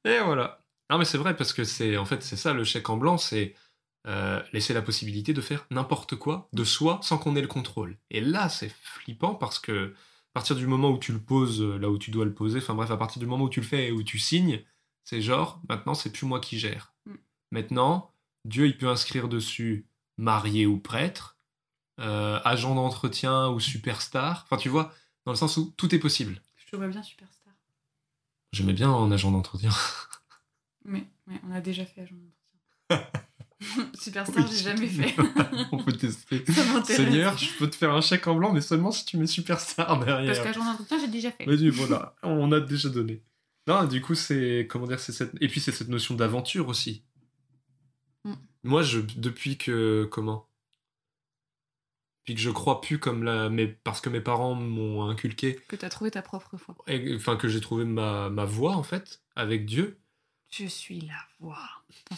Et 0.05 0.19
voilà. 0.19 0.61
Non, 0.89 0.97
mais 0.97 1.05
c'est 1.05 1.17
vrai 1.17 1.35
parce 1.35 1.51
que 1.51 1.63
c'est 1.63 1.97
en 1.97 2.05
fait 2.05 2.21
c'est 2.21 2.37
ça 2.37 2.53
le 2.53 2.63
chèque 2.63 2.89
en 2.89 2.97
blanc, 2.97 3.17
c'est 3.17 3.55
euh, 4.07 4.41
laisser 4.53 4.73
la 4.73 4.83
possibilité 4.83 5.33
de 5.33 5.41
faire 5.41 5.65
n'importe 5.71 6.15
quoi 6.15 6.47
de 6.53 6.63
soi 6.63 6.99
sans 7.01 7.17
qu'on 7.17 7.35
ait 7.35 7.41
le 7.41 7.47
contrôle. 7.47 7.97
Et 8.11 8.21
là, 8.21 8.49
c'est 8.49 8.69
flippant 8.69 9.33
parce 9.33 9.57
que 9.57 9.93
à 9.93 10.33
partir 10.33 10.55
du 10.55 10.67
moment 10.67 10.91
où 10.91 10.99
tu 10.99 11.11
le 11.11 11.19
poses 11.19 11.61
euh, 11.61 11.77
là 11.77 11.89
où 11.89 11.97
tu 11.97 12.11
dois 12.11 12.25
le 12.25 12.33
poser, 12.33 12.59
enfin 12.59 12.75
bref, 12.75 12.91
à 12.91 12.97
partir 12.97 13.19
du 13.19 13.25
moment 13.25 13.45
où 13.45 13.49
tu 13.49 13.61
le 13.61 13.65
fais 13.65 13.87
et 13.87 13.91
où 13.91 14.03
tu 14.03 14.19
signes, 14.19 14.63
c'est 15.03 15.21
genre 15.21 15.59
maintenant 15.67 15.95
c'est 15.95 16.11
plus 16.11 16.27
moi 16.27 16.39
qui 16.39 16.59
gère. 16.59 16.93
Mm. 17.05 17.13
Maintenant, 17.51 18.11
Dieu 18.45 18.67
il 18.67 18.77
peut 18.77 18.87
inscrire 18.87 19.27
dessus 19.27 19.87
marié 20.17 20.67
ou 20.67 20.77
prêtre, 20.77 21.37
euh, 21.99 22.39
agent 22.43 22.75
d'entretien 22.75 23.49
ou 23.49 23.59
superstar. 23.59 24.43
Enfin, 24.43 24.57
tu 24.57 24.69
vois, 24.69 24.93
dans 25.25 25.31
le 25.31 25.37
sens 25.37 25.57
où 25.57 25.73
tout 25.77 25.93
est 25.95 25.99
possible. 25.99 26.41
Je 26.57 26.65
te 26.67 26.75
vois 26.75 26.87
bien 26.87 27.01
superstar. 27.01 27.34
J'aimais 28.55 28.71
bien 28.71 28.89
en 28.89 29.11
agent 29.11 29.31
d'entretien. 29.31 29.69
Mais, 30.85 31.03
mais 31.25 31.41
on 31.45 31.51
a 31.51 31.59
déjà 31.59 31.83
fait 31.83 32.01
agent 32.01 32.15
d'entretien. 32.15 33.21
superstar, 33.99 34.47
j'ai 34.47 34.63
jamais 34.63 34.87
fait. 34.87 35.15
On 35.71 35.83
peut 35.83 35.91
tester. 35.91 36.45
Seigneur, 36.85 37.35
je 37.37 37.57
peux 37.57 37.67
te 37.67 37.75
faire 37.75 37.91
un 37.91 38.01
chèque 38.01 38.27
en 38.27 38.35
blanc, 38.35 38.53
mais 38.53 38.61
seulement 38.61 38.91
si 38.91 39.03
tu 39.03 39.17
mets 39.17 39.25
superstar 39.25 39.99
derrière. 39.99 40.31
Parce 40.31 40.45
qu'agent 40.45 40.63
d'entretien, 40.63 40.99
j'ai 40.99 41.07
déjà 41.07 41.31
fait. 41.31 41.45
Vas-y, 41.45 41.69
voilà, 41.69 42.15
on 42.21 42.51
a 42.51 42.59
déjà 42.59 42.89
donné. 42.89 43.23
Non, 43.67 43.85
du 43.85 43.99
coup, 43.99 44.13
c'est 44.13 44.67
comment 44.69 44.85
dire, 44.85 44.99
c'est 44.99 45.11
cette 45.11 45.33
et 45.41 45.47
puis 45.47 45.59
c'est 45.59 45.71
cette 45.71 45.89
notion 45.89 46.13
d'aventure 46.13 46.67
aussi. 46.67 47.03
Mm. 48.25 48.33
Moi, 48.63 48.83
je 48.83 48.99
depuis 49.17 49.57
que 49.57 50.07
comment, 50.11 50.44
depuis 52.25 52.33
que 52.35 52.41
je 52.41 52.49
crois 52.49 52.81
plus 52.81 52.97
comme 52.97 53.23
la, 53.23 53.49
mais 53.49 53.67
parce 53.67 54.01
que 54.01 54.09
mes 54.09 54.19
parents 54.19 54.55
m'ont 54.55 55.07
inculqué, 55.07 55.59
Que 55.67 55.75
t'as 55.75 55.89
trouvé 55.89 56.09
ta 56.09 56.23
propre 56.23 56.57
foi. 56.57 56.75
et- 56.87 57.15
enfin 57.15 57.35
que 57.37 57.47
j'ai 57.47 57.61
trouvé 57.61 57.85
ma 57.85 58.29
ma 58.31 58.45
voie 58.45 58.75
en 58.75 58.81
fait 58.83 59.21
avec 59.35 59.65
Dieu. 59.67 59.99
Je 60.49 60.65
suis 60.65 61.01
la 61.01 61.13
voix. 61.39 61.59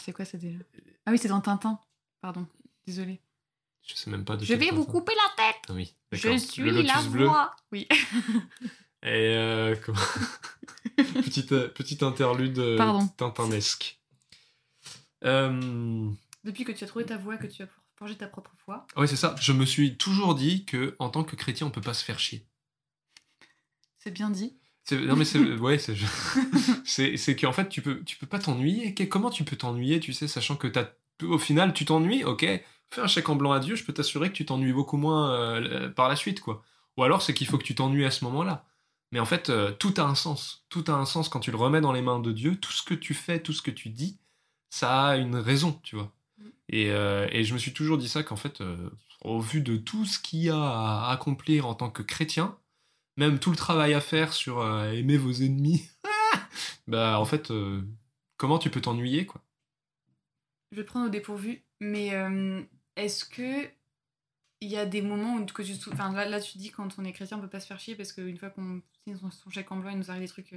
C'est 0.00 0.12
quoi 0.12 0.24
ça 0.24 0.38
déjà 0.38 0.58
Ah 1.04 1.10
oui, 1.10 1.18
c'est 1.18 1.28
dans 1.28 1.40
Tintin. 1.42 1.78
Pardon. 2.22 2.46
Désolée. 2.86 3.20
Je 3.86 3.94
sais 3.94 4.10
même 4.10 4.24
pas 4.24 4.36
de 4.36 4.44
Je 4.46 4.54
vais 4.54 4.70
vous 4.70 4.84
couper 4.86 5.12
la 5.14 5.44
tête. 5.44 5.62
Ah 5.68 5.72
oui, 5.74 5.94
Je 6.12 6.36
suis 6.38 6.62
Le 6.62 6.80
la 6.82 7.02
bleu. 7.02 7.26
voix. 7.26 7.54
Oui. 7.72 7.86
Et 9.02 9.34
euh, 9.36 9.76
comment- 9.84 9.98
petite, 11.24 11.52
euh, 11.52 11.68
petite 11.68 12.02
interlude 12.02 12.58
euh, 12.58 12.76
Pardon. 12.78 13.06
tintinesque. 13.16 13.98
Euh, 15.24 16.10
Depuis 16.44 16.64
que 16.64 16.72
tu 16.72 16.84
as 16.84 16.86
trouvé 16.86 17.04
ta 17.04 17.16
voix, 17.16 17.36
que 17.36 17.46
tu 17.46 17.62
as 17.62 17.66
forgé 17.98 18.16
ta 18.16 18.26
propre 18.28 18.52
foi. 18.64 18.86
ouais, 18.96 19.06
c'est 19.06 19.16
ça. 19.16 19.34
Je 19.40 19.52
me 19.52 19.64
suis 19.66 19.96
toujours 19.96 20.34
dit 20.34 20.64
que 20.64 20.94
en 20.98 21.10
tant 21.10 21.24
que 21.24 21.36
chrétien, 21.36 21.66
on 21.66 21.70
peut 21.70 21.80
pas 21.80 21.94
se 21.94 22.04
faire 22.04 22.18
chier. 22.18 22.46
C'est 23.98 24.10
bien 24.12 24.30
dit. 24.30 24.56
C'est- 24.84 25.00
Non 25.00 25.16
mais 25.16 25.24
c'est 25.24 25.38
ouais, 25.58 25.78
c'est 26.84 27.16
c'est 27.16 27.36
qu'en 27.36 27.52
fait 27.52 27.68
tu 27.68 27.82
peux 27.82 28.02
tu 28.04 28.16
peux 28.16 28.26
pas 28.26 28.38
t'ennuyer. 28.38 28.94
Comment 29.08 29.30
tu 29.30 29.44
peux 29.44 29.56
t'ennuyer, 29.56 30.00
tu 30.00 30.12
sais, 30.12 30.28
sachant 30.28 30.56
que 30.56 30.68
t'as 30.68 30.88
au 31.22 31.38
final 31.38 31.72
tu 31.74 31.84
t'ennuies, 31.84 32.24
ok. 32.24 32.46
Fais 32.90 33.00
un 33.02 33.06
chèque 33.06 33.28
en 33.28 33.36
blanc 33.36 33.52
à 33.52 33.60
Dieu, 33.60 33.76
je 33.76 33.84
peux 33.84 33.92
t'assurer 33.92 34.28
que 34.30 34.34
tu 34.36 34.46
t'ennuies 34.46 34.72
beaucoup 34.72 34.96
moins 34.96 35.30
euh, 35.32 35.90
par 35.90 36.08
la 36.08 36.16
suite, 36.16 36.40
quoi. 36.40 36.62
Ou 36.96 37.02
alors 37.04 37.20
c'est 37.20 37.34
qu'il 37.34 37.46
faut 37.46 37.58
que 37.58 37.64
tu 37.64 37.74
t'ennuies 37.74 38.06
à 38.06 38.10
ce 38.10 38.24
moment-là. 38.24 38.64
Mais 39.12 39.20
en 39.20 39.26
fait, 39.26 39.50
euh, 39.50 39.72
tout 39.72 39.92
a 39.98 40.02
un 40.02 40.14
sens. 40.14 40.64
Tout 40.70 40.84
a 40.88 40.92
un 40.92 41.04
sens 41.04 41.28
quand 41.28 41.40
tu 41.40 41.50
le 41.50 41.56
remets 41.58 41.80
dans 41.82 41.92
les 41.92 42.00
mains 42.02 42.18
de 42.20 42.32
Dieu. 42.32 42.56
Tout 42.56 42.72
ce 42.72 42.82
que 42.82 42.94
tu 42.94 43.12
fais, 43.14 43.42
tout 43.42 43.52
ce 43.52 43.60
que 43.62 43.70
tu 43.70 43.90
dis, 43.90 44.18
ça 44.70 45.06
a 45.08 45.16
une 45.16 45.36
raison, 45.36 45.80
tu 45.82 45.96
vois. 45.96 46.12
Et, 46.68 46.90
euh, 46.90 47.28
et 47.30 47.44
je 47.44 47.54
me 47.54 47.58
suis 47.58 47.72
toujours 47.72 47.98
dit 47.98 48.08
ça 48.08 48.22
qu'en 48.22 48.36
fait, 48.36 48.60
euh, 48.60 48.90
au 49.22 49.40
vu 49.40 49.60
de 49.60 49.76
tout 49.76 50.04
ce 50.04 50.18
qu'il 50.18 50.40
y 50.40 50.50
a 50.50 50.60
à 50.60 51.10
accomplir 51.10 51.66
en 51.66 51.74
tant 51.74 51.90
que 51.90 52.02
chrétien, 52.02 52.58
même 53.16 53.38
tout 53.38 53.50
le 53.50 53.56
travail 53.56 53.94
à 53.94 54.00
faire 54.00 54.32
sur 54.32 54.60
euh, 54.60 54.92
aimer 54.92 55.16
vos 55.16 55.32
ennemis, 55.32 55.88
bah 56.86 57.18
en 57.18 57.24
fait, 57.24 57.52
comment 58.36 58.58
tu 58.58 58.70
peux 58.70 58.80
t'ennuyer, 58.80 59.26
quoi? 59.26 59.42
Je 60.72 60.76
vais 60.76 60.84
prendre 60.84 61.06
au 61.06 61.10
dépourvu, 61.10 61.62
mais 61.80 62.12
est-ce 62.96 63.24
que 63.24 63.66
il 64.60 64.68
y 64.68 64.76
a 64.76 64.84
des 64.86 65.02
moments 65.02 65.36
où 65.36 65.46
que 65.46 65.62
tu 65.62 65.72
enfin 65.92 66.12
là, 66.12 66.28
là 66.28 66.40
tu 66.40 66.58
dis 66.58 66.70
quand 66.70 66.98
on 66.98 67.04
est 67.04 67.12
chrétien 67.12 67.38
on 67.38 67.40
peut 67.40 67.48
pas 67.48 67.60
se 67.60 67.68
faire 67.68 67.78
chier 67.78 67.94
parce 67.94 68.12
qu'une 68.12 68.36
fois 68.36 68.50
qu'on 68.50 68.82
signe 69.04 69.16
son, 69.16 69.50
chèque 69.50 69.70
en 69.70 69.76
blanc 69.76 69.90
il 69.90 69.98
nous 69.98 70.10
arrive 70.10 70.22
des 70.22 70.28
trucs 70.28 70.52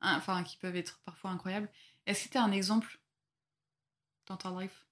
enfin 0.00 0.42
qui 0.42 0.56
peuvent 0.56 0.76
être 0.76 1.00
parfois 1.04 1.30
incroyables. 1.30 1.68
Est-ce 2.06 2.24
que 2.24 2.32
tu 2.32 2.38
as 2.38 2.42
un 2.42 2.52
exemple 2.52 2.98
dans 4.26 4.36
ta 4.36 4.50
life? 4.60 4.86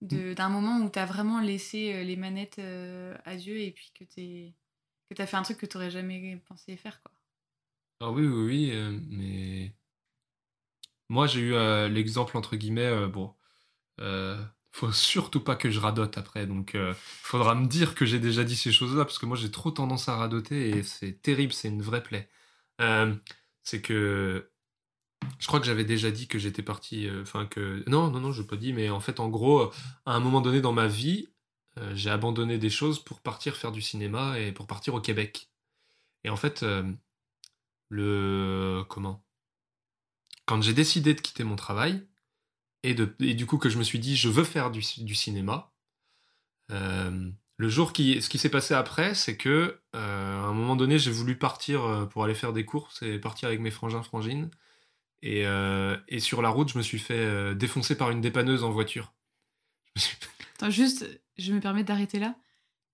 D'un 0.00 0.48
moment 0.48 0.78
où 0.78 0.90
tu 0.90 0.98
as 0.98 1.06
vraiment 1.06 1.40
laissé 1.40 1.92
euh, 1.92 2.04
les 2.04 2.16
manettes 2.16 2.60
euh, 2.60 3.16
à 3.24 3.34
Dieu 3.34 3.58
et 3.58 3.72
puis 3.72 3.90
que 3.94 4.04
tu 4.04 4.52
que 5.08 5.14
tu 5.14 5.22
as 5.22 5.26
fait 5.26 5.36
un 5.36 5.42
truc 5.42 5.58
que 5.58 5.66
tu 5.66 5.76
n'aurais 5.76 5.90
jamais 5.90 6.36
pensé 6.46 6.76
faire 6.76 7.02
quoi. 7.02 7.10
Ah 8.00 8.10
oui, 8.12 8.26
oui, 8.26 8.44
oui, 8.44 8.70
euh, 8.72 8.96
mais 9.08 9.74
moi 11.08 11.26
j'ai 11.26 11.40
eu 11.40 11.52
l'exemple 11.88 12.36
entre 12.36 12.54
guillemets, 12.54 13.08
bon, 13.08 13.34
faut 14.70 14.92
surtout 14.92 15.40
pas 15.40 15.56
que 15.56 15.70
je 15.70 15.80
radote 15.80 16.16
après. 16.16 16.46
Donc, 16.46 16.76
faudra 16.94 17.56
me 17.56 17.66
dire 17.66 17.96
que 17.96 18.06
j'ai 18.06 18.20
déjà 18.20 18.44
dit 18.44 18.54
ces 18.54 18.70
choses-là, 18.70 19.04
parce 19.04 19.18
que 19.18 19.26
moi, 19.26 19.36
j'ai 19.36 19.50
trop 19.50 19.72
tendance 19.72 20.08
à 20.08 20.16
radoter 20.16 20.68
et 20.68 20.82
c'est 20.84 21.22
terrible, 21.22 21.52
c'est 21.52 21.68
une 21.68 21.82
vraie 21.82 22.02
plaie. 22.02 22.28
c'est 23.64 23.82
que 23.82 24.52
je 25.38 25.46
crois 25.46 25.60
que 25.60 25.66
j'avais 25.66 25.84
déjà 25.84 26.10
dit 26.10 26.26
que 26.28 26.38
j'étais 26.38 26.62
parti. 26.62 27.08
Enfin, 27.22 27.46
que. 27.46 27.82
Non, 27.88 28.10
non, 28.10 28.20
non, 28.20 28.32
je 28.32 28.42
n'ai 28.42 28.46
pas 28.46 28.56
dit, 28.56 28.72
mais 28.72 28.90
en 28.90 29.00
fait, 29.00 29.20
en 29.20 29.28
gros, 29.28 29.70
à 30.06 30.12
un 30.14 30.20
moment 30.20 30.40
donné 30.40 30.60
dans 30.60 30.72
ma 30.72 30.86
vie, 30.86 31.28
j'ai 31.94 32.10
abandonné 32.10 32.58
des 32.58 32.70
choses 32.70 32.98
pour 33.02 33.20
partir 33.20 33.56
faire 33.56 33.72
du 33.72 33.82
cinéma 33.82 34.38
et 34.38 34.52
pour 34.52 34.66
partir 34.66 34.94
au 34.94 35.00
Québec. 35.00 35.50
Et 36.24 36.30
en 36.30 36.36
fait, 36.36 36.64
le. 37.88 38.84
Comment? 38.88 39.24
Quand 40.46 40.62
j'ai 40.62 40.74
décidé 40.74 41.14
de 41.14 41.20
quitter 41.20 41.44
mon 41.44 41.56
travail, 41.56 42.06
et, 42.82 42.94
du 42.94 43.46
coup 43.46 43.58
que 43.58 43.68
je 43.68 43.78
me 43.78 43.84
suis 43.84 43.98
dit, 43.98 44.16
je 44.16 44.28
veux 44.28 44.44
faire 44.44 44.70
du, 44.70 44.82
du 44.98 45.14
cinéma, 45.14 45.72
le 46.70 47.68
jour 47.68 47.92
qui. 47.92 48.22
Ce 48.22 48.28
qui 48.28 48.38
s'est 48.38 48.48
passé 48.48 48.74
après, 48.74 49.14
c'est 49.14 49.36
que, 49.36 49.80
à 49.92 49.98
un 49.98 50.52
moment 50.52 50.76
donné, 50.76 50.98
j'ai 50.98 51.10
voulu 51.10 51.36
partir 51.36 52.08
pour 52.10 52.24
aller 52.24 52.34
faire 52.34 52.52
des 52.52 52.64
courses 52.64 53.02
et 53.02 53.18
partir 53.18 53.48
avec 53.48 53.60
mes 53.60 53.70
frangins 53.70 54.02
frangines. 54.02 54.50
Et, 55.22 55.44
et, 56.08 56.20
sur 56.20 56.42
la 56.42 56.48
route, 56.48 56.68
je 56.68 56.78
me 56.78 56.82
suis 56.82 56.98
fait 56.98 57.54
défoncer 57.54 57.96
par 57.96 58.10
une 58.10 58.20
dépanneuse 58.20 58.62
en 58.62 58.70
voiture. 58.70 59.12
Attends, 60.56 60.70
juste, 60.70 61.06
je 61.36 61.52
me 61.52 61.60
permets 61.60 61.84
d'arrêter 61.84 62.18
là. 62.18 62.36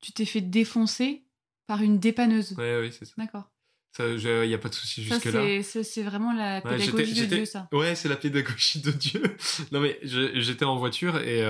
Tu 0.01 0.13
t'es 0.13 0.25
fait 0.25 0.41
défoncer 0.41 1.25
par 1.67 1.83
une 1.83 1.99
dépanneuse. 1.99 2.53
Ouais, 2.59 2.79
oui, 2.81 2.93
c'est 2.93 3.05
ça. 3.05 3.15
D'accord. 3.17 3.51
Il 3.99 4.49
n'y 4.49 4.55
a 4.55 4.59
pas 4.59 4.69
de 4.69 4.75
souci 4.75 5.05
jusque-là. 5.05 5.63
C'est 5.63 6.03
vraiment 6.03 6.33
la 6.33 6.61
pédagogie 6.61 7.27
de 7.27 7.27
Dieu, 7.27 7.45
ça. 7.45 7.69
Ouais, 7.73 7.95
c'est 7.95 8.09
la 8.09 8.17
pédagogie 8.17 8.81
de 8.81 8.91
Dieu. 8.91 9.23
non, 9.73 9.81
mais 9.81 9.99
j'étais 10.03 10.65
en 10.65 10.77
voiture 10.77 11.19
et 11.19 11.45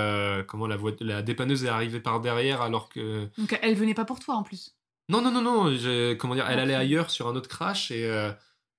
comment 0.46 0.66
la, 0.66 0.76
la 1.00 1.22
dépanneuse 1.22 1.64
est 1.64 1.68
arrivée 1.68 2.00
par 2.00 2.20
derrière 2.20 2.60
alors 2.60 2.88
que. 2.88 3.28
Donc 3.38 3.58
elle 3.62 3.74
venait 3.74 3.94
pas 3.94 4.04
pour 4.04 4.20
toi 4.20 4.34
en 4.34 4.42
plus 4.42 4.76
Non, 5.08 5.22
non, 5.22 5.30
non, 5.30 5.40
non. 5.40 6.16
Comment 6.18 6.34
dire 6.34 6.48
Elle 6.48 6.58
allait 6.58 6.74
ailleurs 6.74 7.10
sur 7.10 7.28
un 7.28 7.34
autre 7.34 7.48
crash 7.48 7.90
et, 7.90 8.04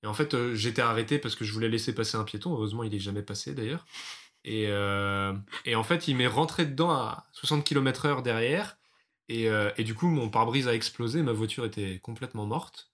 et 0.05 0.07
en 0.07 0.13
fait 0.13 0.53
j'étais 0.53 0.81
arrêté 0.81 1.19
parce 1.19 1.35
que 1.35 1.43
je 1.43 1.51
voulais 1.51 1.67
laisser 1.67 1.93
passer 1.93 2.15
un 2.15 2.23
piéton. 2.23 2.53
Heureusement, 2.53 2.83
il 2.83 2.93
est 2.93 2.99
jamais 2.99 3.23
passé 3.23 3.53
d'ailleurs. 3.53 3.85
Et, 4.43 4.65
et 5.65 5.75
en 5.75 5.83
fait, 5.83 6.07
il 6.07 6.15
m'est 6.15 6.27
rentré 6.27 6.65
dedans 6.67 6.91
à 6.91 7.27
60 7.33 7.63
km/h 7.63 8.21
derrière. 8.21 8.77
Et, 9.27 9.47
et 9.77 9.83
du 9.83 9.95
coup, 9.95 10.07
mon 10.07 10.29
pare-brise 10.29 10.67
a 10.67 10.75
explosé. 10.75 11.23
Ma 11.23 11.31
voiture 11.33 11.65
était 11.65 11.99
complètement 12.03 12.45
morte. 12.45 12.91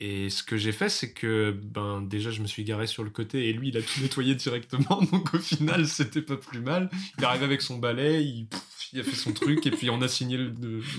Et 0.00 0.28
ce 0.28 0.42
que 0.42 0.56
j'ai 0.56 0.72
fait, 0.72 0.88
c'est 0.88 1.12
que 1.12 1.52
ben 1.62 2.02
déjà 2.02 2.30
je 2.30 2.42
me 2.42 2.46
suis 2.46 2.64
garé 2.64 2.86
sur 2.86 3.04
le 3.04 3.10
côté 3.10 3.48
et 3.48 3.52
lui 3.52 3.68
il 3.68 3.76
a 3.76 3.82
tout 3.82 4.00
nettoyé 4.00 4.34
directement, 4.34 5.00
donc 5.12 5.32
au 5.34 5.38
final 5.38 5.86
c'était 5.86 6.22
pas 6.22 6.36
plus 6.36 6.60
mal. 6.60 6.90
Il 7.16 7.22
est 7.22 7.26
arrivé 7.26 7.44
avec 7.44 7.62
son 7.62 7.78
balai, 7.78 8.22
il, 8.22 8.48
il 8.94 9.00
a 9.00 9.02
fait 9.02 9.16
son 9.16 9.32
truc 9.32 9.66
et 9.66 9.72
puis 9.72 9.90
on 9.90 10.00
a 10.00 10.08
signé 10.08 10.36
le. 10.36 10.50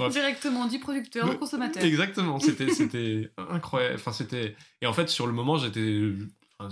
Directement 0.09 0.67
du 0.67 0.79
producteur 0.79 1.29
au 1.29 1.37
consommateur. 1.37 1.81
Exactement, 1.81 2.39
c'était 2.41 2.69
c'était 2.69 3.31
incroyable. 3.37 3.95
Enfin 3.95 4.11
c'était 4.11 4.55
et 4.81 4.85
en 4.85 4.93
fait 4.93 5.09
sur 5.09 5.25
le 5.25 5.33
moment 5.33 5.57
j'étais 5.57 6.11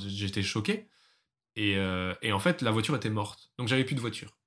j'étais 0.06 0.44
choqué 0.44 0.86
et, 1.56 1.78
euh, 1.78 2.14
et 2.22 2.34
en 2.34 2.40
fait 2.40 2.62
la 2.62 2.72
voiture 2.72 2.96
était 2.96 3.10
morte, 3.10 3.52
donc 3.58 3.70
j'avais 3.70 3.86
plus 3.86 3.96
de 3.96 4.02
voiture. 4.02 4.38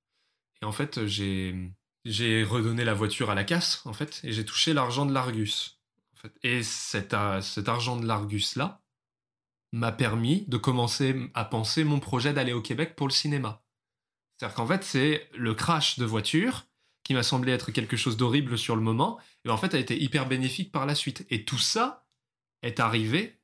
Et 0.61 0.65
en 0.65 0.71
fait 0.71 1.05
j'ai 1.07 1.55
j'ai 2.05 2.43
redonné 2.43 2.85
la 2.85 2.93
voiture 2.93 3.31
à 3.31 3.35
la 3.35 3.43
casse 3.43 3.81
en 3.85 3.93
fait 3.93 4.21
et 4.23 4.31
j'ai 4.31 4.45
touché 4.45 4.73
l'argent 4.73 5.05
de 5.05 5.13
l'Argus. 5.13 5.79
Et 6.43 6.61
cet, 6.61 7.15
cet 7.41 7.69
argent 7.69 7.97
de 7.97 8.05
l'Argus-là 8.05 8.81
m'a 9.71 9.91
permis 9.91 10.45
de 10.47 10.57
commencer 10.57 11.15
à 11.33 11.45
penser 11.45 11.83
mon 11.83 11.99
projet 11.99 12.33
d'aller 12.33 12.53
au 12.53 12.61
Québec 12.61 12.95
pour 12.95 13.07
le 13.07 13.13
cinéma. 13.13 13.63
C'est-à-dire 14.37 14.55
qu'en 14.55 14.67
fait, 14.67 14.83
c'est 14.83 15.29
le 15.35 15.53
crash 15.53 15.99
de 15.99 16.05
voiture 16.05 16.65
qui 17.03 17.13
m'a 17.13 17.23
semblé 17.23 17.51
être 17.51 17.71
quelque 17.71 17.97
chose 17.97 18.17
d'horrible 18.17 18.57
sur 18.57 18.75
le 18.75 18.81
moment, 18.81 19.17
et 19.45 19.49
en 19.49 19.57
fait 19.57 19.73
a 19.73 19.79
été 19.79 20.01
hyper 20.01 20.27
bénéfique 20.27 20.71
par 20.71 20.85
la 20.85 20.93
suite. 20.93 21.25
Et 21.29 21.45
tout 21.45 21.57
ça 21.57 22.05
est 22.63 22.79
arrivé 22.79 23.39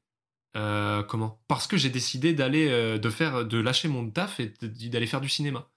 euh, 0.56 1.02
comment? 1.02 1.42
Parce 1.48 1.66
que 1.66 1.78
j'ai 1.78 1.90
décidé 1.90 2.34
d'aller 2.34 2.68
euh, 2.70 2.98
de 3.00 3.10
faire 3.10 3.46
de 3.46 3.58
lâcher 3.58 3.88
mon 3.88 4.10
taf 4.10 4.40
et 4.40 4.54
d'aller 4.62 5.08
faire 5.08 5.22
du 5.22 5.30
cinéma. 5.30 5.70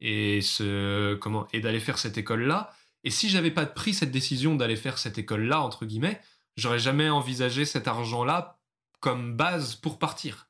Et 0.00 0.40
ce 0.40 1.14
comment? 1.16 1.46
Et 1.52 1.60
d'aller 1.60 1.80
faire 1.80 1.98
cette 1.98 2.18
école 2.18 2.42
là 2.42 2.72
et 3.04 3.10
si 3.10 3.28
j'avais 3.28 3.50
pas 3.50 3.66
pris 3.66 3.94
cette 3.94 4.10
décision 4.10 4.54
d'aller 4.54 4.76
faire 4.76 4.98
cette 4.98 5.18
école-là, 5.18 5.60
entre 5.62 5.86
guillemets, 5.86 6.20
j'aurais 6.56 6.78
jamais 6.78 7.08
envisagé 7.08 7.64
cet 7.64 7.88
argent-là 7.88 8.58
comme 9.00 9.36
base 9.36 9.74
pour 9.74 9.98
partir. 9.98 10.49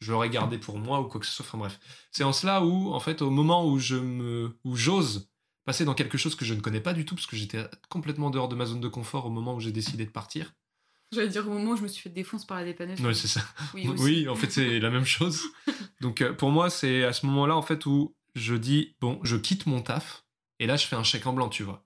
Je 0.00 0.12
l'aurais 0.12 0.30
gardé 0.30 0.58
pour 0.58 0.78
moi 0.78 1.00
ou 1.00 1.04
quoi 1.04 1.20
que 1.20 1.26
ce 1.26 1.32
soit. 1.32 1.44
Enfin 1.44 1.58
bref. 1.58 1.78
C'est 2.10 2.24
en 2.24 2.32
cela 2.32 2.64
où, 2.64 2.92
en 2.92 3.00
fait, 3.00 3.22
au 3.22 3.30
moment 3.30 3.66
où 3.66 3.78
je 3.78 3.96
me, 3.96 4.58
où 4.64 4.76
j'ose 4.76 5.30
passer 5.64 5.84
dans 5.84 5.94
quelque 5.94 6.18
chose 6.18 6.34
que 6.34 6.44
je 6.44 6.54
ne 6.54 6.60
connais 6.60 6.80
pas 6.80 6.94
du 6.94 7.04
tout, 7.04 7.14
parce 7.14 7.26
que 7.26 7.36
j'étais 7.36 7.64
complètement 7.88 8.30
dehors 8.30 8.48
de 8.48 8.56
ma 8.56 8.66
zone 8.66 8.80
de 8.80 8.88
confort 8.88 9.26
au 9.26 9.30
moment 9.30 9.54
où 9.54 9.60
j'ai 9.60 9.72
décidé 9.72 10.06
de 10.06 10.10
partir. 10.10 10.54
J'allais 11.12 11.28
dire 11.28 11.46
au 11.46 11.52
moment 11.52 11.72
où 11.72 11.76
je 11.76 11.82
me 11.82 11.88
suis 11.88 12.02
fait 12.02 12.10
défoncer 12.10 12.46
par 12.46 12.58
la 12.58 12.64
dépanneuse. 12.64 13.00
Oui, 13.00 13.14
c'est 13.14 13.28
ça. 13.28 13.42
Oui, 13.74 13.88
oui, 13.98 14.28
en 14.28 14.36
fait, 14.36 14.50
c'est 14.50 14.78
la 14.78 14.90
même 14.90 15.04
chose. 15.04 15.42
Donc, 16.00 16.22
euh, 16.22 16.32
pour 16.32 16.50
moi, 16.50 16.70
c'est 16.70 17.04
à 17.04 17.12
ce 17.12 17.26
moment-là, 17.26 17.56
en 17.56 17.62
fait, 17.62 17.84
où 17.86 18.14
je 18.34 18.54
dis, 18.54 18.94
bon, 19.00 19.18
je 19.22 19.36
quitte 19.36 19.66
mon 19.66 19.82
taf, 19.82 20.24
et 20.60 20.66
là, 20.66 20.76
je 20.76 20.86
fais 20.86 20.96
un 20.96 21.02
chèque 21.02 21.26
en 21.26 21.32
blanc, 21.32 21.48
tu 21.48 21.62
vois. 21.62 21.84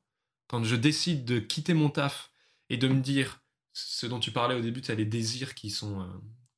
Quand 0.49 0.63
je 0.63 0.77
décide 0.77 1.25
de 1.25 1.39
quitter 1.39 1.75
mon 1.75 1.89
taf 1.89 2.33
et 2.69 2.77
de 2.77 2.87
me 2.87 3.01
dire 3.01 3.41
ce 3.73 4.07
dont 4.07 4.21
tu 4.21 4.31
parlais 4.31 4.55
au 4.55 4.61
début, 4.61 4.83
tu 4.83 4.91
as 4.91 4.95
les 4.95 5.07
désirs 5.07 5.55
qui 5.55 5.71
sont, 5.71 6.01
euh, 6.01 6.07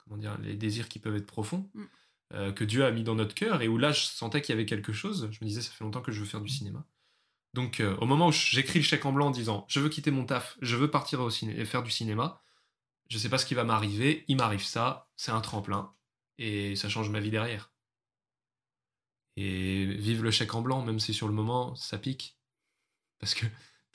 comment 0.06 0.18
dire, 0.18 0.38
les 0.38 0.54
désirs 0.54 0.88
qui 0.88 0.98
peuvent 0.98 1.16
être 1.16 1.26
profonds, 1.26 1.68
mm. 1.74 1.84
euh, 2.34 2.52
que 2.52 2.64
Dieu 2.64 2.84
a 2.84 2.90
mis 2.90 3.02
dans 3.02 3.14
notre 3.14 3.34
cœur, 3.34 3.62
et 3.62 3.68
où 3.68 3.78
là, 3.78 3.92
je 3.92 4.04
sentais 4.04 4.40
qu'il 4.40 4.54
y 4.54 4.56
avait 4.56 4.66
quelque 4.66 4.92
chose. 4.92 5.28
Je 5.30 5.38
me 5.44 5.48
disais, 5.48 5.62
ça 5.62 5.72
fait 5.72 5.84
longtemps 5.84 6.02
que 6.02 6.12
je 6.12 6.20
veux 6.20 6.26
faire 6.26 6.40
du 6.40 6.48
cinéma. 6.48 6.84
Donc, 7.54 7.80
euh, 7.80 7.96
au 7.96 8.06
moment 8.06 8.28
où 8.28 8.32
j'écris 8.32 8.80
le 8.80 8.84
chèque 8.84 9.06
en 9.06 9.12
blanc 9.12 9.28
en 9.28 9.30
disant, 9.30 9.64
je 9.68 9.80
veux 9.80 9.88
quitter 9.88 10.10
mon 10.10 10.24
taf, 10.24 10.58
je 10.60 10.76
veux 10.76 10.90
partir 10.90 11.20
au 11.20 11.30
ciné 11.30 11.58
et 11.58 11.64
faire 11.64 11.82
du 11.82 11.90
cinéma, 11.90 12.42
je 13.08 13.18
sais 13.18 13.28
pas 13.28 13.38
ce 13.38 13.46
qui 13.46 13.54
va 13.54 13.64
m'arriver, 13.64 14.24
il 14.28 14.36
m'arrive 14.36 14.64
ça, 14.64 15.08
c'est 15.16 15.30
un 15.32 15.40
tremplin, 15.40 15.94
et 16.38 16.76
ça 16.76 16.88
change 16.88 17.08
ma 17.08 17.20
vie 17.20 17.30
derrière. 17.30 17.72
Et 19.36 19.86
vive 19.86 20.22
le 20.22 20.30
chèque 20.30 20.54
en 20.54 20.62
blanc, 20.62 20.82
même 20.82 20.98
si 20.98 21.14
sur 21.14 21.28
le 21.28 21.34
moment, 21.34 21.74
ça 21.74 21.98
pique. 21.98 22.38
Parce 23.18 23.34
que, 23.34 23.46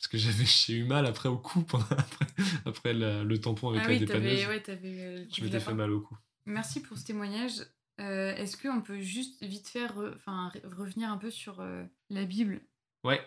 parce 0.02 0.08
que 0.08 0.18
j'avais, 0.18 0.46
j'ai 0.68 0.78
eu 0.78 0.84
mal 0.84 1.06
après 1.06 1.30
au 1.30 1.38
cou, 1.38 1.62
pendant, 1.62 1.86
après, 1.92 2.26
après 2.66 2.94
le 2.94 3.38
tampon 3.38 3.70
avec 3.70 3.84
ah 3.84 3.88
la 3.88 3.94
oui, 3.94 4.00
dépanneuse. 4.00 4.46
Ouais, 4.48 4.64
euh, 4.68 5.26
je 5.32 5.44
m'étais 5.44 5.60
fait 5.60 5.74
mal 5.76 5.92
au 5.92 6.02
cou. 6.02 6.18
Merci 6.46 6.82
pour 6.82 6.98
ce 6.98 7.06
témoignage. 7.06 7.62
Euh, 8.00 8.34
est-ce 8.36 8.58
qu'on 8.58 8.82
peut 8.82 9.00
juste 9.00 9.44
vite 9.44 9.68
faire 9.68 9.94
enfin, 10.16 10.52
revenir 10.64 11.12
un 11.12 11.18
peu 11.18 11.30
sur 11.30 11.60
euh, 11.60 11.84
la 12.10 12.26
Bible? 12.26 12.62
Ouais. 13.04 13.22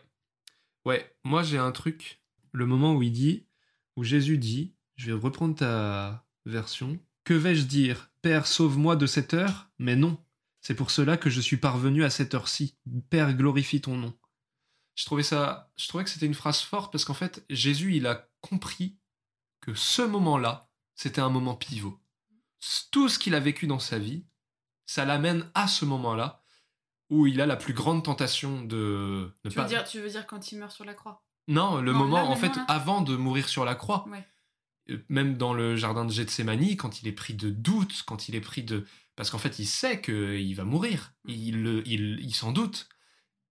Ouais, 0.85 1.15
moi 1.23 1.45
j'ai 1.45 1.59
un 1.59 1.71
truc. 1.71 2.21
Le 2.53 2.67
moment 2.67 2.95
où 2.95 3.03
il 3.03 3.13
dit, 3.13 3.47
où 3.97 4.03
Jésus 4.03 4.39
dit, 4.39 4.75
je 4.97 5.07
vais 5.07 5.13
reprendre 5.13 5.55
ta 5.55 6.27
version. 6.45 6.99
Que 7.23 7.35
vais-je 7.35 7.65
dire? 7.65 8.11
Père, 8.21 8.47
sauve-moi 8.47 8.97
de 8.97 9.07
cette 9.07 9.33
heure? 9.33 9.71
Mais 9.79 9.97
non, 9.97 10.19
c'est 10.61 10.75
pour 10.75 10.91
cela 10.91 11.17
que 11.17 11.31
je 11.31 11.41
suis 11.41 11.57
parvenu 11.57 12.03
à 12.03 12.11
cette 12.11 12.35
heure-ci. 12.35 12.77
Père, 13.11 13.33
glorifie 13.35 13.81
ton 13.81 13.97
nom. 13.97 14.15
Je 14.95 15.05
trouvais 15.05 15.23
ça, 15.23 15.73
je 15.77 15.89
trouvais 15.89 16.05
que 16.05 16.11
c'était 16.11 16.27
une 16.27 16.35
phrase 16.35 16.61
forte 16.61 16.93
parce 16.93 17.05
qu'en 17.05 17.15
fait, 17.15 17.45
Jésus, 17.51 17.97
il 17.97 18.07
a 18.07 18.29
compris 18.41 18.97
que 19.61 19.75
ce 19.75 20.03
moment-là, 20.03 20.69
c'était 20.95 21.21
un 21.21 21.31
moment 21.31 21.55
pivot. 21.55 21.99
Tout 22.91 23.09
ce 23.09 23.19
qu'il 23.19 23.35
a 23.35 23.41
vécu 23.41 23.67
dans 23.67 23.79
sa 23.79 23.99
vie, 23.99 24.25
ça 24.87 25.05
l'amène 25.05 25.51
à 25.55 25.67
ce 25.67 25.85
moment-là 25.85 26.45
où 27.11 27.27
il 27.27 27.41
a 27.41 27.47
la 27.47 27.57
plus 27.57 27.75
grande 27.75 28.05
tentation 28.05 28.63
de 28.63 29.33
ne 29.45 29.51
tu 29.51 29.57
pas. 29.57 29.63
Veux 29.63 29.69
dire, 29.69 29.85
tu 29.85 30.01
veux 30.01 30.09
dire 30.09 30.27
quand 30.27 30.53
il 30.53 30.59
meurt 30.59 30.73
sur 30.73 30.85
la 30.85 30.95
croix? 30.95 31.23
Non, 31.49 31.81
le 31.81 31.93
moment, 31.93 32.31
en 32.31 32.37
fait, 32.37 32.53
avant 32.69 33.03
de 33.03 33.17
mourir 33.17 33.49
sur 33.49 33.65
la 33.65 33.75
croix. 33.75 34.07
Euh, 34.91 34.99
même 35.09 35.37
dans 35.37 35.55
le 35.55 35.77
jardin 35.77 36.05
de 36.05 36.11
Gethsemane, 36.11 36.77
quand 36.77 37.01
il 37.01 37.09
est 37.09 37.13
pris 37.13 37.35
de 37.35 37.49
doute, 37.51 38.03
quand 38.07 38.29
il 38.29 38.35
est 38.35 38.41
pris 38.41 38.63
de 38.63 38.87
parce 39.17 39.31
qu'en 39.31 39.39
fait, 39.39 39.59
il 39.59 39.67
sait 39.67 40.01
qu'il 40.01 40.55
va 40.57 40.65
mourir. 40.65 41.13
Mm. 41.25 41.31
Il, 41.31 41.83
il, 41.87 42.21
il 42.21 42.35
s'en 42.35 42.53
doute. 42.53 42.89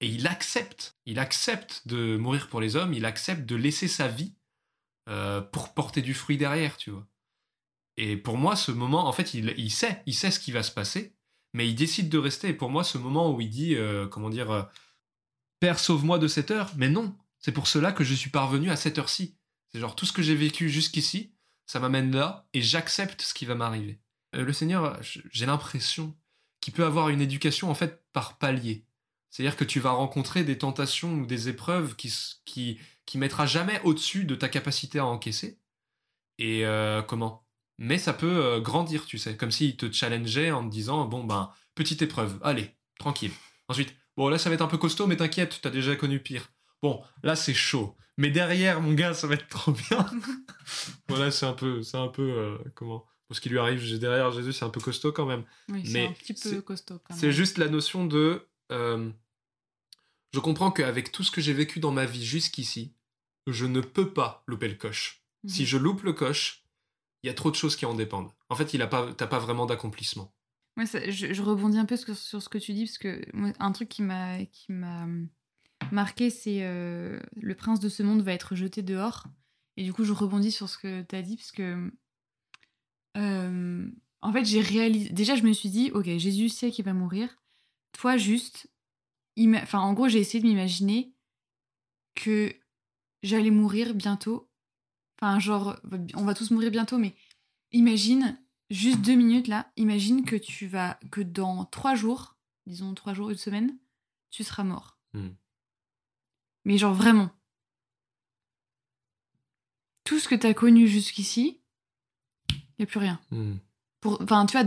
Et 0.03 0.07
il 0.07 0.27
accepte. 0.27 0.97
Il 1.05 1.17
accepte 1.17 1.87
de 1.87 2.17
mourir 2.17 2.49
pour 2.49 2.59
les 2.59 2.75
hommes. 2.75 2.93
Il 2.93 3.05
accepte 3.05 3.45
de 3.45 3.55
laisser 3.55 3.87
sa 3.87 4.09
vie 4.09 4.35
euh, 5.07 5.39
pour 5.39 5.73
porter 5.73 6.01
du 6.01 6.13
fruit 6.13 6.35
derrière, 6.35 6.75
tu 6.75 6.91
vois. 6.91 7.07
Et 7.95 8.17
pour 8.17 8.37
moi, 8.37 8.57
ce 8.57 8.73
moment, 8.73 9.07
en 9.07 9.13
fait, 9.13 9.33
il, 9.33 9.71
sait. 9.71 10.03
Il 10.05 10.13
sait 10.13 10.29
ce 10.29 10.41
qui 10.41 10.51
va 10.51 10.61
se 10.61 10.73
passer. 10.73 11.15
Mais 11.53 11.69
il 11.69 11.75
décide 11.75 12.09
de 12.09 12.17
rester. 12.17 12.49
Et 12.49 12.53
pour 12.53 12.69
moi, 12.69 12.83
ce 12.83 12.97
moment 12.97 13.31
où 13.31 13.39
il 13.39 13.49
dit, 13.49 13.75
euh, 13.75 14.05
comment 14.05 14.29
dire, 14.29 14.51
euh, 14.51 14.63
Père, 15.61 15.79
sauve-moi 15.79 16.19
de 16.19 16.27
cette 16.27 16.51
heure. 16.51 16.73
Mais 16.75 16.89
non. 16.89 17.15
C'est 17.39 17.53
pour 17.53 17.67
cela 17.67 17.93
que 17.93 18.03
je 18.03 18.13
suis 18.13 18.29
parvenu 18.29 18.71
à 18.71 18.75
cette 18.75 18.97
heure-ci. 18.97 19.37
C'est 19.71 19.79
genre 19.79 19.95
tout 19.95 20.05
ce 20.05 20.11
que 20.11 20.21
j'ai 20.21 20.35
vécu 20.35 20.69
jusqu'ici, 20.69 21.33
ça 21.65 21.79
m'amène 21.79 22.13
là 22.13 22.45
et 22.51 22.61
j'accepte 22.61 23.21
ce 23.21 23.33
qui 23.33 23.45
va 23.45 23.55
m'arriver. 23.55 24.01
Le 24.33 24.51
Seigneur, 24.51 24.99
j'ai 25.01 25.45
l'impression 25.45 26.13
qu'il 26.59 26.73
peut 26.73 26.85
avoir 26.85 27.07
une 27.07 27.21
éducation 27.21 27.71
en 27.71 27.73
fait 27.73 28.03
par 28.11 28.37
palier. 28.37 28.85
C'est-à-dire 29.33 29.55
que 29.57 29.63
tu 29.63 29.79
vas 29.79 29.91
rencontrer 29.91 30.43
des 30.43 30.59
tentations 30.59 31.13
ou 31.15 31.25
des 31.25 31.49
épreuves 31.49 31.95
qui 31.95 32.13
qui 32.45 32.77
qui 33.07 33.17
mettra 33.17 33.47
jamais 33.47 33.81
au-dessus 33.83 34.25
de 34.25 34.35
ta 34.35 34.47
capacité 34.47 34.99
à 34.99 35.05
encaisser. 35.07 35.59
Et 36.37 36.65
euh, 36.65 37.01
comment? 37.01 37.43
Mais 37.79 37.97
ça 37.97 38.13
peut 38.13 38.45
euh, 38.45 38.59
grandir, 38.61 39.05
tu 39.07 39.17
sais, 39.17 39.35
comme 39.35 39.49
s'il 39.51 39.75
te 39.75 39.91
challengeait 39.91 40.51
en 40.51 40.63
te 40.63 40.71
disant 40.71 41.05
bon 41.05 41.23
ben 41.23 41.49
petite 41.73 42.03
épreuve, 42.03 42.37
allez 42.43 42.69
tranquille. 42.99 43.31
Ensuite 43.67 43.95
Bon, 44.15 44.29
là, 44.29 44.37
ça 44.37 44.49
va 44.49 44.53
être 44.53 44.61
un 44.61 44.67
peu 44.67 44.77
costaud, 44.77 45.07
mais 45.07 45.17
t'inquiète, 45.17 45.59
t'as 45.63 45.71
déjà 45.71 45.95
connu 45.95 46.19
pire. 46.19 46.51
Bon, 46.83 47.01
là, 47.23 47.35
c'est 47.35 47.55
chaud. 47.55 47.97
Mais 48.17 48.29
derrière, 48.29 48.79
mon 48.79 48.93
gars, 48.93 49.15
ça 49.15 49.25
va 49.25 49.33
être 49.33 49.47
trop 49.47 49.71
bien. 49.71 50.05
voilà, 51.09 51.31
c'est 51.31 51.47
un 51.47 51.53
peu, 51.53 51.81
c'est 51.81 51.97
un 51.97 52.09
peu, 52.09 52.21
euh, 52.21 52.57
comment? 52.75 53.05
Pour 53.27 53.35
ce 53.35 53.41
qui 53.41 53.49
lui 53.49 53.57
arrive 53.57 53.97
derrière 53.99 54.31
Jésus, 54.31 54.53
c'est 54.53 54.65
un 54.65 54.69
peu 54.69 54.79
costaud 54.81 55.11
quand 55.11 55.25
même. 55.25 55.43
Oui, 55.69 55.81
c'est 55.83 55.93
Mais 55.93 56.05
un 56.05 56.11
petit 56.11 56.33
peu 56.33 56.49
c'est- 56.49 56.63
costaud 56.63 56.99
quand 57.03 57.13
même. 57.15 57.19
C'est 57.19 57.31
juste 57.31 57.57
la 57.57 57.67
notion 57.69 58.05
de. 58.05 58.47
euh, 58.71 59.09
je 60.33 60.39
comprends 60.39 60.71
qu'avec 60.71 61.11
tout 61.11 61.23
ce 61.23 61.31
que 61.31 61.41
j'ai 61.41 61.53
vécu 61.53 61.79
dans 61.79 61.91
ma 61.91 62.05
vie 62.05 62.25
jusqu'ici, 62.25 62.93
je 63.47 63.65
ne 63.65 63.81
peux 63.81 64.13
pas 64.13 64.43
louper 64.47 64.67
le 64.67 64.75
coche. 64.75 65.23
Mhm. 65.43 65.49
Si 65.49 65.65
je 65.65 65.77
loupe 65.77 66.03
le 66.03 66.13
coche, 66.13 66.63
il 67.23 67.27
y 67.27 67.29
a 67.29 67.33
trop 67.33 67.51
de 67.51 67.55
choses 67.55 67.75
qui 67.75 67.85
en 67.85 67.93
dépendent. 67.93 68.31
En 68.49 68.55
fait, 68.55 68.73
il 68.73 68.81
a 68.81 68.87
pas, 68.87 69.13
t'as 69.13 69.27
pas 69.27 69.39
vraiment 69.39 69.65
d'accomplissement. 69.65 70.33
Ouais, 70.77 70.85
ça- 70.85 71.09
je, 71.09 71.33
je 71.33 71.41
rebondis 71.41 71.77
un 71.77 71.85
peu 71.85 71.95
sur, 71.97 72.17
sur 72.17 72.41
ce 72.41 72.49
que 72.49 72.57
tu 72.57 72.73
dis, 72.73 72.85
parce 72.85 72.97
que 72.97 73.21
moi, 73.33 73.51
un 73.59 73.71
truc 73.71 73.89
qui 73.89 74.01
m'a 74.01 74.43
qui 74.45 74.71
m'a 74.71 75.07
marqué, 75.91 76.29
c'est 76.29 76.63
euh, 76.63 77.19
le 77.39 77.55
prince 77.55 77.79
de 77.79 77.89
ce 77.89 78.01
monde 78.03 78.21
va 78.23 78.33
être 78.33 78.55
jeté 78.55 78.81
dehors. 78.81 79.25
Et 79.77 79.83
du 79.83 79.93
coup, 79.93 80.03
je 80.03 80.13
rebondis 80.13 80.51
sur 80.51 80.69
ce 80.69 80.77
que 80.77 81.01
tu 81.03 81.15
as 81.15 81.21
dit, 81.21 81.35
parce 81.37 81.51
que. 81.51 81.91
euh, 83.17 83.87
en 84.21 84.31
fait, 84.33 84.45
j'ai 84.45 84.61
réalisé. 84.61 85.09
Déjà, 85.09 85.35
je 85.35 85.43
me 85.43 85.53
suis 85.53 85.69
dit, 85.69 85.91
ok, 85.93 86.05
Jésus 86.17 86.49
sait 86.49 86.71
qu'il 86.71 86.85
va 86.85 86.93
mourir. 86.93 87.41
Toi, 87.91 88.17
juste. 88.17 88.67
Enfin, 89.37 89.79
en 89.79 89.93
gros, 89.93 90.07
j'ai 90.07 90.19
essayé 90.19 90.41
de 90.41 90.47
m'imaginer 90.47 91.13
que 92.15 92.55
j'allais 93.23 93.51
mourir 93.51 93.93
bientôt. 93.93 94.49
Enfin, 95.17 95.39
genre, 95.39 95.79
on 96.15 96.25
va 96.25 96.33
tous 96.33 96.51
mourir 96.51 96.71
bientôt, 96.71 96.97
mais 96.97 97.15
imagine, 97.71 98.39
juste 98.69 99.01
deux 99.01 99.15
minutes 99.15 99.47
là, 99.47 99.71
imagine 99.77 100.25
que 100.25 100.35
tu 100.35 100.67
vas, 100.67 100.99
que 101.11 101.21
dans 101.21 101.65
trois 101.65 101.95
jours, 101.95 102.37
disons 102.65 102.93
trois 102.93 103.13
jours, 103.13 103.29
une 103.29 103.37
semaine, 103.37 103.77
tu 104.29 104.43
seras 104.43 104.63
mort. 104.63 104.99
Hmm. 105.13 105.29
Mais 106.65 106.77
genre 106.77 106.93
vraiment. 106.93 107.29
Tout 110.03 110.19
ce 110.19 110.27
que 110.27 110.35
t'as 110.35 110.53
connu 110.53 110.87
jusqu'ici, 110.87 111.61
y 112.77 112.83
a 112.83 112.85
plus 112.85 112.99
rien. 112.99 113.19
Hmm. 113.31 113.57
Enfin, 114.05 114.45
tu 114.45 114.57
vois, 114.57 114.65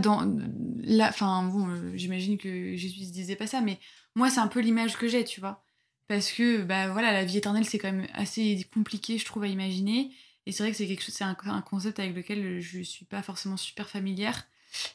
enfin, 1.07 1.43
bon, 1.43 1.67
euh, 1.67 1.91
j'imagine 1.95 2.37
que 2.37 2.75
Jésus 2.75 3.05
se 3.05 3.11
disait 3.11 3.35
pas 3.35 3.47
ça, 3.47 3.61
mais 3.61 3.79
moi, 4.15 4.29
c'est 4.29 4.39
un 4.39 4.47
peu 4.47 4.59
l'image 4.59 4.97
que 4.97 5.07
j'ai, 5.07 5.23
tu 5.23 5.39
vois, 5.39 5.63
parce 6.07 6.31
que, 6.31 6.63
bah 6.63 6.89
voilà, 6.89 7.11
la 7.11 7.25
vie 7.25 7.37
éternelle, 7.37 7.65
c'est 7.65 7.77
quand 7.77 7.91
même 7.91 8.07
assez 8.13 8.67
compliqué, 8.73 9.17
je 9.17 9.25
trouve, 9.25 9.43
à 9.43 9.47
imaginer, 9.47 10.11
et 10.45 10.51
c'est 10.51 10.63
vrai 10.63 10.71
que 10.71 10.77
c'est 10.77 10.87
quelque 10.87 11.03
chose, 11.03 11.13
c'est 11.13 11.23
un, 11.23 11.61
concept 11.61 11.99
avec 11.99 12.15
lequel 12.15 12.59
je 12.61 12.81
suis 12.81 13.05
pas 13.05 13.21
forcément 13.21 13.57
super 13.57 13.89
familière 13.89 14.47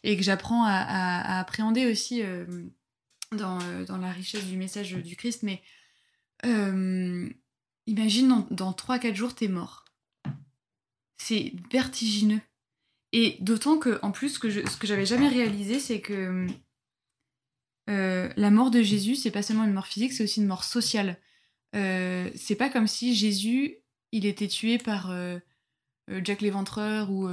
et 0.02 0.16
que 0.16 0.22
j'apprends 0.22 0.64
à, 0.64 1.38
appréhender 1.38 1.86
aussi 1.86 2.22
euh, 2.22 2.46
dans, 3.32 3.60
euh, 3.62 3.84
dans 3.84 3.98
la 3.98 4.10
richesse 4.10 4.46
du 4.46 4.56
message 4.56 4.94
du 4.94 5.16
Christ, 5.16 5.42
mais 5.42 5.62
imagine 7.86 8.28
dans, 8.28 8.46
dans 8.50 8.72
3-4 8.72 9.14
jours, 9.14 9.34
t'es 9.34 9.48
mort. 9.48 9.84
C'est 11.18 11.52
vertigineux. 11.70 12.40
Et 13.12 13.36
d'autant 13.40 13.78
que, 13.78 13.98
en 14.02 14.10
plus, 14.10 14.38
que 14.38 14.48
je- 14.50 14.66
ce 14.68 14.76
que 14.76 14.86
j'avais 14.86 15.04
jamais 15.06 15.28
réalisé, 15.28 15.78
c'est 15.80 16.00
que 16.00 16.46
euh, 17.90 18.28
la 18.36 18.50
mort 18.50 18.70
de 18.70 18.80
Jésus, 18.82 19.16
c'est 19.16 19.30
pas 19.30 19.42
seulement 19.42 19.64
une 19.64 19.72
mort 19.72 19.86
physique, 19.86 20.12
c'est 20.12 20.24
aussi 20.24 20.40
une 20.40 20.46
mort 20.46 20.64
sociale. 20.64 21.18
Euh, 21.74 22.30
c'est 22.36 22.54
pas 22.54 22.68
comme 22.68 22.86
si 22.86 23.14
Jésus, 23.14 23.76
il 24.12 24.24
était 24.26 24.48
tué 24.48 24.78
par 24.78 25.10
euh, 25.10 25.38
euh, 26.10 26.20
Jack 26.24 26.40
l'Éventreur 26.42 27.10
ou, 27.10 27.28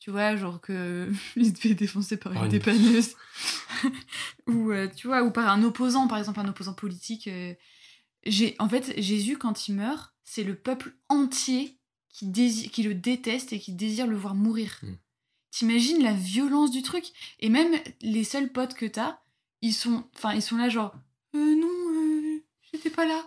tu 0.00 0.10
vois, 0.10 0.36
genre 0.36 0.60
que 0.60 1.10
il 1.36 1.46
se 1.56 1.60
fait 1.60 1.74
défoncer 1.74 2.16
par 2.16 2.32
une 2.34 2.44
une- 2.44 2.48
dépanneuse. 2.48 3.14
ou, 4.46 4.70
tu 4.96 5.06
vois, 5.06 5.22
ou 5.22 5.30
par 5.30 5.48
un 5.48 5.62
opposant, 5.64 6.06
par 6.08 6.18
exemple, 6.18 6.40
un 6.40 6.48
opposant 6.48 6.74
politique. 6.74 7.28
en 8.58 8.68
fait, 8.68 8.94
Jésus, 9.00 9.38
quand 9.38 9.66
il 9.68 9.74
meurt, 9.76 10.14
c'est 10.24 10.44
le 10.44 10.54
peuple 10.56 10.94
entier 11.08 11.78
qui, 12.14 12.82
le 12.82 12.94
déteste 12.94 13.52
et 13.52 13.58
qui 13.60 13.72
désire 13.72 14.06
le 14.06 14.16
voir 14.16 14.34
mourir. 14.34 14.78
Mm. 14.82 14.92
T'imagines 15.50 16.02
la 16.02 16.12
violence 16.12 16.70
du 16.70 16.82
truc? 16.82 17.04
Et 17.40 17.48
même 17.48 17.74
les 18.00 18.24
seuls 18.24 18.52
potes 18.52 18.74
que 18.74 18.86
t'as, 18.86 19.18
ils 19.60 19.74
sont, 19.74 20.04
enfin, 20.14 20.32
ils 20.34 20.42
sont 20.42 20.56
là 20.56 20.68
genre, 20.68 20.94
euh, 21.34 21.54
non, 21.56 21.68
euh, 21.68 22.44
j'étais 22.72 22.90
pas 22.90 23.06
là. 23.06 23.26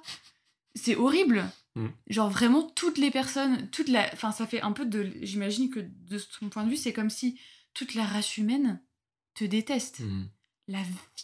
C'est 0.75 0.95
horrible. 0.95 1.49
Mm. 1.75 1.88
Genre 2.07 2.29
vraiment 2.29 2.63
toutes 2.63 2.97
les 2.97 3.11
personnes, 3.11 3.69
toute 3.69 3.89
la, 3.89 4.09
enfin, 4.13 4.31
ça 4.31 4.47
fait 4.47 4.61
un 4.61 4.71
peu 4.71 4.85
de, 4.85 5.11
j'imagine 5.21 5.69
que 5.69 5.79
de 5.79 6.17
son 6.17 6.49
point 6.49 6.63
de 6.63 6.69
vue, 6.69 6.77
c'est 6.77 6.93
comme 6.93 7.09
si 7.09 7.39
toute 7.73 7.93
la 7.93 8.05
race 8.05 8.38
humaine 8.38 8.81
te 9.35 9.43
déteste. 9.43 9.99
Hmm. 9.99 10.25
La 10.67 10.81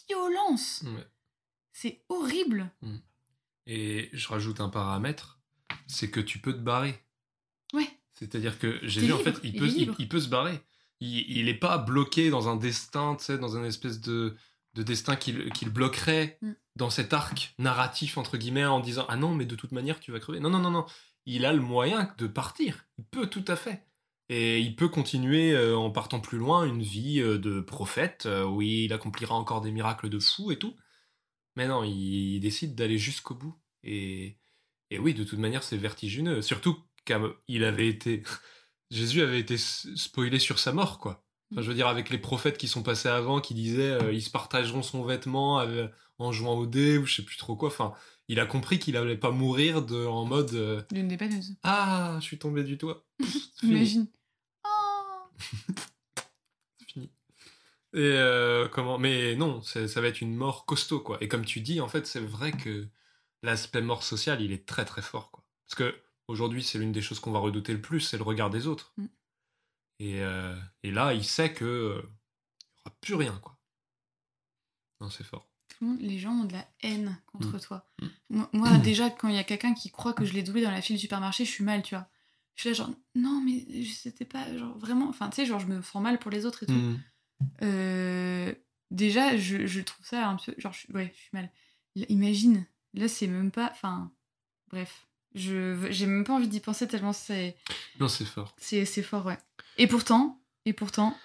violence, 0.08 0.84
Ouais. 0.86 1.06
c'est 1.72 2.04
horrible. 2.08 2.70
Et 3.66 4.08
je 4.12 4.28
rajoute 4.28 4.60
un 4.60 4.68
paramètre, 4.68 5.40
c'est 5.86 6.10
que 6.10 6.20
tu 6.20 6.38
peux 6.38 6.52
te 6.52 6.60
barrer. 6.60 7.03
C'est-à-dire 8.14 8.58
que 8.58 8.78
Jésus, 8.86 9.12
en 9.12 9.18
libre, 9.18 9.30
fait, 9.32 9.40
il 9.42 9.54
il 9.54 9.60
peut, 9.60 9.94
il, 9.98 10.08
peut 10.08 10.20
se 10.20 10.28
barrer. 10.28 10.60
Il, 11.00 11.18
il 11.38 11.48
est 11.48 11.54
pas 11.54 11.78
bloqué 11.78 12.30
dans 12.30 12.48
un 12.48 12.56
destin, 12.56 13.16
tu 13.16 13.24
sais, 13.24 13.38
dans 13.38 13.56
un 13.56 13.64
espèce 13.64 14.00
de, 14.00 14.36
de 14.74 14.82
destin 14.82 15.16
qu'il 15.16 15.50
qu'il 15.50 15.70
bloquerait 15.70 16.38
Mm. 16.42 16.52
dans 16.76 16.90
cet 16.90 17.12
arc 17.12 17.54
narratif, 17.58 18.18
entre 18.18 18.36
guillemets, 18.36 18.64
en 18.64 18.80
disant 18.80 19.06
Ah 19.08 19.16
non, 19.16 19.34
mais 19.34 19.46
de 19.46 19.56
toute 19.56 19.72
manière, 19.72 20.00
tu 20.00 20.12
vas 20.12 20.20
crever. 20.20 20.40
Non, 20.40 20.50
non, 20.50 20.58
non, 20.60 20.70
non. 20.70 20.86
Il 21.26 21.44
a 21.46 21.52
le 21.52 21.60
moyen 21.60 22.12
de 22.18 22.26
partir. 22.26 22.86
Il 22.98 23.04
peut 23.04 23.26
tout 23.28 23.44
à 23.48 23.56
fait. 23.56 23.86
Et 24.30 24.58
il 24.60 24.74
peut 24.76 24.88
continuer, 24.88 25.52
euh, 25.52 25.76
en 25.76 25.90
partant 25.90 26.20
plus 26.20 26.38
loin, 26.38 26.64
une 26.64 26.82
vie 26.82 27.20
euh, 27.20 27.38
de 27.38 27.60
prophète, 27.60 28.24
euh, 28.26 28.44
où 28.44 28.62
il 28.62 28.92
accomplira 28.92 29.34
encore 29.34 29.60
des 29.60 29.70
miracles 29.70 30.08
de 30.08 30.18
fou 30.18 30.50
et 30.50 30.58
tout. 30.58 30.76
Mais 31.56 31.68
non, 31.68 31.84
il, 31.84 32.34
il 32.36 32.40
décide 32.40 32.74
d'aller 32.74 32.98
jusqu'au 32.98 33.34
bout. 33.34 33.54
Et, 33.82 34.38
et 34.90 34.98
oui, 34.98 35.14
de 35.14 35.24
toute 35.24 35.38
manière, 35.38 35.62
c'est 35.62 35.76
vertigineux. 35.76 36.42
Surtout 36.42 36.78
qu'il 37.04 37.64
avait 37.64 37.88
été. 37.88 38.22
Jésus 38.90 39.22
avait 39.22 39.40
été 39.40 39.56
spoilé 39.56 40.38
sur 40.38 40.58
sa 40.58 40.72
mort, 40.72 40.98
quoi. 40.98 41.24
Enfin, 41.50 41.62
je 41.62 41.68
veux 41.68 41.74
dire, 41.74 41.88
avec 41.88 42.10
les 42.10 42.18
prophètes 42.18 42.58
qui 42.58 42.68
sont 42.68 42.82
passés 42.82 43.08
avant, 43.08 43.40
qui 43.40 43.54
disaient 43.54 43.92
euh, 43.92 44.12
ils 44.12 44.22
se 44.22 44.30
partageront 44.30 44.82
son 44.82 45.04
vêtement 45.04 45.60
euh, 45.60 45.86
en 46.18 46.32
jouant 46.32 46.54
au 46.56 46.66
dé 46.66 46.98
ou 46.98 47.06
je 47.06 47.16
sais 47.16 47.22
plus 47.22 47.36
trop 47.36 47.56
quoi. 47.56 47.68
Enfin, 47.68 47.94
il 48.28 48.40
a 48.40 48.46
compris 48.46 48.78
qu'il 48.78 48.96
allait 48.96 49.16
pas 49.16 49.30
mourir 49.30 49.82
de, 49.82 50.06
en 50.06 50.24
mode 50.24 50.54
euh, 50.54 50.82
D'une 50.90 51.08
dépanneuse. 51.08 51.56
Ah, 51.62 52.16
je 52.20 52.24
suis 52.24 52.38
tombé 52.38 52.64
du 52.64 52.78
toit. 52.78 53.04
Imagine. 53.62 54.08
Oh 54.64 55.28
C'est 56.78 56.86
fini. 56.86 57.10
Et 57.92 57.98
euh, 57.98 58.66
comment 58.68 58.98
Mais 58.98 59.36
non, 59.36 59.62
ça 59.62 60.00
va 60.00 60.08
être 60.08 60.20
une 60.20 60.34
mort 60.34 60.64
costaud, 60.64 61.00
quoi. 61.00 61.18
Et 61.20 61.28
comme 61.28 61.44
tu 61.44 61.60
dis, 61.60 61.80
en 61.80 61.88
fait, 61.88 62.06
c'est 62.06 62.20
vrai 62.20 62.52
que 62.52 62.88
l'aspect 63.42 63.82
mort 63.82 64.02
social, 64.02 64.40
il 64.40 64.52
est 64.52 64.66
très 64.66 64.84
très 64.84 65.02
fort, 65.02 65.30
quoi. 65.30 65.44
Parce 65.66 65.74
que 65.74 65.98
aujourd'hui, 66.28 66.62
c'est 66.62 66.78
l'une 66.78 66.92
des 66.92 67.02
choses 67.02 67.20
qu'on 67.20 67.32
va 67.32 67.38
redouter 67.38 67.72
le 67.72 67.80
plus, 67.80 68.00
c'est 68.00 68.16
le 68.16 68.22
regard 68.22 68.50
des 68.50 68.66
autres. 68.66 68.92
Mm. 68.96 69.06
Et, 70.00 70.22
euh, 70.22 70.56
et 70.82 70.90
là, 70.90 71.14
il 71.14 71.24
sait 71.24 71.52
que 71.52 71.64
euh, 71.64 72.02
il 72.60 72.66
y 72.78 72.80
aura 72.86 72.96
plus 73.00 73.14
rien, 73.14 73.38
quoi. 73.42 73.56
Non, 75.00 75.10
c'est 75.10 75.24
fort. 75.24 75.48
Tout 75.68 75.84
le 75.84 75.90
monde, 75.90 76.00
les 76.00 76.18
gens 76.18 76.32
ont 76.32 76.44
de 76.44 76.52
la 76.52 76.66
haine 76.82 77.18
contre 77.26 77.56
Mm. 77.56 77.60
toi. 77.60 77.88
Mm. 78.00 78.06
Moi, 78.30 78.50
moi, 78.52 78.78
déjà, 78.78 79.10
quand 79.10 79.28
il 79.28 79.34
y 79.34 79.38
a 79.38 79.44
quelqu'un 79.44 79.74
qui 79.74 79.90
croit 79.90 80.12
que 80.12 80.24
je 80.24 80.32
l'ai 80.32 80.42
doublé 80.42 80.62
dans 80.62 80.70
la 80.70 80.82
file 80.82 80.96
du 80.96 81.00
supermarché, 81.02 81.44
je 81.44 81.50
suis 81.50 81.64
mal, 81.64 81.82
tu 81.82 81.94
vois. 81.94 82.08
Je 82.56 82.60
suis 82.62 82.70
là, 82.70 82.74
genre, 82.74 82.90
non, 83.16 83.42
mais 83.44 83.84
c'était 83.86 84.24
pas, 84.24 84.56
genre, 84.56 84.76
vraiment. 84.78 85.08
Enfin, 85.08 85.28
tu 85.30 85.36
sais, 85.36 85.46
genre, 85.46 85.58
je 85.58 85.66
me 85.66 85.82
sens 85.82 86.02
mal 86.02 86.18
pour 86.20 86.30
les 86.30 86.46
autres 86.46 86.62
et 86.62 86.66
tout. 86.66 86.96
Euh, 87.62 88.54
déjà, 88.92 89.36
je, 89.36 89.66
je 89.66 89.80
trouve 89.80 90.06
ça 90.06 90.28
un 90.28 90.36
peu. 90.36 90.54
Genre, 90.58 90.72
je, 90.72 90.92
ouais, 90.92 91.12
je 91.14 91.20
suis 91.20 91.30
mal. 91.32 91.50
Imagine, 92.08 92.64
là, 92.94 93.08
c'est 93.08 93.26
même 93.26 93.50
pas. 93.50 93.68
Enfin, 93.72 94.12
bref. 94.68 95.06
Je 95.34 95.88
j'ai 95.90 96.06
même 96.06 96.24
pas 96.24 96.34
envie 96.34 96.48
d'y 96.48 96.60
penser 96.60 96.86
tellement 96.86 97.12
c'est 97.12 97.56
Non, 97.98 98.08
c'est 98.08 98.24
fort. 98.24 98.54
c'est 98.58 98.84
fort, 99.02 99.26
ouais. 99.26 99.38
Et 99.78 99.86
pourtant, 99.88 100.40
et 100.64 100.72
pourtant, 100.72 101.16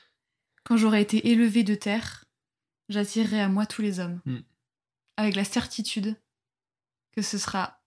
quand 0.64 0.78
j'aurai 0.78 1.02
été 1.02 1.30
élevée 1.30 1.64
de 1.64 1.76
terre, 1.76 2.26
j'attirerai 2.90 3.40
à 3.42 3.50
moi 3.50 3.66
tous 3.68 3.82
les 3.84 4.00
hommes. 4.00 4.20
Mm. 4.26 4.40
Avec 5.18 5.36
la 5.36 5.44
certitude 5.44 6.16
que 7.12 7.22
ce 7.22 7.38
sera 7.38 7.84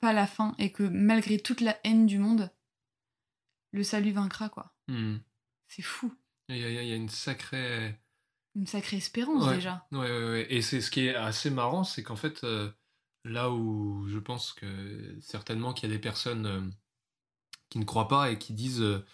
pas 0.00 0.12
la 0.12 0.26
fin 0.26 0.54
et 0.58 0.72
que 0.72 0.82
malgré 0.82 1.38
toute 1.38 1.60
la 1.60 1.78
haine 1.84 2.06
du 2.06 2.18
monde, 2.18 2.50
le 3.72 3.82
salut 3.82 4.12
vaincra, 4.12 4.48
quoi. 4.48 4.74
Mm. 4.88 5.16
C'est 5.68 5.82
fou. 5.82 6.12
Il 6.48 6.56
y, 6.56 6.64
a- 6.64 6.68
il 6.82 6.88
y 6.88 6.92
a 6.92 6.96
une 6.96 7.08
sacrée. 7.08 7.98
Une 8.56 8.66
sacrée 8.66 8.96
espérance, 8.96 9.44
Ouais. 9.46 9.54
déjà. 9.56 9.86
Ouais, 9.92 9.98
ouais, 9.98 10.24
ouais. 10.30 10.46
Et 10.50 10.62
c'est 10.62 10.80
ce 10.80 10.90
qui 10.90 11.06
est 11.06 11.14
assez 11.14 11.50
marrant, 11.50 11.84
c'est 11.84 12.02
qu'en 12.02 12.16
fait, 12.16 12.42
euh, 12.44 12.70
là 13.24 13.50
où 13.50 14.06
je 14.08 14.18
pense 14.18 14.52
que 14.52 15.16
certainement 15.20 15.72
qu'il 15.72 15.88
y 15.88 15.92
a 15.92 15.94
des 15.94 16.00
personnes 16.00 16.46
euh, 16.46 16.60
qui 17.68 17.78
ne 17.78 17.84
croient 17.84 18.08
pas 18.08 18.30
et 18.30 18.38
qui 18.38 18.52
disent, 18.52 18.82
euh, 18.82 19.04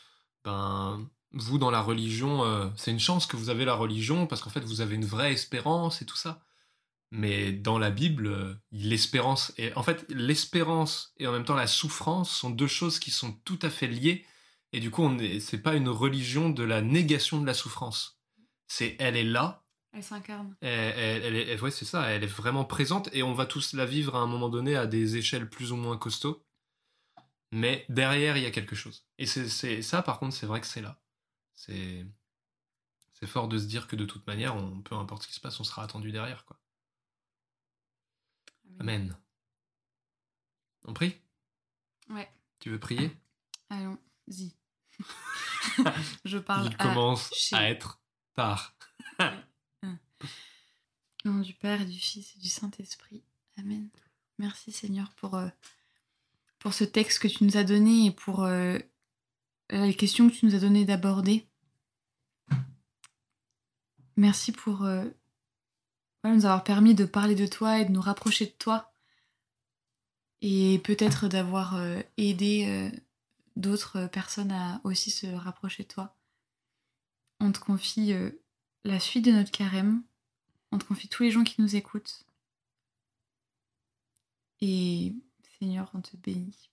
ben, 0.45 1.09
vous 1.33 1.59
dans 1.59 1.71
la 1.71 1.83
religion, 1.83 2.45
euh, 2.45 2.69
c'est 2.77 2.91
une 2.91 3.01
chance 3.01 3.27
que 3.27 3.37
vous 3.37 3.51
avez 3.51 3.65
la 3.65 3.75
religion 3.75 4.27
parce 4.27 4.43
qu'en 4.43 4.51
fait 4.51 4.65
vous 4.65 4.81
avez 4.81 4.95
une 4.95 5.05
vraie 5.05 5.33
espérance 5.33 6.03
et 6.03 6.07
tout 6.07 6.17
ça. 6.17 6.43
Mais 7.13 7.53
dans 7.53 7.79
la 7.79 7.91
Bible, 7.91 8.61
l'espérance 8.73 9.53
et 9.59 9.73
en 9.75 9.83
fait 9.83 10.05
l'espérance 10.09 11.13
et 11.19 11.27
en 11.27 11.33
même 11.33 11.45
temps 11.45 11.55
la 11.55 11.69
souffrance 11.69 12.31
sont 12.31 12.51
deux 12.51 12.67
choses 12.67 12.99
qui 12.99 13.11
sont 13.11 13.33
tout 13.45 13.59
à 13.63 13.71
fait 13.71 13.87
liées. 13.87 14.25
Et 14.73 14.81
du 14.81 14.91
coup, 14.91 15.03
on 15.03 15.19
est, 15.19 15.41
c'est 15.41 15.63
pas 15.63 15.75
une 15.75 15.89
religion 15.89 16.51
de 16.51 16.65
la 16.65 16.83
négation 16.83 17.41
de 17.41 17.47
la 17.47 17.55
souffrance. 17.55 18.21
C'est 18.67 18.97
elle 18.99 19.17
est 19.17 19.25
là, 19.25 19.66
Elle 19.97 20.03
s'incarne. 20.03 20.55
Elle, 20.61 21.25
elle, 21.25 21.37
est, 21.37 21.59
ouais, 21.59 21.71
c'est 21.71 21.87
ça, 21.87 22.11
elle 22.11 22.23
est 22.23 22.27
vraiment 22.27 22.67
présente 22.67 23.09
et 23.15 23.23
on 23.23 23.33
va 23.33 23.47
tous 23.47 23.73
la 23.73 23.87
vivre 23.87 24.15
à 24.15 24.19
un 24.19 24.27
moment 24.27 24.51
donné 24.51 24.77
à 24.77 24.87
des 24.87 25.17
échelles 25.17 25.49
plus 25.49 25.73
ou 25.73 25.77
moins 25.77 25.97
costauds. 25.97 26.45
Mais 27.51 27.87
derrière, 27.89 28.37
il 28.37 28.43
y 28.43 28.47
a 28.47 28.51
quelque 28.51 28.77
chose. 28.77 29.07
Et 29.17 29.25
c'est 29.25 29.81
ça, 29.81 30.03
par 30.03 30.19
contre, 30.19 30.37
c'est 30.37 30.45
vrai 30.45 30.61
que 30.61 30.67
c'est 30.67 30.83
là. 30.83 31.01
C'est 31.55 32.07
c'est 33.15 33.27
fort 33.27 33.49
de 33.49 33.57
se 33.57 33.65
dire 33.65 33.87
que 33.87 33.97
de 33.97 34.05
toute 34.05 34.27
manière, 34.27 34.55
on, 34.55 34.83
peu 34.83 34.95
importe 34.97 35.23
ce 35.23 35.29
qui 35.29 35.35
se 35.35 35.41
passe, 35.41 35.59
on 35.61 35.65
sera 35.65 35.83
attendu 35.83 36.13
derrière. 36.13 36.45
quoi. 36.45 36.61
Amen. 38.79 39.17
On 40.85 40.93
prie? 40.93 41.17
Ouais. 42.11 42.31
Tu 42.59 42.69
veux 42.69 42.79
prier? 42.79 43.17
Allons-y. 43.71 44.53
Je 46.27 46.37
parle. 46.37 46.67
Il 46.67 46.77
commence 46.77 47.51
à, 47.55 47.71
être 47.71 47.99
tard. 48.35 48.77
Au 51.25 51.29
nom 51.29 51.41
du 51.41 51.55
Père 51.55 51.85
du 51.85 51.99
Fils 51.99 52.35
et 52.37 52.41
du 52.41 52.49
Saint-Esprit. 52.49 53.23
Amen. 53.59 53.89
Merci 54.39 54.71
Seigneur 54.71 55.11
pour, 55.15 55.35
euh, 55.35 55.49
pour 56.59 56.75
ce 56.75 56.85
texte 56.85 57.21
que 57.21 57.29
tu 57.29 57.45
nous 57.45 57.57
as 57.57 57.65
donné 57.65 58.07
et 58.07 58.11
pour 58.11 58.45
euh, 58.45 58.79
les 59.71 59.95
questions 59.95 60.29
que 60.29 60.35
tu 60.35 60.47
nous 60.47 60.55
as 60.55 60.61
donné 60.61 60.85
d'aborder. 60.85 61.49
Merci 64.17 64.53
pour 64.53 64.85
euh, 64.85 65.05
nous 66.25 66.45
avoir 66.45 66.65
permis 66.65 66.95
de 66.95 67.05
parler 67.05 67.35
de 67.35 67.47
toi 67.47 67.79
et 67.81 67.85
de 67.85 67.93
nous 67.93 68.01
rapprocher 68.01 68.47
de 68.47 68.53
toi. 68.53 68.93
Et 70.43 70.81
peut-être 70.85 71.29
d'avoir 71.29 71.81
aidé 72.19 72.93
d'autres 73.57 74.07
personnes 74.07 74.53
à 74.53 74.81
aussi 74.85 75.11
se 75.11 75.27
rapprocher 75.27 75.83
de 75.85 75.89
toi. 75.89 76.15
On 77.41 77.53
te 77.53 77.59
confie 77.59 78.13
la 78.85 79.01
suite 79.01 79.25
de 79.25 79.33
notre 79.33 79.51
carême. 79.51 80.03
On 80.77 80.79
te 80.79 80.85
confie 80.85 81.09
tous 81.09 81.23
les 81.23 81.31
gens 81.31 81.43
qui 81.43 81.63
nous 81.63 81.75
écoutent. 81.75 82.27
Et 84.61 85.15
Seigneur, 85.59 85.91
on 85.95 86.03
te 86.03 86.15
bénit. 86.19 86.69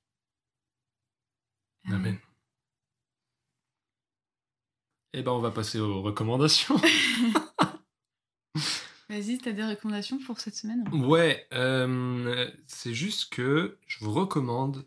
Amen. 1.86 2.20
Eh 5.14 5.22
ben, 5.22 5.32
on 5.32 5.39
va 5.39 5.51
passer 5.51 5.80
aux 5.80 6.01
recommandations. 6.01 6.76
Vas-y, 9.10 9.38
t'as 9.38 9.54
des 9.54 9.64
recommandations 9.64 10.20
pour 10.20 10.38
cette 10.41 10.56
semaine? 10.56 10.86
Ouais, 10.91 11.47
euh, 11.54 12.51
c'est 12.68 12.93
juste 12.93 13.34
que 13.34 13.80
je 13.88 14.04
vous 14.04 14.12
recommande 14.12 14.86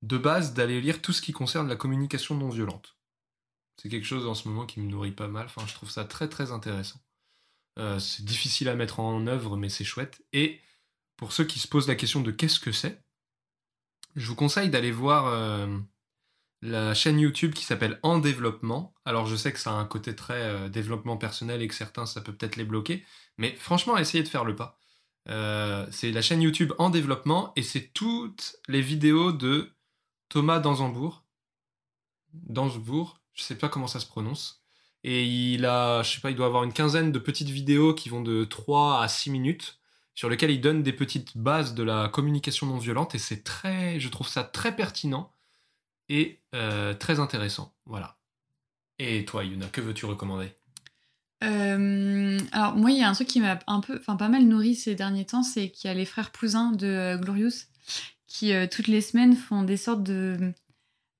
de 0.00 0.16
base 0.16 0.54
d'aller 0.54 0.80
lire 0.80 1.02
tout 1.02 1.12
ce 1.12 1.20
qui 1.20 1.32
concerne 1.32 1.68
la 1.68 1.76
communication 1.76 2.34
non 2.34 2.48
violente. 2.48 2.96
C'est 3.76 3.90
quelque 3.90 4.06
chose 4.06 4.26
en 4.26 4.32
ce 4.32 4.48
moment 4.48 4.64
qui 4.64 4.80
me 4.80 4.88
nourrit 4.88 5.12
pas 5.12 5.28
mal. 5.28 5.44
Enfin, 5.44 5.66
je 5.66 5.74
trouve 5.74 5.90
ça 5.90 6.06
très 6.06 6.30
très 6.30 6.50
intéressant. 6.50 6.98
Euh, 7.78 7.98
c'est 7.98 8.24
difficile 8.24 8.68
à 8.68 8.74
mettre 8.74 9.00
en 9.00 9.26
œuvre, 9.26 9.56
mais 9.56 9.68
c'est 9.68 9.84
chouette. 9.84 10.22
Et 10.32 10.60
pour 11.16 11.32
ceux 11.32 11.44
qui 11.44 11.58
se 11.58 11.68
posent 11.68 11.88
la 11.88 11.94
question 11.94 12.20
de 12.20 12.30
qu'est-ce 12.30 12.60
que 12.60 12.72
c'est, 12.72 13.02
je 14.16 14.26
vous 14.26 14.34
conseille 14.34 14.70
d'aller 14.70 14.90
voir 14.90 15.26
euh, 15.26 15.78
la 16.62 16.94
chaîne 16.94 17.20
YouTube 17.20 17.54
qui 17.54 17.64
s'appelle 17.64 18.00
En 18.02 18.18
développement. 18.18 18.94
Alors 19.04 19.26
je 19.26 19.36
sais 19.36 19.52
que 19.52 19.60
ça 19.60 19.70
a 19.70 19.74
un 19.74 19.84
côté 19.84 20.16
très 20.16 20.42
euh, 20.42 20.68
développement 20.68 21.16
personnel 21.16 21.62
et 21.62 21.68
que 21.68 21.74
certains 21.74 22.06
ça 22.06 22.20
peut 22.20 22.32
peut-être 22.34 22.56
les 22.56 22.64
bloquer, 22.64 23.04
mais 23.38 23.54
franchement 23.54 23.96
essayez 23.96 24.24
de 24.24 24.28
faire 24.28 24.44
le 24.44 24.56
pas. 24.56 24.76
C'est 25.92 26.10
la 26.10 26.22
chaîne 26.22 26.42
YouTube 26.42 26.72
En 26.78 26.90
développement 26.90 27.52
et 27.54 27.62
c'est 27.62 27.92
toutes 27.92 28.56
les 28.66 28.80
vidéos 28.80 29.30
de 29.30 29.72
Thomas 30.28 30.58
Danzambourg. 30.58 31.24
Danzambourg, 32.32 33.20
je 33.34 33.44
sais 33.44 33.56
pas 33.56 33.68
comment 33.68 33.86
ça 33.86 34.00
se 34.00 34.06
prononce. 34.06 34.59
Et 35.02 35.24
il 35.24 35.64
a, 35.64 36.02
je 36.02 36.14
sais 36.14 36.20
pas, 36.20 36.30
il 36.30 36.36
doit 36.36 36.46
avoir 36.46 36.64
une 36.64 36.72
quinzaine 36.72 37.10
de 37.12 37.18
petites 37.18 37.48
vidéos 37.48 37.94
qui 37.94 38.08
vont 38.08 38.20
de 38.20 38.44
3 38.44 39.02
à 39.02 39.08
6 39.08 39.30
minutes 39.30 39.80
sur 40.14 40.28
lesquelles 40.28 40.50
il 40.50 40.60
donne 40.60 40.82
des 40.82 40.92
petites 40.92 41.36
bases 41.38 41.74
de 41.74 41.82
la 41.82 42.08
communication 42.08 42.66
non 42.66 42.76
violente 42.76 43.14
et 43.14 43.18
c'est 43.18 43.42
très, 43.42 43.98
je 43.98 44.08
trouve 44.08 44.28
ça 44.28 44.44
très 44.44 44.76
pertinent 44.76 45.32
et 46.10 46.40
euh, 46.54 46.92
très 46.92 47.20
intéressant. 47.20 47.74
Voilà. 47.86 48.18
Et 48.98 49.24
toi, 49.24 49.44
Yuna, 49.44 49.68
que 49.68 49.80
veux-tu 49.80 50.04
recommander? 50.04 50.52
Euh, 51.42 52.38
alors 52.52 52.76
moi 52.76 52.90
il 52.90 52.98
y 52.98 53.02
a 53.02 53.08
un 53.08 53.14
truc 53.14 53.28
qui 53.28 53.40
m'a 53.40 53.58
un 53.66 53.80
peu, 53.80 53.96
enfin 53.98 54.16
pas 54.16 54.28
mal 54.28 54.44
nourri 54.44 54.74
ces 54.74 54.94
derniers 54.94 55.24
temps, 55.24 55.42
c'est 55.42 55.70
qu'il 55.70 55.88
y 55.88 55.90
a 55.90 55.94
les 55.94 56.04
frères 56.04 56.32
Poussin 56.32 56.72
de 56.72 56.86
euh, 56.86 57.16
Glorious 57.16 57.64
qui 58.26 58.52
toutes 58.70 58.88
les 58.88 59.00
semaines 59.00 59.34
font 59.34 59.62
des 59.62 59.78
sortes 59.78 60.04
de, 60.04 60.52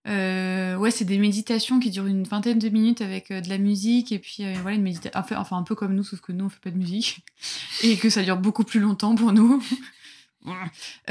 ouais 0.06 0.90
c'est 0.90 1.04
des 1.04 1.18
méditations 1.18 1.78
qui 1.80 1.90
durent 1.90 2.06
une 2.06 2.24
vingtaine 2.24 2.58
de 2.58 2.68
minutes 2.68 3.00
avec 3.00 3.30
de 3.30 3.48
la 3.48 3.58
musique 3.58 4.12
et 4.12 4.18
puis 4.18 4.44
voilà 4.62 4.76
une 4.76 4.82
méditation, 4.82 5.20
enfin 5.36 5.56
un 5.56 5.62
peu 5.62 5.74
comme 5.74 5.94
nous 5.94 6.04
sauf 6.04 6.20
que 6.20 6.32
nous 6.32 6.46
on 6.46 6.48
fait 6.48 6.60
pas 6.60 6.70
de 6.70 6.78
musique 6.78 7.24
et 7.82 7.96
que 7.96 8.10
ça 8.10 8.22
dure 8.22 8.38
beaucoup 8.38 8.64
plus 8.64 8.80
longtemps 8.80 9.14
pour 9.14 9.32
nous. 9.32 9.62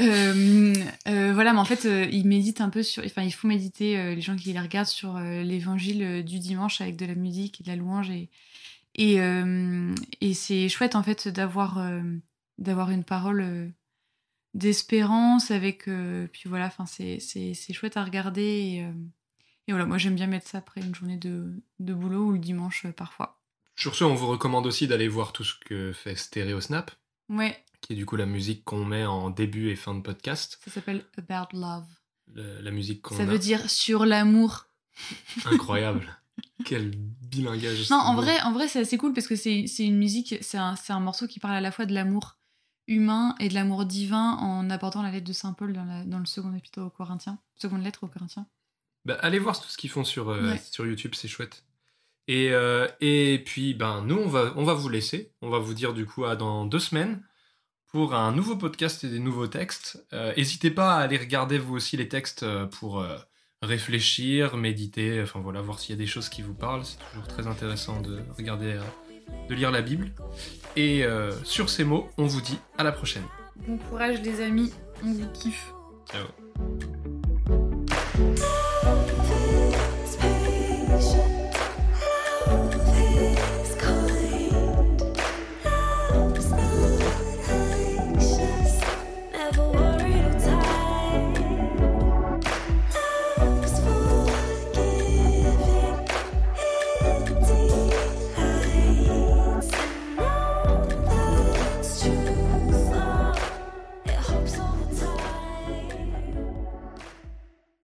Euh, 0.00 0.74
euh, 1.08 1.32
voilà, 1.32 1.52
mais 1.52 1.58
en 1.58 1.64
fait, 1.64 1.84
euh, 1.84 2.06
il 2.10 2.26
médite 2.26 2.60
un 2.60 2.68
peu 2.68 2.82
sur. 2.82 3.04
Enfin, 3.04 3.22
il 3.22 3.30
faut 3.30 3.48
méditer 3.48 4.14
les 4.14 4.20
gens 4.20 4.36
qui 4.36 4.52
les 4.52 4.60
regardent 4.60 4.86
sur 4.86 5.18
l'évangile 5.18 6.24
du 6.24 6.38
dimanche 6.38 6.80
avec 6.80 6.96
de 6.96 7.06
la 7.06 7.14
musique 7.14 7.60
et 7.60 7.64
de 7.64 7.68
la 7.68 7.76
louange. 7.76 8.10
Et, 8.10 8.30
et, 8.94 9.18
et 10.20 10.34
c'est 10.34 10.68
chouette, 10.68 10.96
en 10.96 11.02
fait, 11.02 11.28
d'avoir 11.28 11.82
d'avoir 12.58 12.90
une 12.90 13.04
parole 13.04 13.72
d'espérance 14.54 15.50
avec. 15.50 15.84
puis 15.84 16.42
voilà, 16.46 16.66
enfin, 16.66 16.86
c'est 16.86 17.72
chouette 17.72 17.96
à 17.96 18.04
regarder. 18.04 18.42
Et, 18.42 18.76
et 19.68 19.72
voilà, 19.72 19.86
moi, 19.86 19.98
j'aime 19.98 20.14
bien 20.14 20.26
mettre 20.26 20.48
ça 20.48 20.58
après 20.58 20.80
une 20.80 20.94
journée 20.94 21.16
de, 21.16 21.62
de 21.78 21.94
boulot 21.94 22.26
ou 22.26 22.32
le 22.32 22.38
dimanche 22.38 22.86
parfois. 22.96 23.40
Sur 23.76 23.94
ce, 23.94 24.04
on 24.04 24.14
vous 24.14 24.26
recommande 24.26 24.66
aussi 24.66 24.86
d'aller 24.86 25.08
voir 25.08 25.32
tout 25.32 25.44
ce 25.44 25.54
que 25.54 25.92
fait 25.92 26.16
Stereo 26.16 26.60
Snap. 26.60 26.90
Ouais 27.28 27.64
qui 27.80 27.94
est 27.94 27.96
du 27.96 28.06
coup 28.06 28.16
la 28.16 28.26
musique 28.26 28.64
qu'on 28.64 28.84
met 28.84 29.04
en 29.04 29.30
début 29.30 29.70
et 29.70 29.76
fin 29.76 29.94
de 29.94 30.00
podcast. 30.00 30.58
Ça 30.64 30.70
s'appelle 30.70 31.04
About 31.16 31.56
Love. 31.56 31.86
la 32.34 32.70
musique 32.70 33.02
qu'on 33.02 33.16
Ça 33.16 33.24
veut 33.24 33.38
dire 33.38 33.68
sur 33.70 34.06
l'amour. 34.06 34.66
Incroyable. 35.46 36.18
Quel 36.64 36.90
bilingage. 36.90 37.90
Non, 37.90 37.96
en 37.96 38.14
vrai, 38.14 38.40
en 38.42 38.52
vrai 38.52 38.68
c'est 38.68 38.80
assez 38.80 38.98
cool 38.98 39.12
parce 39.12 39.26
que 39.26 39.36
c'est 39.36 39.64
une 39.78 39.98
musique, 39.98 40.36
c'est 40.40 40.58
un, 40.58 40.74
un, 40.88 41.00
morceau 41.00 41.26
qui 41.26 41.40
parle 41.40 41.54
à 41.54 41.60
la 41.60 41.70
fois 41.70 41.86
de 41.86 41.94
l'amour 41.94 42.36
humain 42.90 43.36
et 43.38 43.48
de 43.48 43.54
l'amour 43.54 43.86
divin 43.86 44.32
en 44.32 44.68
apportant 44.68 45.02
la 45.02 45.10
lettre 45.10 45.26
de 45.26 45.32
Saint 45.32 45.54
Paul 45.54 45.72
dans, 45.72 46.04
dans 46.04 46.18
le 46.18 46.26
second 46.26 46.52
épître 46.54 46.80
aux 46.80 46.90
Corinthiens, 46.90 47.38
seconde 47.56 47.82
lettre 47.82 48.04
aux 48.04 48.08
Corinthiens. 48.08 48.46
Bah, 49.06 49.16
allez 49.22 49.38
voir 49.38 49.58
tout 49.58 49.68
ce 49.68 49.78
qu'ils 49.78 49.88
font 49.88 50.04
sur, 50.04 50.28
euh, 50.28 50.54
sur 50.70 50.84
YouTube, 50.84 51.14
c'est 51.14 51.28
chouette. 51.28 51.64
Et, 52.28 52.50
euh, 52.50 52.86
et 53.00 53.42
puis, 53.46 53.74
ben, 53.74 54.02
nous, 54.02 54.16
on 54.16 54.28
va, 54.28 54.52
on 54.56 54.64
va 54.64 54.74
vous 54.74 54.88
laisser. 54.88 55.32
On 55.40 55.48
va 55.48 55.58
vous 55.58 55.72
dire 55.72 55.94
du 55.94 56.04
coup 56.04 56.24
à 56.24 56.36
dans 56.36 56.66
deux 56.66 56.78
semaines 56.78 57.22
pour 57.86 58.14
un 58.14 58.32
nouveau 58.32 58.56
podcast 58.56 59.02
et 59.04 59.08
des 59.08 59.20
nouveaux 59.20 59.46
textes. 59.46 60.04
Euh, 60.12 60.34
n'hésitez 60.36 60.70
pas 60.70 60.96
à 60.96 61.00
aller 61.00 61.16
regarder 61.16 61.58
vous 61.58 61.74
aussi 61.74 61.96
les 61.96 62.08
textes 62.08 62.44
pour 62.72 63.04
réfléchir, 63.62 64.56
méditer, 64.56 65.22
enfin 65.22 65.40
voilà, 65.40 65.60
voir 65.60 65.78
s'il 65.78 65.90
y 65.90 65.98
a 65.98 66.02
des 66.02 66.06
choses 66.06 66.28
qui 66.28 66.42
vous 66.42 66.54
parlent. 66.54 66.84
C'est 66.84 66.98
toujours 67.10 67.26
très 67.26 67.46
intéressant 67.46 68.00
de 68.00 68.22
regarder, 68.36 68.78
de 69.48 69.54
lire 69.54 69.70
la 69.70 69.82
Bible. 69.82 70.10
Et 70.76 71.04
sur 71.44 71.68
ces 71.68 71.84
mots, 71.84 72.08
on 72.16 72.26
vous 72.26 72.40
dit 72.40 72.58
à 72.78 72.84
la 72.84 72.92
prochaine. 72.92 73.24
Bon 73.66 73.76
courage 73.76 74.20
les 74.22 74.40
amis, 74.40 74.72
on 75.04 75.12
vous 75.12 75.28
kiffe. 75.32 75.72
Ciao. 76.10 76.26